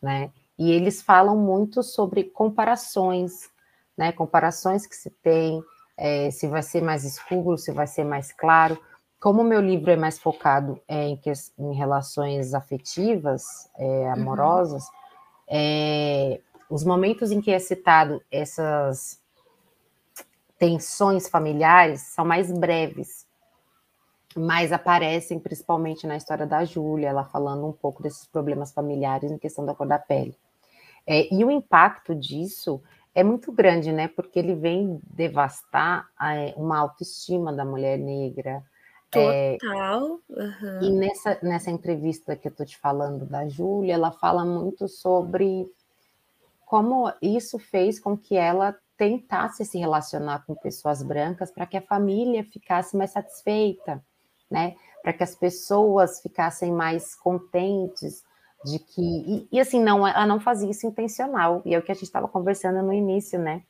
né? 0.02 0.32
E 0.62 0.70
eles 0.70 1.01
falam 1.01 1.36
muito 1.36 1.82
sobre 1.82 2.24
comparações, 2.24 3.49
né? 3.97 4.12
Comparações 4.12 4.86
que 4.86 4.95
se 4.95 5.09
tem, 5.09 5.59
é, 5.97 6.30
se 6.30 6.45
vai 6.45 6.62
ser 6.62 6.84
mais 6.84 7.03
escuro, 7.03 7.57
se 7.57 7.72
vai 7.72 7.88
ser 7.88 8.03
mais 8.03 8.32
claro. 8.32 8.80
Como 9.20 9.41
o 9.41 9.43
meu 9.43 9.59
livro 9.59 9.89
é 9.89 9.95
mais 9.95 10.20
focado 10.20 10.80
é, 10.88 11.07
em, 11.07 11.18
que, 11.18 11.34
em, 11.57 11.74
relações 11.74 12.53
afetivas, 12.53 13.72
é, 13.76 13.86
uhum. 13.86 14.14
amorosas, 14.14 14.84
uhum. 15.49 16.38
os 16.70 16.84
momentos 16.84 17.32
em 17.32 17.41
que 17.41 17.49
é 17.49 17.57
citado 17.57 18.22
essas 18.32 19.20
tensões 20.59 21.28
familiares 21.28 22.01
são 22.01 22.24
mais 22.24 22.51
breves, 22.51 23.26
mas 24.36 24.72
aparecem 24.72 25.39
principalmente 25.39 26.05
na 26.05 26.18
história 26.18 26.45
da 26.45 26.64
Júlia, 26.64 27.09
ela 27.09 27.26
falando 27.26 27.66
um 27.66 27.74
pouco 27.74 28.03
desses 28.03 28.28
problemas 28.28 28.72
familiares 28.72 29.32
em 29.32 29.39
questão 29.39 29.66
da 29.66 29.74
cor 29.74 29.88
da 29.88 29.97
pele. 29.97 30.38
É, 31.06 31.34
e 31.34 31.43
o 31.43 31.52
impacto 31.52 32.16
disso 32.16 32.82
é 33.14 33.24
muito 33.24 33.52
grande, 33.52 33.91
né? 33.91 34.08
Porque 34.08 34.39
ele 34.39 34.56
vem 34.56 34.99
devastar 35.04 36.08
é, 36.22 36.54
uma 36.56 36.78
autoestima 36.80 37.52
da 37.52 37.66
mulher 37.66 37.97
negra. 37.97 38.64
Total. 39.10 40.20
É, 40.30 40.43
uhum. 40.43 40.82
E 40.82 40.91
nessa, 40.91 41.38
nessa 41.43 41.70
entrevista 41.70 42.36
que 42.36 42.47
eu 42.47 42.52
estou 42.52 42.66
te 42.66 42.78
falando 42.78 43.26
da 43.26 43.47
Júlia, 43.49 43.93
ela 43.93 44.12
fala 44.12 44.45
muito 44.45 44.88
sobre 44.88 45.70
como 46.66 47.12
isso 47.22 47.60
fez 47.60 47.99
com 47.99 48.18
que 48.18 48.38
ela 48.38 48.78
tentasse 48.97 49.66
se 49.66 49.78
relacionar 49.78 50.45
com 50.45 50.56
pessoas 50.56 51.04
brancas 51.04 51.52
para 51.52 51.66
que 51.66 51.76
a 51.76 51.82
família 51.82 52.45
ficasse 52.45 52.95
mais 52.95 53.12
satisfeita 53.12 54.02
né? 54.52 54.76
Para 55.02 55.14
que 55.14 55.24
as 55.24 55.34
pessoas 55.34 56.22
ficassem 56.22 56.72
mais 56.72 57.16
contentes 57.16 58.24
de 58.64 58.80
que. 58.80 59.01
E, 59.01 59.47
e, 59.51 59.59
assim, 59.59 59.82
não, 59.82 60.07
ela 60.07 60.26
não 60.26 60.39
fazia 60.39 60.70
isso 60.70 60.86
intencional, 60.88 61.62
e 61.66 61.74
é 61.74 61.80
o 61.80 61.82
que 61.82 61.91
a 61.91 61.95
gente 61.95 62.03
estava 62.03 62.28
conversando 62.28 62.82
no 62.82 62.93
início, 62.93 63.39
né? 63.39 63.64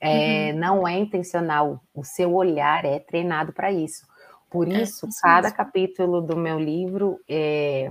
É, 0.00 0.50
uhum. 0.52 0.58
Não 0.58 0.88
é 0.88 0.98
intencional, 0.98 1.80
o 1.94 2.02
seu 2.04 2.34
olhar 2.34 2.84
é 2.84 2.98
treinado 2.98 3.52
para 3.52 3.70
isso. 3.70 4.06
Por 4.50 4.68
é, 4.68 4.82
isso, 4.82 5.06
é, 5.06 5.08
isso 5.08 5.20
cada 5.22 5.42
mesmo. 5.42 5.56
capítulo 5.56 6.20
do 6.20 6.36
meu 6.36 6.58
livro 6.58 7.20
é, 7.28 7.90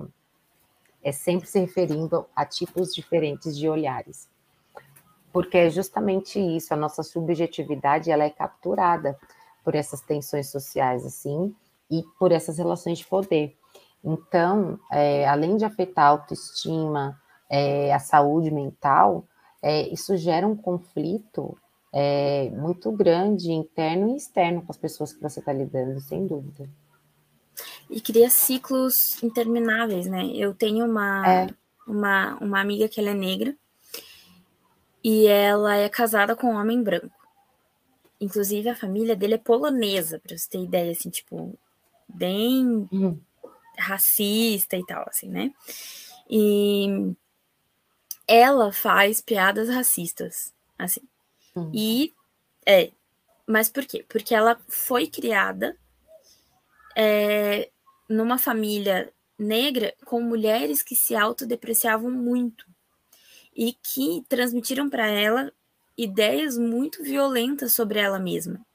é 1.01 1.11
sempre 1.11 1.47
se 1.47 1.59
referindo 1.59 2.25
a 2.35 2.45
tipos 2.45 2.93
diferentes 2.93 3.57
de 3.57 3.69
olhares. 3.69 4.29
Porque 5.31 5.57
é 5.57 5.69
justamente 5.69 6.37
isso, 6.37 6.73
a 6.73 6.77
nossa 6.77 7.01
subjetividade 7.01 8.11
ela 8.11 8.25
é 8.25 8.29
capturada 8.29 9.17
por 9.63 9.75
essas 9.75 10.01
tensões 10.01 10.51
sociais, 10.51 11.05
assim, 11.05 11.55
e 11.89 12.03
por 12.19 12.31
essas 12.31 12.57
relações 12.57 12.99
de 12.99 13.05
poder. 13.05 13.55
Então, 14.03 14.79
é, 14.91 15.27
além 15.27 15.57
de 15.57 15.65
afetar 15.65 16.05
a 16.05 16.09
autoestima, 16.09 17.19
é, 17.49 17.93
a 17.93 17.99
saúde 17.99 18.49
mental, 18.49 19.25
é, 19.61 19.87
isso 19.89 20.17
gera 20.17 20.47
um 20.47 20.55
conflito 20.55 21.57
é, 21.93 22.49
muito 22.51 22.91
grande, 22.91 23.51
interno 23.51 24.13
e 24.13 24.17
externo, 24.17 24.61
com 24.61 24.71
as 24.71 24.77
pessoas 24.77 25.13
que 25.13 25.21
você 25.21 25.39
está 25.39 25.53
lidando, 25.53 25.99
sem 25.99 26.25
dúvida. 26.25 26.67
E 27.89 27.99
cria 27.99 28.29
ciclos 28.29 29.21
intermináveis, 29.21 30.07
né? 30.07 30.25
Eu 30.27 30.53
tenho 30.53 30.85
uma, 30.85 31.27
é. 31.27 31.47
uma, 31.85 32.37
uma 32.37 32.61
amiga 32.61 32.87
que 32.87 32.99
ela 32.99 33.09
é 33.09 33.13
negra 33.13 33.55
e 35.03 35.27
ela 35.27 35.75
é 35.75 35.89
casada 35.89 36.35
com 36.35 36.47
um 36.47 36.55
homem 36.55 36.81
branco. 36.81 37.11
Inclusive, 38.19 38.69
a 38.69 38.75
família 38.75 39.15
dele 39.15 39.33
é 39.33 39.37
polonesa, 39.37 40.19
para 40.19 40.37
você 40.37 40.47
ter 40.49 40.63
ideia, 40.63 40.91
assim, 40.91 41.09
tipo, 41.09 41.57
bem 42.07 42.87
uhum. 42.91 43.19
Racista 43.81 44.77
e 44.77 44.85
tal, 44.85 45.03
assim, 45.07 45.29
né? 45.29 45.51
E 46.29 47.13
ela 48.27 48.71
faz 48.71 49.21
piadas 49.21 49.69
racistas, 49.69 50.53
assim. 50.77 51.01
Uhum. 51.55 51.71
E 51.73 52.13
é, 52.65 52.91
mas 53.45 53.69
por 53.69 53.85
quê? 53.85 54.05
Porque 54.07 54.33
ela 54.33 54.59
foi 54.67 55.07
criada 55.07 55.77
é, 56.95 57.69
numa 58.07 58.37
família 58.37 59.11
negra 59.37 59.93
com 60.05 60.21
mulheres 60.21 60.83
que 60.83 60.95
se 60.95 61.15
autodepreciavam 61.15 62.11
muito 62.11 62.65
e 63.55 63.73
que 63.73 64.23
transmitiram 64.29 64.89
para 64.89 65.07
ela 65.07 65.51
ideias 65.97 66.57
muito 66.57 67.03
violentas 67.03 67.73
sobre 67.73 67.99
ela 67.99 68.19
mesma 68.19 68.65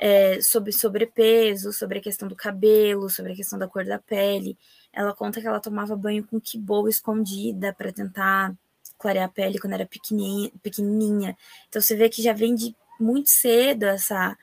é, 0.00 0.40
sobre 0.40 0.72
sobrepeso, 0.72 1.72
sobre 1.72 1.98
a 1.98 2.02
questão 2.02 2.28
do 2.28 2.36
cabelo, 2.36 3.10
sobre 3.10 3.32
a 3.32 3.36
questão 3.36 3.58
da 3.58 3.68
cor 3.68 3.84
da 3.84 3.98
pele. 3.98 4.56
Ela 4.92 5.14
conta 5.14 5.40
que 5.40 5.46
ela 5.46 5.60
tomava 5.60 5.96
banho 5.96 6.26
com 6.26 6.40
kibou 6.40 6.88
escondida 6.88 7.72
para 7.72 7.92
tentar 7.92 8.54
clarear 8.98 9.26
a 9.26 9.32
pele 9.32 9.58
quando 9.58 9.74
era 9.74 9.86
pequenininha, 9.86 10.50
pequenininha. 10.62 11.36
Então 11.68 11.80
você 11.80 11.96
vê 11.96 12.08
que 12.08 12.22
já 12.22 12.32
vem 12.32 12.54
de 12.54 12.74
muito 12.98 13.30
cedo 13.30 13.84
essa 13.84 14.36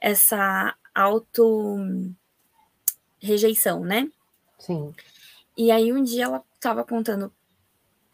essa 0.00 0.74
auto 0.94 1.78
rejeição, 3.18 3.80
né? 3.80 4.10
Sim. 4.58 4.94
E 5.56 5.70
aí 5.70 5.92
um 5.92 6.02
dia 6.02 6.24
ela 6.24 6.44
estava 6.54 6.84
contando 6.84 7.32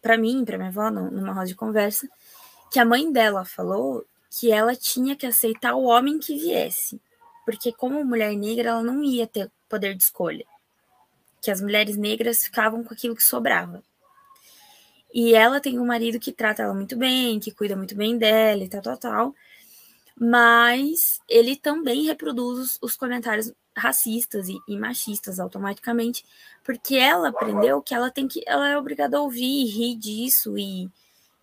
para 0.01 0.17
mim, 0.17 0.45
para 0.45 0.57
minha 0.57 0.71
avó, 0.71 0.91
numa 0.91 1.33
roda 1.33 1.47
de 1.47 1.55
conversa, 1.55 2.09
que 2.71 2.79
a 2.79 2.85
mãe 2.85 3.13
dela 3.13 3.45
falou 3.45 4.05
que 4.31 4.53
ela 4.53 4.77
tinha 4.77 5.17
que 5.17 5.27
aceitar 5.27 5.75
o 5.75 5.85
homem 5.85 6.19
que 6.19 6.39
viesse, 6.39 7.01
porque 7.45 7.73
como 7.73 8.05
mulher 8.05 8.35
negra 8.37 8.71
ela 8.71 8.83
não 8.83 9.03
ia 9.03 9.27
ter 9.27 9.51
poder 9.69 9.95
de 9.97 10.05
escolha, 10.05 10.47
que 11.43 11.51
as 11.51 11.61
mulheres 11.61 11.97
negras 11.97 12.45
ficavam 12.45 12.85
com 12.85 12.95
aquilo 12.95 13.17
que 13.17 13.25
sobrava. 13.25 13.83
E 15.13 15.35
ela 15.35 15.61
tem 15.61 15.79
um 15.79 15.87
marido 15.87 16.21
que 16.21 16.31
trata 16.31 16.63
ela 16.63 16.75
muito 16.75 16.97
bem, 16.97 17.41
que 17.41 17.51
cuida 17.51 17.75
muito 17.75 17.97
bem 17.97 18.17
dela 18.17 18.63
e 18.63 18.69
tal, 18.69 18.81
tal, 18.81 18.97
tal. 18.97 19.35
Mas 20.17 21.21
ele 21.29 21.57
também 21.57 22.05
reproduz 22.05 22.59
os, 22.59 22.79
os 22.81 22.97
comentários 22.97 23.53
racistas 23.77 24.49
e, 24.49 24.57
e, 24.69 24.77
machistas 24.77 25.41
automaticamente, 25.41 26.25
porque 26.63 26.95
ela 26.97 27.29
aprendeu 27.29 27.81
que 27.83 27.95
ela 27.95 28.11
tem 28.11 28.29
que, 28.29 28.43
ela 28.47 28.69
é 28.69 28.77
obrigada 28.77 29.17
a 29.17 29.23
ouvir 29.23 29.65
e 29.65 29.67
rir 29.67 29.97
disso 29.97 30.57
e, 30.59 30.89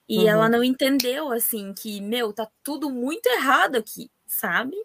e 0.07 0.19
uhum. 0.19 0.27
ela 0.27 0.49
não 0.49 0.63
entendeu 0.63 1.31
assim 1.31 1.73
que 1.73 1.99
meu 2.01 2.31
tá 2.31 2.47
tudo 2.63 2.89
muito 2.89 3.27
errado 3.27 3.75
aqui, 3.75 4.09
sabe? 4.25 4.75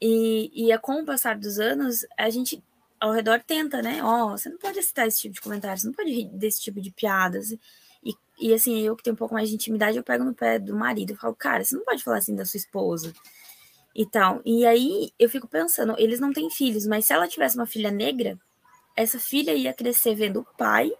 E, 0.00 0.50
e 0.54 0.72
é 0.72 0.78
com 0.78 1.02
o 1.02 1.04
passar 1.04 1.38
dos 1.38 1.58
anos 1.58 2.06
a 2.18 2.30
gente 2.30 2.62
ao 2.98 3.12
redor 3.12 3.42
tenta, 3.46 3.80
né? 3.80 4.02
Ó, 4.02 4.26
oh, 4.26 4.30
você 4.36 4.50
não 4.50 4.58
pode 4.58 4.82
citar 4.82 5.06
esse 5.06 5.20
tipo 5.20 5.34
de 5.34 5.40
comentário, 5.40 5.80
você 5.80 5.86
não 5.86 5.94
pode 5.94 6.10
rir 6.10 6.28
desse 6.28 6.60
tipo 6.60 6.80
de 6.80 6.90
piadas. 6.90 7.50
E, 7.52 7.58
e 8.38 8.52
assim, 8.52 8.80
eu 8.80 8.94
que 8.94 9.02
tenho 9.02 9.14
um 9.14 9.18
pouco 9.18 9.34
mais 9.34 9.48
de 9.48 9.54
intimidade, 9.54 9.96
eu 9.96 10.04
pego 10.04 10.22
no 10.22 10.34
pé 10.34 10.58
do 10.58 10.76
marido 10.76 11.12
e 11.12 11.16
falo, 11.16 11.34
cara, 11.34 11.64
você 11.64 11.74
não 11.74 11.84
pode 11.84 12.04
falar 12.04 12.18
assim 12.18 12.34
da 12.34 12.44
sua 12.44 12.58
esposa 12.58 13.12
e 13.94 14.04
tal. 14.04 14.42
E 14.44 14.66
aí 14.66 15.12
eu 15.18 15.30
fico 15.30 15.48
pensando, 15.48 15.94
eles 15.98 16.20
não 16.20 16.32
têm 16.32 16.50
filhos, 16.50 16.86
mas 16.86 17.06
se 17.06 17.12
ela 17.12 17.26
tivesse 17.26 17.56
uma 17.56 17.66
filha 17.66 17.90
negra, 17.90 18.38
essa 18.94 19.18
filha 19.18 19.54
ia 19.54 19.72
crescer 19.72 20.14
vendo 20.14 20.40
o 20.40 20.56
pai 20.56 20.92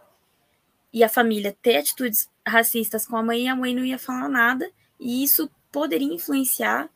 e 0.92 1.04
a 1.04 1.08
família 1.08 1.56
ter 1.62 1.78
atitudes 1.78 2.28
racistas 2.46 3.06
com 3.06 3.16
a 3.16 3.22
mãe 3.22 3.44
e 3.44 3.48
a 3.48 3.56
mãe 3.56 3.74
não 3.74 3.84
ia 3.84 3.98
falar 3.98 4.28
nada, 4.28 4.70
e 4.98 5.22
isso 5.22 5.50
poderia 5.70 6.12
influenciar 6.12 6.88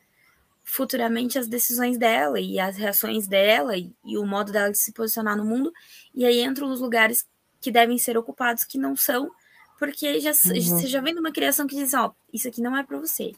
futuramente 0.64 1.38
as 1.38 1.46
decisões 1.46 1.98
dela 1.98 2.40
e 2.40 2.58
as 2.58 2.76
reações 2.76 3.26
dela 3.26 3.76
e, 3.76 3.92
e, 4.04 4.16
o 4.16 4.24
modo 4.24 4.50
dela 4.50 4.72
de 4.72 4.78
se 4.78 4.92
posicionar 4.92 5.36
no 5.36 5.44
mundo. 5.44 5.72
E 6.14 6.24
aí 6.24 6.42
entram 6.42 6.70
os 6.70 6.80
lugares 6.80 7.26
que 7.60 7.70
devem 7.70 7.98
ser 7.98 8.16
ocupados 8.16 8.64
que 8.64 8.78
não 8.78 8.96
são, 8.96 9.30
porque 9.78 10.18
já, 10.20 10.30
uhum. 10.30 10.60
você 10.60 10.86
já 10.86 11.00
vem 11.00 11.14
numa 11.14 11.32
criação 11.32 11.66
que 11.66 11.76
diz, 11.76 11.92
ó, 11.94 12.12
isso 12.32 12.48
aqui 12.48 12.62
não 12.62 12.76
é 12.76 12.82
para 12.82 12.98
você. 12.98 13.32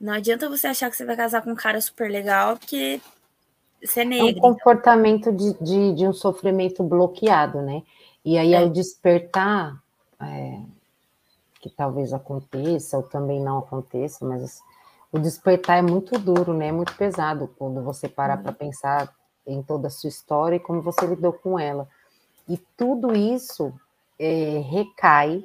Não 0.00 0.12
adianta 0.12 0.48
você 0.48 0.68
achar 0.68 0.90
que 0.90 0.96
você 0.96 1.04
vai 1.04 1.16
casar 1.16 1.42
com 1.42 1.52
um 1.52 1.56
cara 1.56 1.80
super 1.80 2.10
legal, 2.10 2.56
porque 2.56 3.00
você 3.82 4.00
é 4.00 4.04
negro. 4.04 4.28
É 4.28 4.32
um 4.32 4.40
comportamento 4.40 5.32
de, 5.32 5.54
de, 5.60 5.94
de 5.94 6.06
um 6.06 6.12
sofrimento 6.12 6.82
bloqueado, 6.82 7.60
né? 7.62 7.82
E 8.24 8.38
aí, 8.38 8.54
é. 8.54 8.58
ao 8.58 8.68
despertar, 8.68 9.82
é, 10.20 10.60
que 11.60 11.70
talvez 11.70 12.12
aconteça, 12.12 12.96
ou 12.96 13.02
também 13.02 13.40
não 13.40 13.58
aconteça, 13.58 14.24
mas 14.24 14.60
o 15.10 15.18
despertar 15.18 15.78
é 15.78 15.82
muito 15.82 16.18
duro, 16.18 16.54
né? 16.54 16.68
É 16.68 16.72
muito 16.72 16.96
pesado 16.96 17.48
quando 17.58 17.82
você 17.82 18.08
parar 18.08 18.38
para 18.38 18.52
pensar 18.52 19.14
em 19.46 19.62
toda 19.62 19.88
a 19.88 19.90
sua 19.90 20.08
história 20.08 20.56
e 20.56 20.60
como 20.60 20.80
você 20.80 21.06
lidou 21.06 21.32
com 21.32 21.58
ela. 21.58 21.88
E 22.48 22.56
tudo 22.76 23.14
isso 23.14 23.72
é, 24.18 24.58
recai 24.58 25.44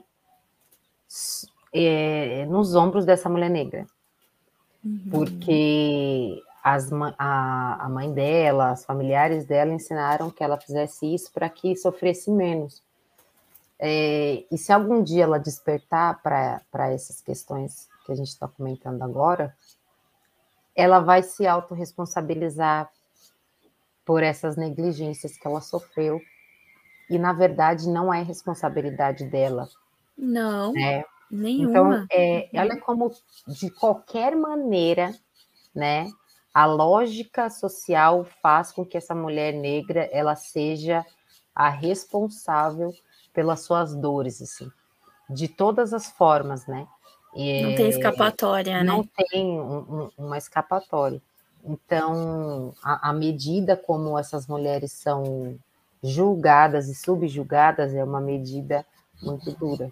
é, 1.74 2.46
nos 2.46 2.76
ombros 2.76 3.06
dessa 3.06 3.30
mulher 3.30 3.50
negra. 3.50 3.86
Uhum. 4.84 5.10
Porque 5.10 6.42
as, 6.74 6.92
a, 7.18 7.86
a 7.86 7.90
mãe 7.90 8.12
dela, 8.12 8.74
os 8.74 8.84
familiares 8.84 9.46
dela 9.46 9.72
ensinaram 9.72 10.30
que 10.30 10.44
ela 10.44 10.60
fizesse 10.60 11.14
isso 11.14 11.32
para 11.32 11.50
que 11.50 11.76
sofresse 11.78 12.30
menos. 12.30 12.84
É, 13.80 14.44
e 14.52 14.58
se 14.58 14.74
algum 14.74 15.02
dia 15.02 15.24
ela 15.24 15.40
despertar 15.40 16.22
para 16.22 16.92
essas 16.92 17.22
questões 17.22 17.88
que 18.06 18.12
a 18.12 18.16
gente 18.16 18.30
está 18.30 18.48
comentando 18.48 19.02
agora, 19.02 19.56
ela 20.76 21.00
vai 21.00 21.24
se 21.24 21.48
autorresponsabilizar 21.48 22.90
por 24.06 24.22
essas 24.22 24.58
negligências 24.58 25.38
que 25.38 25.48
ela 25.48 25.62
sofreu. 25.62 26.20
E, 27.10 27.18
na 27.18 27.32
verdade, 27.32 27.88
não 27.88 28.14
é 28.14 28.22
responsabilidade 28.22 29.24
dela. 29.26 29.70
Não, 30.18 30.74
né? 30.74 31.06
nenhuma. 31.32 31.70
Então, 31.70 32.08
é, 32.12 32.50
ela 32.52 32.74
é 32.74 32.78
como, 32.78 33.14
de 33.48 33.70
qualquer 33.70 34.36
maneira, 34.36 35.14
né? 35.74 36.12
A 36.58 36.66
lógica 36.66 37.52
social 37.52 38.26
faz 38.42 38.72
com 38.72 38.84
que 38.84 38.98
essa 38.98 39.14
mulher 39.14 39.54
negra 39.54 40.10
ela 40.12 40.36
seja 40.36 41.06
a 41.54 41.70
responsável 41.70 42.92
pelas 43.32 43.60
suas 43.60 43.94
dores, 43.94 44.42
assim, 44.42 44.68
de 45.30 45.48
todas 45.48 45.94
as 45.94 46.10
formas, 46.10 46.66
né? 46.66 46.88
não 47.36 47.76
tem 47.76 47.90
escapatória, 47.90 48.84
não 48.84 49.04
né? 49.04 49.04
Não 49.04 49.28
tem 49.30 49.60
um, 49.60 49.78
um, 49.78 50.10
uma 50.18 50.36
escapatória. 50.36 51.22
Então, 51.64 52.74
a, 52.84 53.12
a, 53.12 53.14
medida 53.14 53.78
como 53.78 54.18
essas 54.18 54.48
mulheres 54.48 54.92
são 54.94 55.60
julgadas 56.02 56.90
e 56.90 56.96
subjugadas 56.96 57.94
é 57.94 58.04
uma 58.04 58.20
medida 58.20 58.84
muito 59.22 59.52
dura. 59.52 59.92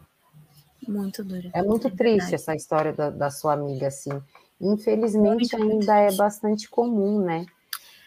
Muito 0.88 1.24
dura. 1.24 1.48
É 1.54 1.62
muito 1.62 1.90
é 1.90 1.92
triste 1.92 2.34
essa 2.34 2.56
história 2.56 2.92
da, 2.92 3.12
da, 3.12 3.30
sua 3.30 3.54
amiga, 3.54 3.86
assim. 3.86 4.20
Infelizmente, 4.60 5.56
ainda 5.56 5.96
é 5.98 6.12
bastante 6.14 6.70
comum, 6.70 7.20
né? 7.20 7.46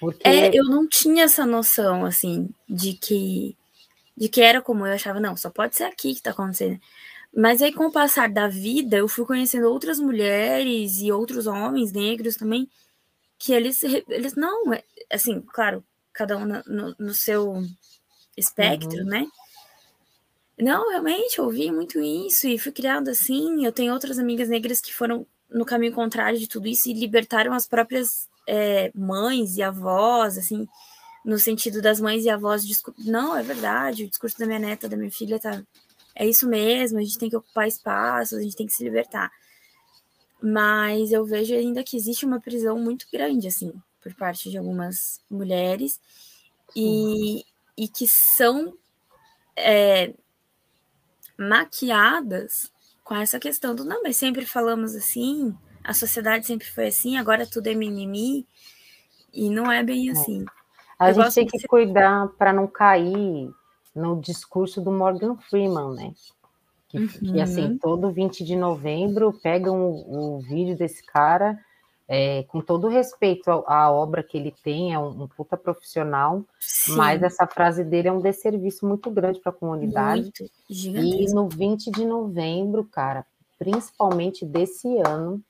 Porque... 0.01 0.27
É, 0.27 0.51
eu 0.53 0.65
não 0.65 0.87
tinha 0.87 1.25
essa 1.25 1.45
noção, 1.45 2.05
assim, 2.05 2.49
de 2.69 2.95
que 2.95 3.57
de 4.17 4.29
que 4.29 4.41
era 4.41 4.61
como 4.61 4.85
eu 4.85 4.93
achava, 4.93 5.21
não, 5.21 5.37
só 5.37 5.49
pode 5.49 5.77
ser 5.77 5.85
aqui 5.85 6.13
que 6.13 6.23
tá 6.23 6.33
acontecendo. 6.33 6.81
Mas 7.33 7.63
aí, 7.63 7.73
com 7.73 7.87
o 7.87 7.93
passar 7.93 8.29
da 8.29 8.49
vida, 8.49 8.97
eu 8.97 9.07
fui 9.07 9.25
conhecendo 9.25 9.69
outras 9.69 10.01
mulheres 10.01 10.99
e 10.99 11.13
outros 11.13 11.47
homens 11.47 11.93
negros 11.93 12.35
também, 12.35 12.69
que 13.39 13.53
eles, 13.53 13.81
eles 14.09 14.35
não, 14.35 14.73
é, 14.73 14.83
assim, 15.09 15.41
claro, 15.41 15.85
cada 16.13 16.37
um 16.37 16.45
no, 16.45 16.97
no 16.99 17.15
seu 17.15 17.63
espectro, 18.37 18.99
uhum. 18.99 19.07
né? 19.07 19.27
Não, 20.59 20.91
realmente, 20.91 21.39
eu 21.39 21.45
ouvi 21.45 21.71
muito 21.71 22.01
isso 22.01 22.49
e 22.49 22.59
fui 22.59 22.73
criada 22.73 23.13
assim. 23.13 23.65
Eu 23.65 23.71
tenho 23.71 23.93
outras 23.93 24.19
amigas 24.19 24.49
negras 24.49 24.81
que 24.81 24.93
foram 24.93 25.25
no 25.51 25.65
caminho 25.65 25.93
contrário 25.93 26.39
de 26.39 26.47
tudo 26.47 26.69
isso 26.69 26.89
e 26.89 26.95
libertaram 26.95 27.53
as 27.53 27.67
próprias 27.67 28.29
é, 28.47 28.91
mães 28.95 29.57
e 29.57 29.63
avós, 29.63 30.39
assim, 30.39 30.67
no 31.25 31.39
sentido 31.39 31.83
das 31.83 32.01
mães 32.01 32.25
e 32.25 32.31
avós. 32.31 32.65
Não, 32.99 33.37
é 33.37 33.43
verdade, 33.43 34.05
o 34.05 34.09
discurso 34.09 34.39
da 34.39 34.47
minha 34.47 34.59
neta, 34.59 34.89
da 34.89 34.97
minha 34.97 35.11
filha, 35.11 35.39
tá 35.39 35.63
é 36.19 36.27
isso 36.27 36.49
mesmo, 36.49 36.99
a 36.99 37.03
gente 37.03 37.17
tem 37.17 37.31
que 37.31 37.37
ocupar 37.37 37.69
espaços, 37.69 38.39
a 38.39 38.43
gente 38.43 38.57
tem 38.57 38.67
que 38.67 38.73
se 38.73 38.83
libertar. 38.83 39.31
Mas 40.43 41.13
eu 41.13 41.25
vejo 41.25 41.55
ainda 41.55 41.85
que 41.85 41.97
existe 41.97 42.27
uma 42.27 42.41
prisão 42.41 42.77
muito 42.79 43.07
grande, 43.13 43.47
assim, 43.47 43.73
por 44.03 44.13
parte 44.15 44.51
de 44.51 44.59
algumas 44.59 45.21
mulheres, 45.31 46.01
e, 46.75 47.45
e 47.77 47.87
que 47.87 48.09
são 48.09 48.77
é, 49.57 50.13
maquiadas 51.39 52.73
com 53.09 53.17
essa 53.17 53.41
questão 53.41 53.75
do 53.75 53.87
não, 53.87 54.03
mas 54.03 54.19
sempre 54.19 54.45
falamos 54.45 54.95
assim, 54.95 55.57
a 55.83 55.95
sociedade 55.95 56.47
sempre 56.47 56.71
foi 56.71 56.89
assim, 56.89 57.17
agora 57.17 57.47
tudo 57.47 57.69
é 57.69 57.75
mimimi, 57.75 58.47
e 59.33 59.49
não 59.49 59.73
é 59.73 59.83
bem 59.83 60.11
é. 60.11 60.13
assim. 60.13 60.45
A 60.99 61.09
eu 61.11 61.15
gente 61.15 61.35
tem 61.35 61.47
que 61.47 61.67
cuidar 61.67 62.29
para 62.37 62.53
não 62.53 62.67
cair 62.67 63.51
no 63.95 64.21
discurso 64.21 64.83
do 64.83 64.93
Morgan 64.93 65.37
Freeman, 65.49 65.95
né? 65.95 66.13
Que, 66.91 66.99
uhum. 66.99 67.09
que 67.09 67.41
assim, 67.41 67.79
todo 67.79 68.11
20 68.11 68.45
de 68.45 68.55
novembro 68.55 69.33
pegam 69.43 69.81
o, 69.81 70.37
o 70.37 70.41
vídeo 70.41 70.77
desse 70.77 71.03
cara, 71.03 71.59
é, 72.09 72.43
com 72.45 72.61
todo 72.63 72.89
respeito 72.89 73.51
à, 73.67 73.93
obra 73.93 74.23
que 74.23 74.39
ele 74.39 74.55
tem, 74.63 74.95
é 74.95 74.99
um, 74.99 75.25
um 75.25 75.29
puta 75.29 75.57
profissional, 75.59 76.43
Sim. 76.59 76.97
mas 76.97 77.23
essa 77.23 77.47
frase 77.47 77.85
dele 77.85 78.09
é 78.09 78.13
um 78.13 78.21
desserviço 78.21 78.87
muito 78.87 79.11
grande 79.11 79.41
para 79.41 79.51
a 79.51 79.55
comunidade. 79.55 80.33
Muito, 80.39 80.51
e 80.71 81.27
no 81.35 81.49
20 81.49 81.91
de 81.91 82.07
novembro, 82.07 82.85
cara, 82.85 83.27
principalmente 83.59 84.47
desse 84.47 84.89
ano, 85.07 85.43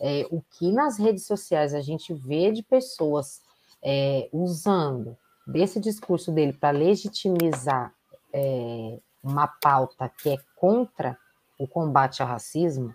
é, 0.00 0.26
o 0.30 0.42
que 0.52 0.72
nas 0.72 0.98
redes 0.98 1.26
sociais 1.26 1.74
a 1.74 1.82
gente 1.82 2.14
vê 2.14 2.50
de 2.50 2.62
pessoas 2.62 3.42
é, 3.82 4.28
usando 4.32 5.16
desse 5.46 5.78
discurso 5.78 6.32
dele 6.32 6.54
para 6.54 6.70
legitimizar 6.70 7.92
é, 8.32 8.98
uma 9.22 9.46
pauta 9.46 10.10
que 10.22 10.30
é 10.30 10.38
contra 10.56 11.18
o 11.58 11.68
combate 11.68 12.22
ao 12.22 12.28
racismo, 12.28 12.94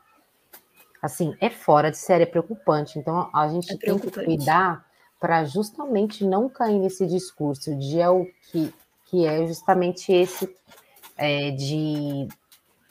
assim, 1.02 1.36
é 1.40 1.50
fora 1.50 1.92
de 1.92 1.98
série, 1.98 2.24
é 2.24 2.28
preocupante. 2.28 3.00
Então, 3.00 3.30
a 3.34 3.48
gente 3.48 3.74
é 3.74 3.78
tem 3.78 3.98
que 3.98 4.12
cuidar 4.12 4.86
para 5.20 5.44
justamente 5.44 6.24
não 6.24 6.48
cair 6.48 6.80
nesse 6.80 7.06
discurso 7.06 7.76
de 7.76 8.00
é 8.00 8.10
o 8.10 8.26
que, 8.52 8.74
que 9.06 9.26
é 9.26 9.46
justamente 9.46 10.12
esse 10.12 10.56
é, 11.18 11.52
de 11.52 12.28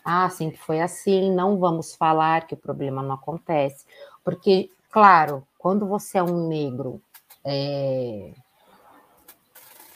ah, 0.05 0.31
sempre 0.31 0.57
foi 0.59 0.81
assim, 0.81 1.31
não 1.31 1.59
vamos 1.59 1.95
falar 1.95 2.47
que 2.47 2.55
o 2.55 2.57
problema 2.57 3.03
não 3.03 3.15
acontece. 3.15 3.85
Porque, 4.25 4.71
claro, 4.91 5.47
quando 5.59 5.87
você 5.87 6.17
é 6.17 6.23
um 6.23 6.49
negro 6.49 7.03
é, 7.45 8.33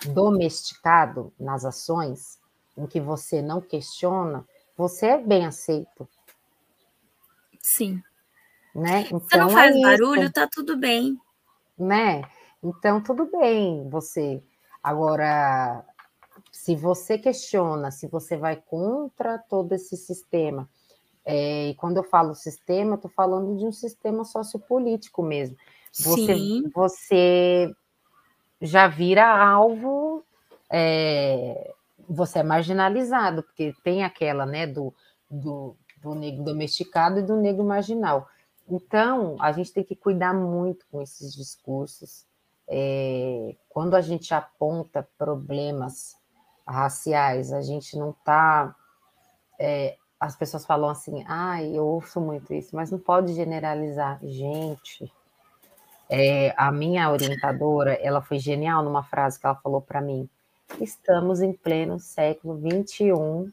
domesticado 0.06 1.32
nas 1.38 1.64
ações, 1.64 2.38
em 2.76 2.86
que 2.86 3.00
você 3.00 3.40
não 3.40 3.60
questiona, 3.60 4.46
você 4.76 5.06
é 5.06 5.18
bem 5.18 5.46
aceito. 5.46 6.08
Sim. 7.62 8.02
Né? 8.74 9.02
Então, 9.06 9.20
você 9.20 9.36
não 9.36 9.44
então, 9.44 9.50
faz 9.50 9.76
é 9.76 9.80
barulho, 9.80 10.22
isso. 10.24 10.32
tá 10.32 10.48
tudo 10.50 10.76
bem. 10.76 11.18
Né? 11.78 12.22
Então, 12.62 13.02
tudo 13.02 13.30
bem 13.30 13.88
você. 13.88 14.42
Agora, 14.82 15.84
se 16.50 16.74
você 16.74 17.18
questiona, 17.18 17.90
se 17.90 18.08
você 18.08 18.36
vai 18.36 18.56
contra 18.56 19.38
todo 19.38 19.72
esse 19.72 19.96
sistema, 19.96 20.68
é, 21.24 21.68
e 21.68 21.74
quando 21.74 21.98
eu 21.98 22.04
falo 22.04 22.34
sistema, 22.34 22.92
eu 22.92 22.96
estou 22.96 23.10
falando 23.10 23.56
de 23.56 23.64
um 23.64 23.72
sistema 23.72 24.24
sociopolítico 24.24 25.22
mesmo. 25.22 25.56
Você, 25.92 26.34
Sim. 26.34 26.70
você 26.74 27.72
já 28.60 28.88
vira 28.88 29.26
alvo, 29.26 30.24
é, 30.70 31.74
você 32.08 32.40
é 32.40 32.42
marginalizado, 32.42 33.42
porque 33.42 33.74
tem 33.84 34.02
aquela, 34.02 34.46
né, 34.46 34.66
do, 34.66 34.92
do, 35.30 35.76
do 36.03 36.14
negro 36.14 36.42
domesticado 36.42 37.20
e 37.20 37.22
do 37.22 37.36
negro 37.36 37.64
marginal. 37.64 38.28
Então, 38.68 39.36
a 39.40 39.53
gente 39.53 39.72
tem 39.72 39.84
que 39.84 39.96
cuidar 39.96 40.34
muito 40.34 40.84
com 40.90 41.00
esses 41.00 41.34
discursos. 41.34 42.24
É, 42.68 43.55
quando 43.68 43.94
a 43.94 44.00
gente 44.00 44.32
aponta 44.34 45.09
problemas 45.18 46.16
raciais, 46.66 47.53
a 47.53 47.62
gente 47.62 47.96
não 47.96 48.11
está. 48.11 48.74
É, 49.59 49.96
as 50.18 50.36
pessoas 50.36 50.64
falam 50.64 50.88
assim, 50.88 51.24
ah, 51.26 51.62
eu 51.62 51.84
ouço 51.84 52.20
muito 52.20 52.55
isso, 52.55 52.74
mas 52.74 52.90
não 52.90 52.98
pode 52.98 53.34
generalizar. 53.34 54.20
Gente, 54.22 55.12
é, 56.09 56.55
a 56.57 56.70
minha 56.70 57.11
orientadora, 57.11 57.94
ela 57.94 58.22
foi 58.22 58.38
genial 58.38 58.84
numa 58.84 59.03
frase 59.03 59.38
que 59.38 59.46
ela 59.46 59.57
falou 59.57 59.80
para 59.80 60.00
mim. 60.00 60.28
Estamos 60.80 61.42
em 61.42 61.53
pleno 61.53 61.98
século 61.98 62.57
21, 62.57 63.50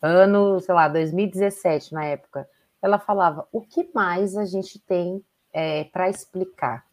ano, 0.00 0.60
sei 0.60 0.74
lá, 0.74 0.88
2017 0.88 1.92
na 1.92 2.04
época 2.04 2.48
ela 2.80 2.98
falava 2.98 3.46
o 3.52 3.60
que 3.60 3.90
mais 3.94 4.36
a 4.36 4.44
gente 4.44 4.78
tem 4.78 5.22
é, 5.52 5.84
para 5.84 6.08
explicar. 6.08 6.84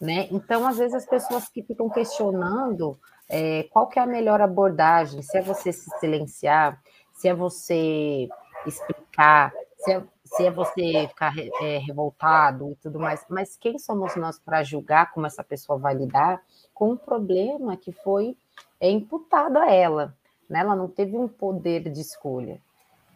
Né? 0.00 0.28
Então, 0.30 0.66
às 0.66 0.78
vezes, 0.78 0.94
as 0.94 1.06
pessoas 1.06 1.48
que 1.48 1.62
ficam 1.62 1.88
questionando 1.88 2.98
é, 3.28 3.64
qual 3.64 3.88
que 3.88 3.98
é 3.98 4.02
a 4.02 4.06
melhor 4.06 4.40
abordagem, 4.40 5.22
se 5.22 5.38
é 5.38 5.42
você 5.42 5.72
se 5.72 5.90
silenciar, 5.98 6.80
se 7.12 7.28
é 7.28 7.34
você 7.34 8.28
explicar, 8.66 9.52
se 9.78 9.92
é, 9.92 10.02
se 10.24 10.44
é 10.44 10.50
você 10.50 11.08
ficar 11.08 11.32
é, 11.62 11.78
revoltado 11.78 12.70
e 12.72 12.76
tudo 12.76 12.98
mais, 12.98 13.24
mas 13.28 13.56
quem 13.56 13.78
somos 13.78 14.14
nós 14.16 14.38
para 14.38 14.62
julgar 14.62 15.12
como 15.12 15.26
essa 15.26 15.42
pessoa 15.42 15.78
vai 15.78 15.94
lidar 15.94 16.42
com 16.74 16.90
um 16.90 16.96
problema 16.96 17.76
que 17.76 17.90
foi 17.90 18.36
é, 18.78 18.90
imputado 18.90 19.56
a 19.56 19.70
ela? 19.72 20.14
Né? 20.48 20.60
Ela 20.60 20.76
não 20.76 20.88
teve 20.88 21.16
um 21.16 21.28
poder 21.28 21.90
de 21.90 22.00
escolha, 22.00 22.60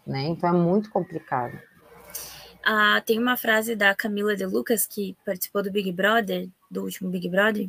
né? 0.06 0.24
Então 0.24 0.48
é 0.48 0.52
muito 0.52 0.90
complicado. 0.90 1.58
Ah, 2.62 3.02
tem 3.04 3.18
uma 3.18 3.36
frase 3.36 3.74
da 3.74 3.94
Camila 3.94 4.36
de 4.36 4.44
Lucas, 4.44 4.86
que 4.86 5.16
participou 5.24 5.62
do 5.62 5.70
Big 5.70 5.90
Brother, 5.92 6.48
do 6.70 6.82
último 6.82 7.08
Big 7.08 7.28
Brother, 7.28 7.68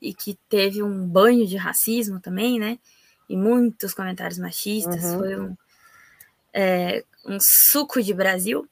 e 0.00 0.14
que 0.14 0.38
teve 0.48 0.82
um 0.82 1.06
banho 1.06 1.46
de 1.46 1.56
racismo 1.56 2.20
também, 2.20 2.58
né? 2.58 2.78
E 3.28 3.36
muitos 3.36 3.92
comentários 3.92 4.38
machistas. 4.38 5.04
Uhum. 5.04 5.18
Foi 5.18 5.40
um, 5.40 5.56
é, 6.54 7.04
um 7.26 7.38
suco 7.40 8.02
de 8.02 8.14
Brasil. 8.14 8.66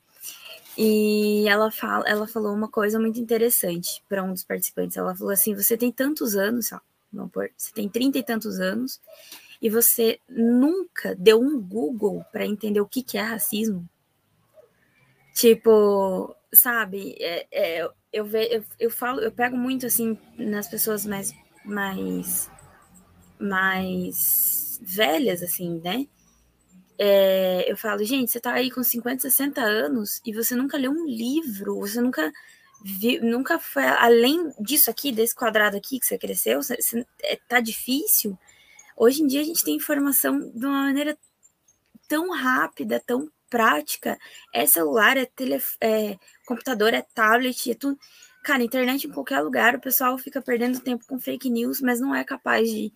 E 0.76 1.47
ela, 1.49 1.70
fala, 1.70 2.05
ela 2.09 2.26
falou 2.26 2.55
uma 2.55 2.68
coisa 2.68 2.99
muito 2.99 3.18
interessante 3.18 4.03
para 4.09 4.22
um 4.22 4.32
dos 4.32 4.45
participantes. 4.45 4.97
Ela 4.97 5.14
falou 5.14 5.32
assim: 5.32 5.55
você 5.55 5.76
tem 5.76 5.93
tantos 5.93 6.36
anos, 6.36 6.72
ó, 6.72 6.80
vamos 7.12 7.32
pôr, 7.32 7.51
você 7.57 7.72
tem 7.72 7.89
trinta 7.89 8.18
e 8.18 8.22
tantos 8.22 8.61
anos, 8.61 9.01
e 9.61 9.69
você 9.69 10.21
nunca 10.29 11.15
deu 11.17 11.41
um 11.41 11.61
Google 11.61 12.25
para 12.33 12.47
entender 12.47 12.81
o 12.81 12.87
que, 12.87 13.03
que 13.03 13.19
é 13.19 13.23
racismo. 13.23 13.89
Tipo, 15.35 16.35
sabe, 16.53 17.15
é, 17.21 17.47
é, 17.51 17.89
eu, 18.13 18.25
ve, 18.25 18.49
eu, 18.51 18.65
eu 18.79 18.91
falo, 18.91 19.21
eu 19.21 19.31
pego 19.31 19.57
muito 19.57 19.87
assim 19.87 20.19
nas 20.37 20.69
pessoas 20.69 21.07
mais, 21.07 21.33
mais, 21.65 22.51
mais 23.39 24.81
velhas, 24.83 25.43
assim, 25.43 25.81
né? 25.83 26.07
É, 26.99 27.71
eu 27.71 27.77
falo, 27.77 28.03
gente, 28.03 28.31
você 28.31 28.41
tá 28.41 28.53
aí 28.55 28.71
com 28.71 28.83
50, 28.83 29.23
60 29.23 29.61
anos 29.61 30.21
e 30.27 30.33
você 30.33 30.57
nunca 30.57 30.77
leu 30.77 30.91
um 30.91 31.07
livro, 31.07 31.79
você 31.79 32.01
nunca 32.01 32.33
viu, 32.83 33.23
nunca 33.23 33.59
foi 33.59 33.85
além 33.85 34.53
disso 34.59 34.91
aqui, 34.91 35.13
desse 35.13 35.35
quadrado 35.35 35.77
aqui 35.77 36.01
que 36.01 36.07
você 36.07 36.19
cresceu, 36.19 36.61
você, 36.63 36.77
você, 36.77 37.07
é, 37.23 37.39
tá 37.49 37.61
difícil. 37.61 38.37
Hoje 39.01 39.22
em 39.22 39.28
dia 39.28 39.40
a 39.40 39.44
gente 39.44 39.64
tem 39.64 39.76
informação 39.76 40.40
de 40.40 40.66
uma 40.66 40.82
maneira 40.82 41.16
tão 42.09 42.30
rápida, 42.32 43.01
tão 43.07 43.30
prática, 43.49 44.18
é 44.53 44.66
celular, 44.66 45.16
é, 45.16 45.24
tele, 45.24 45.62
é 45.80 46.18
computador, 46.44 46.92
é 46.92 47.03
tablet, 47.14 47.70
é 47.70 47.74
tudo. 47.74 47.96
Cara, 48.42 48.62
internet 48.62 49.07
em 49.07 49.12
qualquer 49.12 49.40
lugar, 49.40 49.76
o 49.76 49.80
pessoal 49.80 50.18
fica 50.18 50.42
perdendo 50.42 50.80
tempo 50.80 51.05
com 51.07 51.20
fake 51.20 51.49
news, 51.49 51.80
mas 51.80 52.01
não 52.01 52.12
é 52.12 52.24
capaz 52.24 52.68
de 52.68 52.92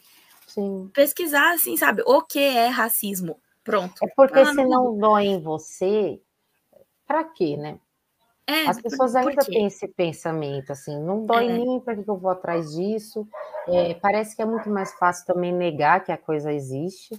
Sim. 0.48 0.90
pesquisar, 0.92 1.52
assim, 1.52 1.76
sabe? 1.76 2.02
O 2.04 2.20
que 2.22 2.38
é 2.38 2.66
racismo? 2.66 3.40
Pronto. 3.62 3.94
É 4.02 4.08
porque 4.16 4.40
ah, 4.40 4.46
se 4.46 4.64
não 4.64 4.98
dói 4.98 5.26
em 5.26 5.40
você, 5.40 6.20
para 7.06 7.22
quê, 7.22 7.56
né? 7.56 7.78
É, 8.52 8.68
As 8.68 8.80
pessoas 8.80 9.16
ainda 9.16 9.42
têm 9.44 9.66
esse 9.66 9.88
pensamento, 9.88 10.72
assim, 10.72 11.00
não 11.00 11.24
dói 11.24 11.46
é. 11.46 11.50
em 11.50 11.58
mim, 11.58 11.80
para 11.80 11.96
que 11.96 12.08
eu 12.08 12.18
vou 12.18 12.30
atrás 12.30 12.72
disso? 12.72 13.26
É, 13.66 13.94
parece 13.94 14.36
que 14.36 14.42
é 14.42 14.44
muito 14.44 14.68
mais 14.68 14.92
fácil 14.94 15.24
também 15.26 15.52
negar 15.52 16.04
que 16.04 16.12
a 16.12 16.18
coisa 16.18 16.52
existe, 16.52 17.18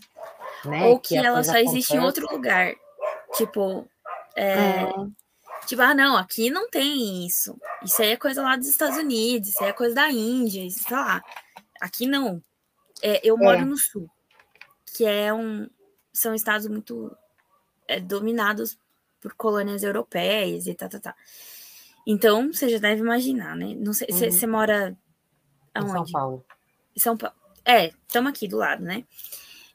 né? 0.63 0.85
Ou 0.85 0.99
que, 0.99 1.09
que 1.09 1.17
ela 1.17 1.43
só 1.43 1.51
acontece. 1.51 1.75
existe 1.75 1.95
em 1.95 1.99
outro 1.99 2.31
lugar. 2.31 2.73
Tipo, 3.33 3.87
é, 4.35 4.53
é. 4.53 4.93
tipo, 5.65 5.81
ah, 5.81 5.95
não, 5.95 6.15
aqui 6.15 6.51
não 6.51 6.69
tem 6.69 7.25
isso. 7.25 7.57
Isso 7.83 8.01
aí 8.01 8.11
é 8.11 8.17
coisa 8.17 8.43
lá 8.43 8.55
dos 8.55 8.67
Estados 8.67 8.97
Unidos, 8.97 9.49
isso 9.49 9.63
aí 9.63 9.71
é 9.71 9.73
coisa 9.73 9.95
da 9.95 10.11
Índia, 10.11 10.63
isso, 10.63 10.83
sei 10.83 10.95
lá. 10.95 11.21
Aqui 11.81 12.05
não. 12.05 12.41
É, 13.01 13.19
eu 13.27 13.35
moro 13.37 13.57
é. 13.57 13.65
no 13.65 13.75
sul, 13.75 14.07
que 14.95 15.03
é 15.03 15.33
um. 15.33 15.67
São 16.13 16.35
estados 16.35 16.67
muito 16.67 17.15
é, 17.87 17.99
dominados 17.99 18.77
por 19.23 19.33
colônias 19.35 19.83
europeias 19.83 20.67
e 20.67 20.73
tá, 20.73 20.89
tá, 20.89 20.99
tá. 20.99 21.15
Então, 22.05 22.51
você 22.51 22.67
já 22.67 22.77
deve 22.77 22.99
imaginar, 22.99 23.55
né? 23.55 23.73
Não 23.73 23.93
sei, 23.93 24.07
você 24.11 24.45
uhum. 24.45 24.51
mora 24.51 24.97
aonde? 25.73 25.91
Em 25.91 25.93
São 25.93 26.11
Paulo. 26.11 26.45
São 26.97 27.17
Paulo. 27.17 27.35
É, 27.63 27.93
estamos 28.05 28.29
aqui 28.29 28.45
do 28.49 28.57
lado, 28.57 28.83
né? 28.83 29.05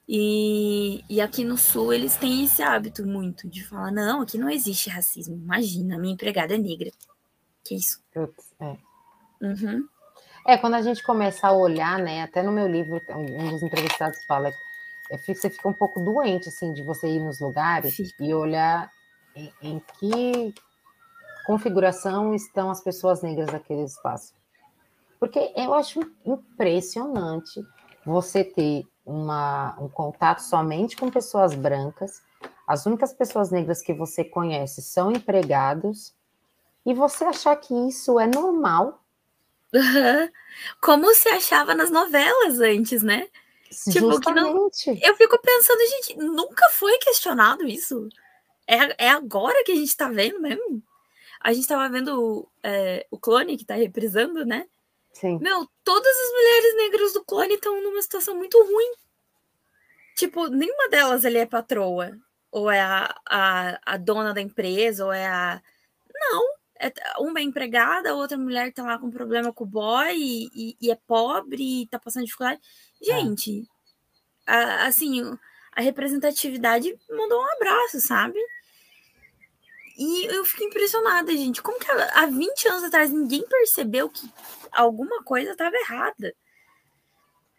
E, 0.06 1.02
e 1.08 1.20
aqui 1.20 1.44
no 1.44 1.56
Sul 1.56 1.92
eles 1.92 2.16
têm 2.16 2.44
esse 2.44 2.62
hábito 2.62 3.06
muito 3.06 3.48
de 3.48 3.64
falar: 3.64 3.90
não, 3.90 4.20
aqui 4.20 4.36
não 4.36 4.50
existe 4.50 4.90
racismo. 4.90 5.36
Imagina, 5.36 5.98
minha 5.98 6.12
empregada 6.12 6.54
é 6.54 6.58
negra. 6.58 6.90
Que 7.64 7.74
isso? 7.74 8.02
Putz, 8.12 8.52
é. 8.60 8.76
Uhum. 9.40 9.88
É, 10.46 10.58
quando 10.58 10.74
a 10.74 10.82
gente 10.82 11.02
começa 11.02 11.46
a 11.46 11.52
olhar, 11.52 11.98
né? 11.98 12.22
Até 12.22 12.42
no 12.42 12.52
meu 12.52 12.66
livro, 12.66 13.00
um 13.10 13.50
dos 13.50 13.62
entrevistados 13.62 14.22
fala 14.26 14.52
é, 15.10 15.16
você 15.16 15.48
fica 15.48 15.68
um 15.68 15.72
pouco 15.72 16.00
doente, 16.00 16.48
assim, 16.48 16.72
de 16.72 16.82
você 16.82 17.08
ir 17.08 17.20
nos 17.20 17.40
lugares 17.40 17.96
Sim. 17.96 18.10
e 18.20 18.34
olhar 18.34 18.90
em, 19.38 19.52
em, 19.62 19.82
que 19.98 20.54
configuração 21.46 22.34
estão 22.34 22.70
as 22.70 22.80
pessoas 22.80 23.22
negras 23.22 23.50
naquele 23.52 23.84
espaço. 23.84 24.34
Porque 25.18 25.52
eu 25.56 25.74
acho 25.74 26.00
impressionante 26.24 27.64
você 28.04 28.44
ter 28.44 28.86
uma, 29.04 29.76
um 29.80 29.88
contato 29.88 30.40
somente 30.40 30.96
com 30.96 31.10
pessoas 31.10 31.54
brancas, 31.54 32.22
as 32.66 32.84
únicas 32.84 33.12
pessoas 33.12 33.50
negras 33.50 33.80
que 33.80 33.94
você 33.94 34.22
conhece 34.24 34.82
são 34.82 35.10
empregados, 35.10 36.14
e 36.84 36.94
você 36.94 37.24
achar 37.24 37.56
que 37.56 37.74
isso 37.88 38.18
é 38.18 38.26
normal. 38.26 39.02
Como 40.80 41.14
se 41.14 41.28
achava 41.28 41.74
nas 41.74 41.90
novelas 41.90 42.60
antes, 42.60 43.02
né? 43.02 43.28
Tipo, 43.90 44.18
que 44.18 44.32
não... 44.32 44.70
Eu 45.02 45.16
fico 45.16 45.38
pensando, 45.38 45.80
gente, 45.90 46.16
nunca 46.16 46.68
foi 46.70 46.96
questionado 46.98 47.66
isso. 47.66 48.08
É, 48.68 49.06
é 49.06 49.10
agora 49.10 49.64
que 49.64 49.72
a 49.72 49.74
gente 49.74 49.96
tá 49.96 50.10
vendo 50.10 50.38
mesmo. 50.40 50.82
A 51.40 51.54
gente 51.54 51.66
tava 51.66 51.88
vendo 51.88 52.46
é, 52.62 53.06
o 53.10 53.18
clone 53.18 53.56
que 53.56 53.64
tá 53.64 53.74
reprisando, 53.74 54.44
né? 54.44 54.66
Sim. 55.14 55.38
Meu, 55.38 55.66
todas 55.82 56.12
as 56.16 56.32
mulheres 56.32 56.76
negras 56.76 57.12
do 57.14 57.24
clone 57.24 57.54
estão 57.54 57.82
numa 57.82 58.02
situação 58.02 58.36
muito 58.36 58.62
ruim. 58.62 58.92
Tipo, 60.14 60.48
nenhuma 60.48 60.88
delas 60.90 61.24
ele 61.24 61.38
é 61.38 61.46
patroa. 61.46 62.18
Ou 62.50 62.70
é 62.70 62.80
a, 62.80 63.14
a, 63.26 63.80
a 63.94 63.96
dona 63.96 64.34
da 64.34 64.40
empresa, 64.40 65.06
ou 65.06 65.12
é 65.12 65.26
a. 65.26 65.62
Não. 66.14 66.58
É, 66.80 66.92
uma 67.18 67.40
é 67.40 67.42
empregada, 67.42 68.10
a 68.10 68.14
outra 68.14 68.38
mulher 68.38 68.72
tá 68.72 68.84
lá 68.84 68.98
com 68.98 69.10
problema 69.10 69.52
com 69.52 69.64
o 69.64 69.66
boy 69.66 70.14
e, 70.14 70.48
e, 70.54 70.76
e 70.80 70.90
é 70.92 70.94
pobre 70.94 71.82
e 71.82 71.86
tá 71.88 71.98
passando 71.98 72.24
dificuldade. 72.24 72.60
É. 73.02 73.04
Gente, 73.04 73.68
é. 74.46 74.52
a, 74.52 74.86
assim, 74.86 75.36
a 75.72 75.80
representatividade 75.80 76.96
mandou 77.10 77.40
um 77.40 77.52
abraço, 77.56 78.00
sabe? 78.00 78.38
E 79.98 80.26
eu 80.26 80.44
fico 80.44 80.62
impressionada, 80.62 81.32
gente. 81.32 81.60
Como 81.60 81.80
que 81.80 81.90
há 81.90 82.26
20 82.26 82.68
anos 82.68 82.84
atrás 82.84 83.10
ninguém 83.10 83.44
percebeu 83.48 84.08
que 84.08 84.30
alguma 84.70 85.24
coisa 85.24 85.50
estava 85.50 85.74
errada? 85.74 86.32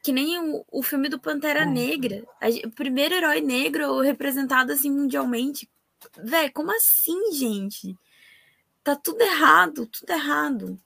Que 0.01 0.13
nem 0.13 0.39
o, 0.39 0.65
o 0.71 0.81
filme 0.81 1.09
do 1.09 1.19
Pantera 1.19 1.65
Negra. 1.65 2.23
A, 2.39 2.47
o 2.65 2.71
primeiro 2.71 3.13
herói 3.13 3.41
negro 3.41 3.99
representado 3.99 4.71
assim 4.71 4.89
mundialmente. 4.89 5.69
Véi, 6.17 6.49
como 6.49 6.71
assim, 6.71 7.33
gente? 7.33 7.93
Tá 8.81 8.95
tudo 8.95 9.21
errado, 9.21 9.85
tudo 9.85 10.09
errado. 10.09 10.79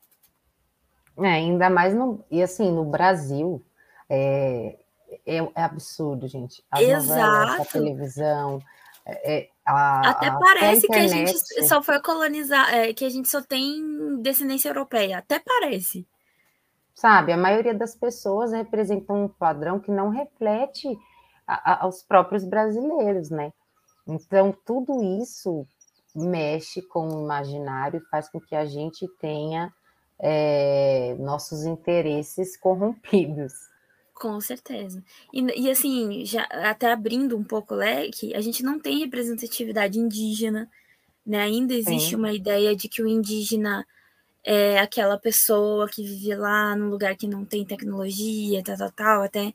É, 1.20 1.28
ainda 1.28 1.70
mais 1.70 1.94
no. 1.94 2.26
E 2.32 2.42
assim, 2.42 2.72
no 2.72 2.84
Brasil, 2.84 3.64
é, 4.10 4.80
é, 5.24 5.38
é 5.38 5.64
absurdo, 5.64 6.28
gente. 6.28 6.64
As 6.72 6.82
Exato. 6.82 7.08
novelas, 7.08 7.60
a 7.60 7.66
televisão, 7.66 8.60
é, 9.06 9.38
é, 9.38 9.50
a, 9.66 10.10
Até 10.10 10.28
a, 10.28 10.38
parece 10.38 10.88
que 10.88 10.96
a 10.96 11.08
gente 11.08 11.38
só 11.68 11.82
foi 11.82 12.02
colonizar, 12.02 12.74
é, 12.74 12.94
que 12.94 13.06
a 13.06 13.10
gente 13.10 13.28
só 13.28 13.42
tem 13.42 14.22
descendência 14.22 14.70
europeia. 14.70 15.18
Até 15.18 15.40
parece. 15.40 16.08
sabe? 16.96 17.34
A 17.34 17.38
maioria 17.38 17.74
das 17.74 17.96
pessoas 17.96 18.52
representam 18.54 19.26
um 19.26 19.28
padrão 19.28 19.80
que 19.80 19.92
não 19.92 20.10
reflete 20.10 20.88
a, 21.48 21.74
a, 21.74 21.84
aos 21.84 22.04
próprios 22.04 22.46
brasileiros, 22.46 23.30
né? 23.30 23.52
Então, 24.08 24.56
tudo 24.66 25.04
isso 25.22 25.66
mexe 26.16 26.82
com 26.82 27.08
o 27.08 27.24
imaginário 27.24 27.98
e 28.00 28.10
faz 28.10 28.30
com 28.30 28.40
que 28.40 28.56
a 28.56 28.66
gente 28.66 29.08
tenha 29.20 29.74
é, 30.20 31.16
nossos 31.20 31.66
interesses 31.66 32.56
corrompidos. 32.56 33.54
Com 34.24 34.40
certeza. 34.40 35.04
E, 35.34 35.42
e, 35.64 35.70
assim, 35.70 36.26
já 36.26 36.44
até 36.44 36.94
abrindo 36.94 37.38
um 37.38 37.44
pouco 37.44 37.74
o 37.74 37.78
leque, 37.78 38.34
a 38.34 38.40
gente 38.40 38.64
não 38.64 38.80
tem 38.80 39.00
representatividade 39.00 40.00
indígena, 40.00 40.72
né? 41.26 41.42
Ainda 41.42 41.74
existe 41.74 42.12
Sim. 42.12 42.16
uma 42.16 42.32
ideia 42.32 42.74
de 42.74 42.88
que 42.88 43.02
o 43.04 43.08
indígena 43.08 43.86
é 44.42 44.80
aquela 44.80 45.18
pessoa 45.18 45.90
que 45.90 46.02
vive 46.02 46.34
lá 46.36 46.74
num 46.74 46.90
lugar 46.90 47.18
que 47.18 47.28
não 47.28 47.44
tem 47.44 47.66
tecnologia, 47.66 48.64
tal, 48.64 48.78
tal, 48.78 48.92
tal. 48.94 49.24
Até 49.24 49.54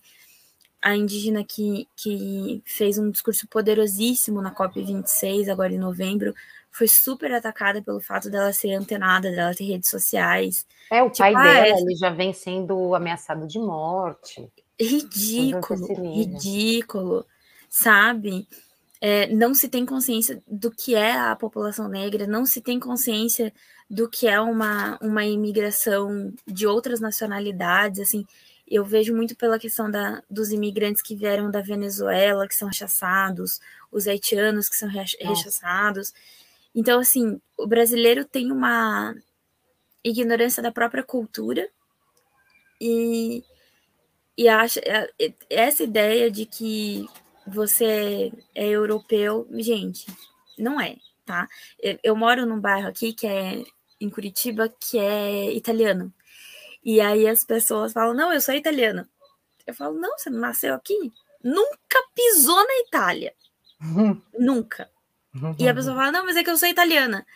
a 0.83 0.95
indígena 0.95 1.43
que, 1.43 1.89
que 1.97 2.62
fez 2.66 2.99
um 2.99 3.11
discurso 3.11 3.49
poderosíssimo 3.49 4.43
na 4.43 4.55
COP26, 4.55 5.49
agora 5.49 5.73
em 5.73 5.79
novembro, 5.79 6.35
foi 6.71 6.89
super 6.89 7.33
atacada 7.33 7.83
pelo 7.83 8.01
fato 8.01 8.31
dela 8.31 8.53
ser 8.53 8.75
antenada, 8.75 9.31
dela 9.31 9.55
ter 9.55 9.64
redes 9.64 9.91
sociais. 9.91 10.66
É, 10.91 11.03
o 11.03 11.11
tipo, 11.11 11.19
pai 11.19 11.35
ah, 11.35 11.43
dela 11.43 11.66
é... 11.66 11.81
ele 11.81 11.97
já 11.97 12.11
vem 12.11 12.33
sendo 12.33 12.95
ameaçado 12.95 13.47
de 13.47 13.59
morte. 13.59 14.49
Ridículo, 14.81 15.87
ridículo, 16.14 17.27
sabe? 17.69 18.47
É, 19.01 19.27
não 19.29 19.55
se 19.55 19.69
tem 19.69 19.87
consciência 19.87 20.43
do 20.47 20.71
que 20.71 20.95
é 20.95 21.12
a 21.12 21.35
população 21.37 21.89
negra, 21.89 22.27
não 22.27 22.45
se 22.45 22.61
tem 22.61 22.79
consciência 22.79 23.53
do 23.89 24.09
que 24.09 24.29
é 24.29 24.41
uma, 24.41 24.99
uma 25.01 25.25
imigração 25.25 26.33
de 26.47 26.66
outras 26.66 27.01
nacionalidades, 27.01 28.01
assim, 28.01 28.27
eu 28.71 28.85
vejo 28.85 29.14
muito 29.14 29.35
pela 29.35 29.59
questão 29.59 29.91
da, 29.91 30.23
dos 30.29 30.53
imigrantes 30.53 31.01
que 31.01 31.16
vieram 31.16 31.51
da 31.51 31.62
Venezuela, 31.62 32.47
que 32.47 32.55
são 32.55 32.69
rechaçados, 32.69 33.61
os 33.91 34.07
haitianos 34.07 34.69
que 34.69 34.77
são 34.77 34.89
rechaçados. 34.89 36.12
Então, 36.75 37.01
assim, 37.01 37.41
o 37.57 37.66
brasileiro 37.66 38.25
tem 38.25 38.53
uma 38.53 39.14
ignorância 40.05 40.62
da 40.62 40.73
própria 40.73 41.03
cultura 41.03 41.69
e, 42.81 43.43
e 44.37 44.49
acha 44.49 44.81
é, 44.81 45.11
é, 45.21 45.33
essa 45.51 45.83
ideia 45.83 46.31
de 46.31 46.47
que 46.47 47.07
você 47.47 48.33
é 48.55 48.69
europeu, 48.69 49.47
gente, 49.53 50.07
não 50.59 50.81
é, 50.81 50.97
tá? 51.25 51.49
Eu, 51.81 51.99
eu 52.03 52.16
moro 52.16 52.47
num 52.47 52.61
bairro 52.61 52.89
aqui 52.89 53.12
que 53.12 53.27
é 53.27 53.64
em 54.01 54.11
Curitiba 54.11 54.69
que 54.69 54.99
é 54.99 55.53
italiano. 55.53 56.12
E 56.85 57.01
aí 57.01 57.27
as 57.27 57.45
pessoas 57.45 57.93
falam: 57.93 58.14
"Não, 58.14 58.33
eu 58.33 58.41
sou 58.41 58.55
italiana". 58.55 59.09
Eu 59.66 59.75
falo: 59.75 59.99
"Não, 59.99 60.16
você 60.16 60.31
não 60.31 60.39
nasceu 60.41 60.75
aqui? 60.75 61.12
Nunca 61.43 61.99
pisou 62.14 62.57
na 62.57 62.79
Itália". 62.87 63.35
Nunca. 64.39 64.91
E 65.59 65.68
a 65.68 65.74
pessoa 65.74 65.97
fala: 65.97 66.12
"Não, 66.12 66.24
mas 66.24 66.36
é 66.36 66.45
que 66.45 66.51
eu 66.51 66.57
sou 66.57 66.68
italiana". 66.68 67.26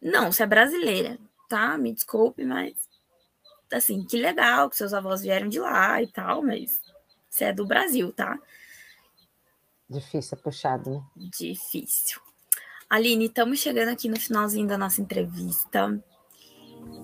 Não, 0.00 0.30
você 0.30 0.42
é 0.42 0.46
brasileira, 0.46 1.18
tá? 1.48 1.76
Me 1.76 1.92
desculpe, 1.92 2.44
mas 2.44 2.74
assim, 3.72 4.04
que 4.04 4.16
legal 4.16 4.70
que 4.70 4.76
seus 4.76 4.94
avós 4.94 5.22
vieram 5.22 5.48
de 5.48 5.58
lá 5.58 6.02
e 6.02 6.06
tal, 6.06 6.42
mas 6.42 6.80
você 7.28 7.46
é 7.46 7.52
do 7.52 7.66
Brasil, 7.66 8.12
tá? 8.12 8.38
Difícil, 9.88 10.38
é 10.38 10.42
puxado, 10.42 10.90
né? 10.90 11.02
Difícil. 11.16 12.20
Aline, 12.88 13.26
estamos 13.26 13.58
chegando 13.58 13.90
aqui 13.90 14.08
no 14.08 14.18
finalzinho 14.18 14.66
da 14.66 14.78
nossa 14.78 15.00
entrevista. 15.00 16.02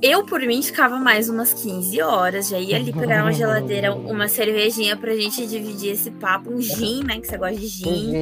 Eu, 0.02 0.24
por 0.24 0.40
mim, 0.40 0.62
ficava 0.62 0.98
mais 0.98 1.28
umas 1.28 1.52
15 1.54 2.00
horas, 2.00 2.48
já 2.48 2.58
ia 2.58 2.76
ali 2.76 2.92
pegar 2.92 3.22
uma 3.22 3.32
geladeira, 3.32 3.94
uma 3.94 4.28
cervejinha 4.28 4.96
pra 4.96 5.14
gente 5.14 5.46
dividir 5.46 5.92
esse 5.92 6.10
papo, 6.10 6.50
um 6.50 6.60
gin, 6.60 7.04
né? 7.04 7.20
Que 7.20 7.26
você 7.26 7.38
gosta 7.38 7.56
de 7.56 7.66
gin. 7.66 8.12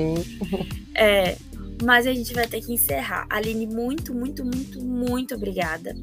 É, 0.95 1.37
mas 1.83 2.07
a 2.07 2.13
gente 2.13 2.33
vai 2.33 2.47
ter 2.47 2.61
que 2.61 2.73
encerrar. 2.73 3.27
Aline, 3.29 3.67
muito, 3.67 4.15
muito, 4.15 4.45
muito, 4.45 4.83
muito 4.83 5.35
obrigada. 5.35 5.95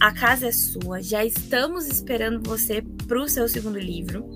A 0.00 0.12
casa 0.12 0.48
é 0.48 0.52
sua, 0.52 1.02
já 1.02 1.24
estamos 1.24 1.86
esperando 1.86 2.46
você 2.48 2.82
pro 3.06 3.28
seu 3.28 3.48
segundo 3.48 3.78
livro. 3.78 4.28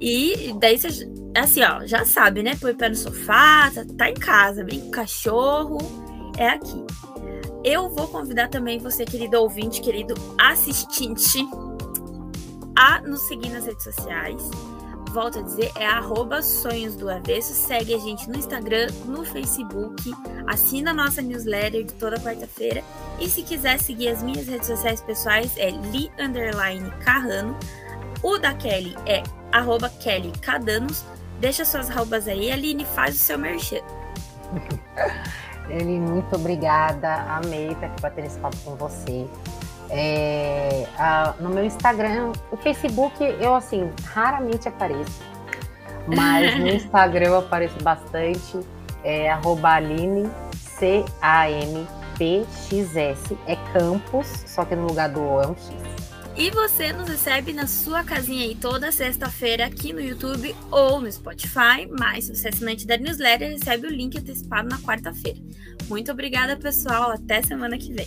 E 0.00 0.54
daí 0.58 0.78
você 0.78 1.08
assim, 1.36 1.62
ó, 1.62 1.86
já 1.86 2.04
sabe, 2.04 2.42
né? 2.42 2.56
Põe 2.60 2.72
o 2.72 2.76
pé 2.76 2.88
no 2.88 2.96
sofá, 2.96 3.70
tá, 3.70 3.84
tá 3.96 4.10
em 4.10 4.14
casa, 4.14 4.64
brinca 4.64 4.84
com 4.84 4.90
cachorro, 4.90 5.78
é 6.36 6.48
aqui. 6.48 6.84
Eu 7.62 7.90
vou 7.90 8.08
convidar 8.08 8.48
também 8.48 8.78
você, 8.78 9.04
querido 9.04 9.38
ouvinte, 9.38 9.82
querido 9.82 10.14
assistente, 10.38 11.46
a 12.76 13.00
nos 13.02 13.26
seguir 13.28 13.50
nas 13.50 13.66
redes 13.66 13.84
sociais. 13.84 14.50
Volto 15.12 15.40
a 15.40 15.42
dizer, 15.42 15.72
é 15.74 15.86
arroba 15.86 16.40
Sonhos 16.40 16.94
do 16.94 17.10
Avesso. 17.10 17.52
Segue 17.52 17.94
a 17.94 17.98
gente 17.98 18.28
no 18.30 18.36
Instagram, 18.36 18.86
no 19.06 19.24
Facebook, 19.24 20.14
assina 20.46 20.92
a 20.92 20.94
nossa 20.94 21.20
newsletter 21.20 21.84
de 21.84 21.94
toda 21.94 22.20
quarta-feira. 22.20 22.84
E 23.18 23.28
se 23.28 23.42
quiser 23.42 23.80
seguir 23.80 24.08
as 24.08 24.22
minhas 24.22 24.46
redes 24.46 24.68
sociais 24.68 25.00
pessoais, 25.00 25.56
é 25.56 25.70
Li 25.70 26.10
Carrano. 27.04 27.56
O 28.22 28.38
da 28.38 28.54
Kelly 28.54 28.94
é 29.04 29.22
arroba 29.50 29.88
Kelly 29.88 30.30
Cadanos. 30.40 31.04
Deixa 31.40 31.64
suas 31.64 31.90
arrobas 31.90 32.28
aí, 32.28 32.52
Aline, 32.52 32.84
faz 32.84 33.16
o 33.16 33.18
seu 33.18 33.38
merchan. 33.38 33.80
Eli, 35.70 35.98
muito 35.98 36.36
obrigada. 36.36 37.14
Amei 37.22 37.72
estar 37.72 37.86
aqui 37.86 38.00
batendo 38.00 38.26
esse 38.26 38.38
papo 38.38 38.56
com 38.58 38.76
você. 38.76 39.26
É, 39.90 40.86
a, 40.96 41.34
no 41.40 41.50
meu 41.50 41.64
Instagram, 41.64 42.32
o 42.50 42.56
Facebook, 42.56 43.22
eu 43.40 43.54
assim, 43.54 43.90
raramente 44.04 44.68
apareço. 44.68 45.20
Mas 46.06 46.58
no 46.58 46.68
Instagram 46.74 47.26
eu 47.26 47.38
apareço 47.38 47.82
bastante. 47.82 48.60
É 49.02 49.30
arroba 49.30 49.70
Aline, 49.70 50.30
C-A-M-P-X-S. 50.78 51.88
É 53.46 53.56
Campos, 53.72 54.26
só 54.46 54.64
que 54.64 54.76
no 54.76 54.86
lugar 54.86 55.08
do 55.08 55.20
O 55.20 55.42
é 55.42 55.46
um 55.46 55.54
X. 55.56 55.72
E 56.36 56.50
você 56.50 56.92
nos 56.92 57.08
recebe 57.08 57.52
na 57.52 57.66
sua 57.66 58.04
casinha 58.04 58.44
aí 58.44 58.54
toda 58.54 58.92
sexta-feira 58.92 59.66
aqui 59.66 59.92
no 59.92 60.00
YouTube 60.00 60.54
ou 60.70 61.00
no 61.00 61.10
Spotify. 61.10 61.86
Mas 61.98 62.24
se 62.24 62.36
você 62.36 62.48
é 62.48 62.50
assinante 62.50 62.86
da 62.86 62.96
newsletter, 62.96 63.50
recebe 63.50 63.86
o 63.88 63.90
link 63.90 64.16
antecipado 64.16 64.68
na 64.68 64.78
quarta-feira. 64.78 65.38
Muito 65.88 66.12
obrigada, 66.12 66.56
pessoal. 66.56 67.10
Até 67.10 67.42
semana 67.42 67.76
que 67.76 67.92
vem. 67.92 68.06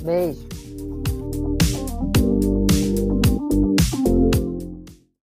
Beijo. 0.00 0.46
you. 2.24 2.53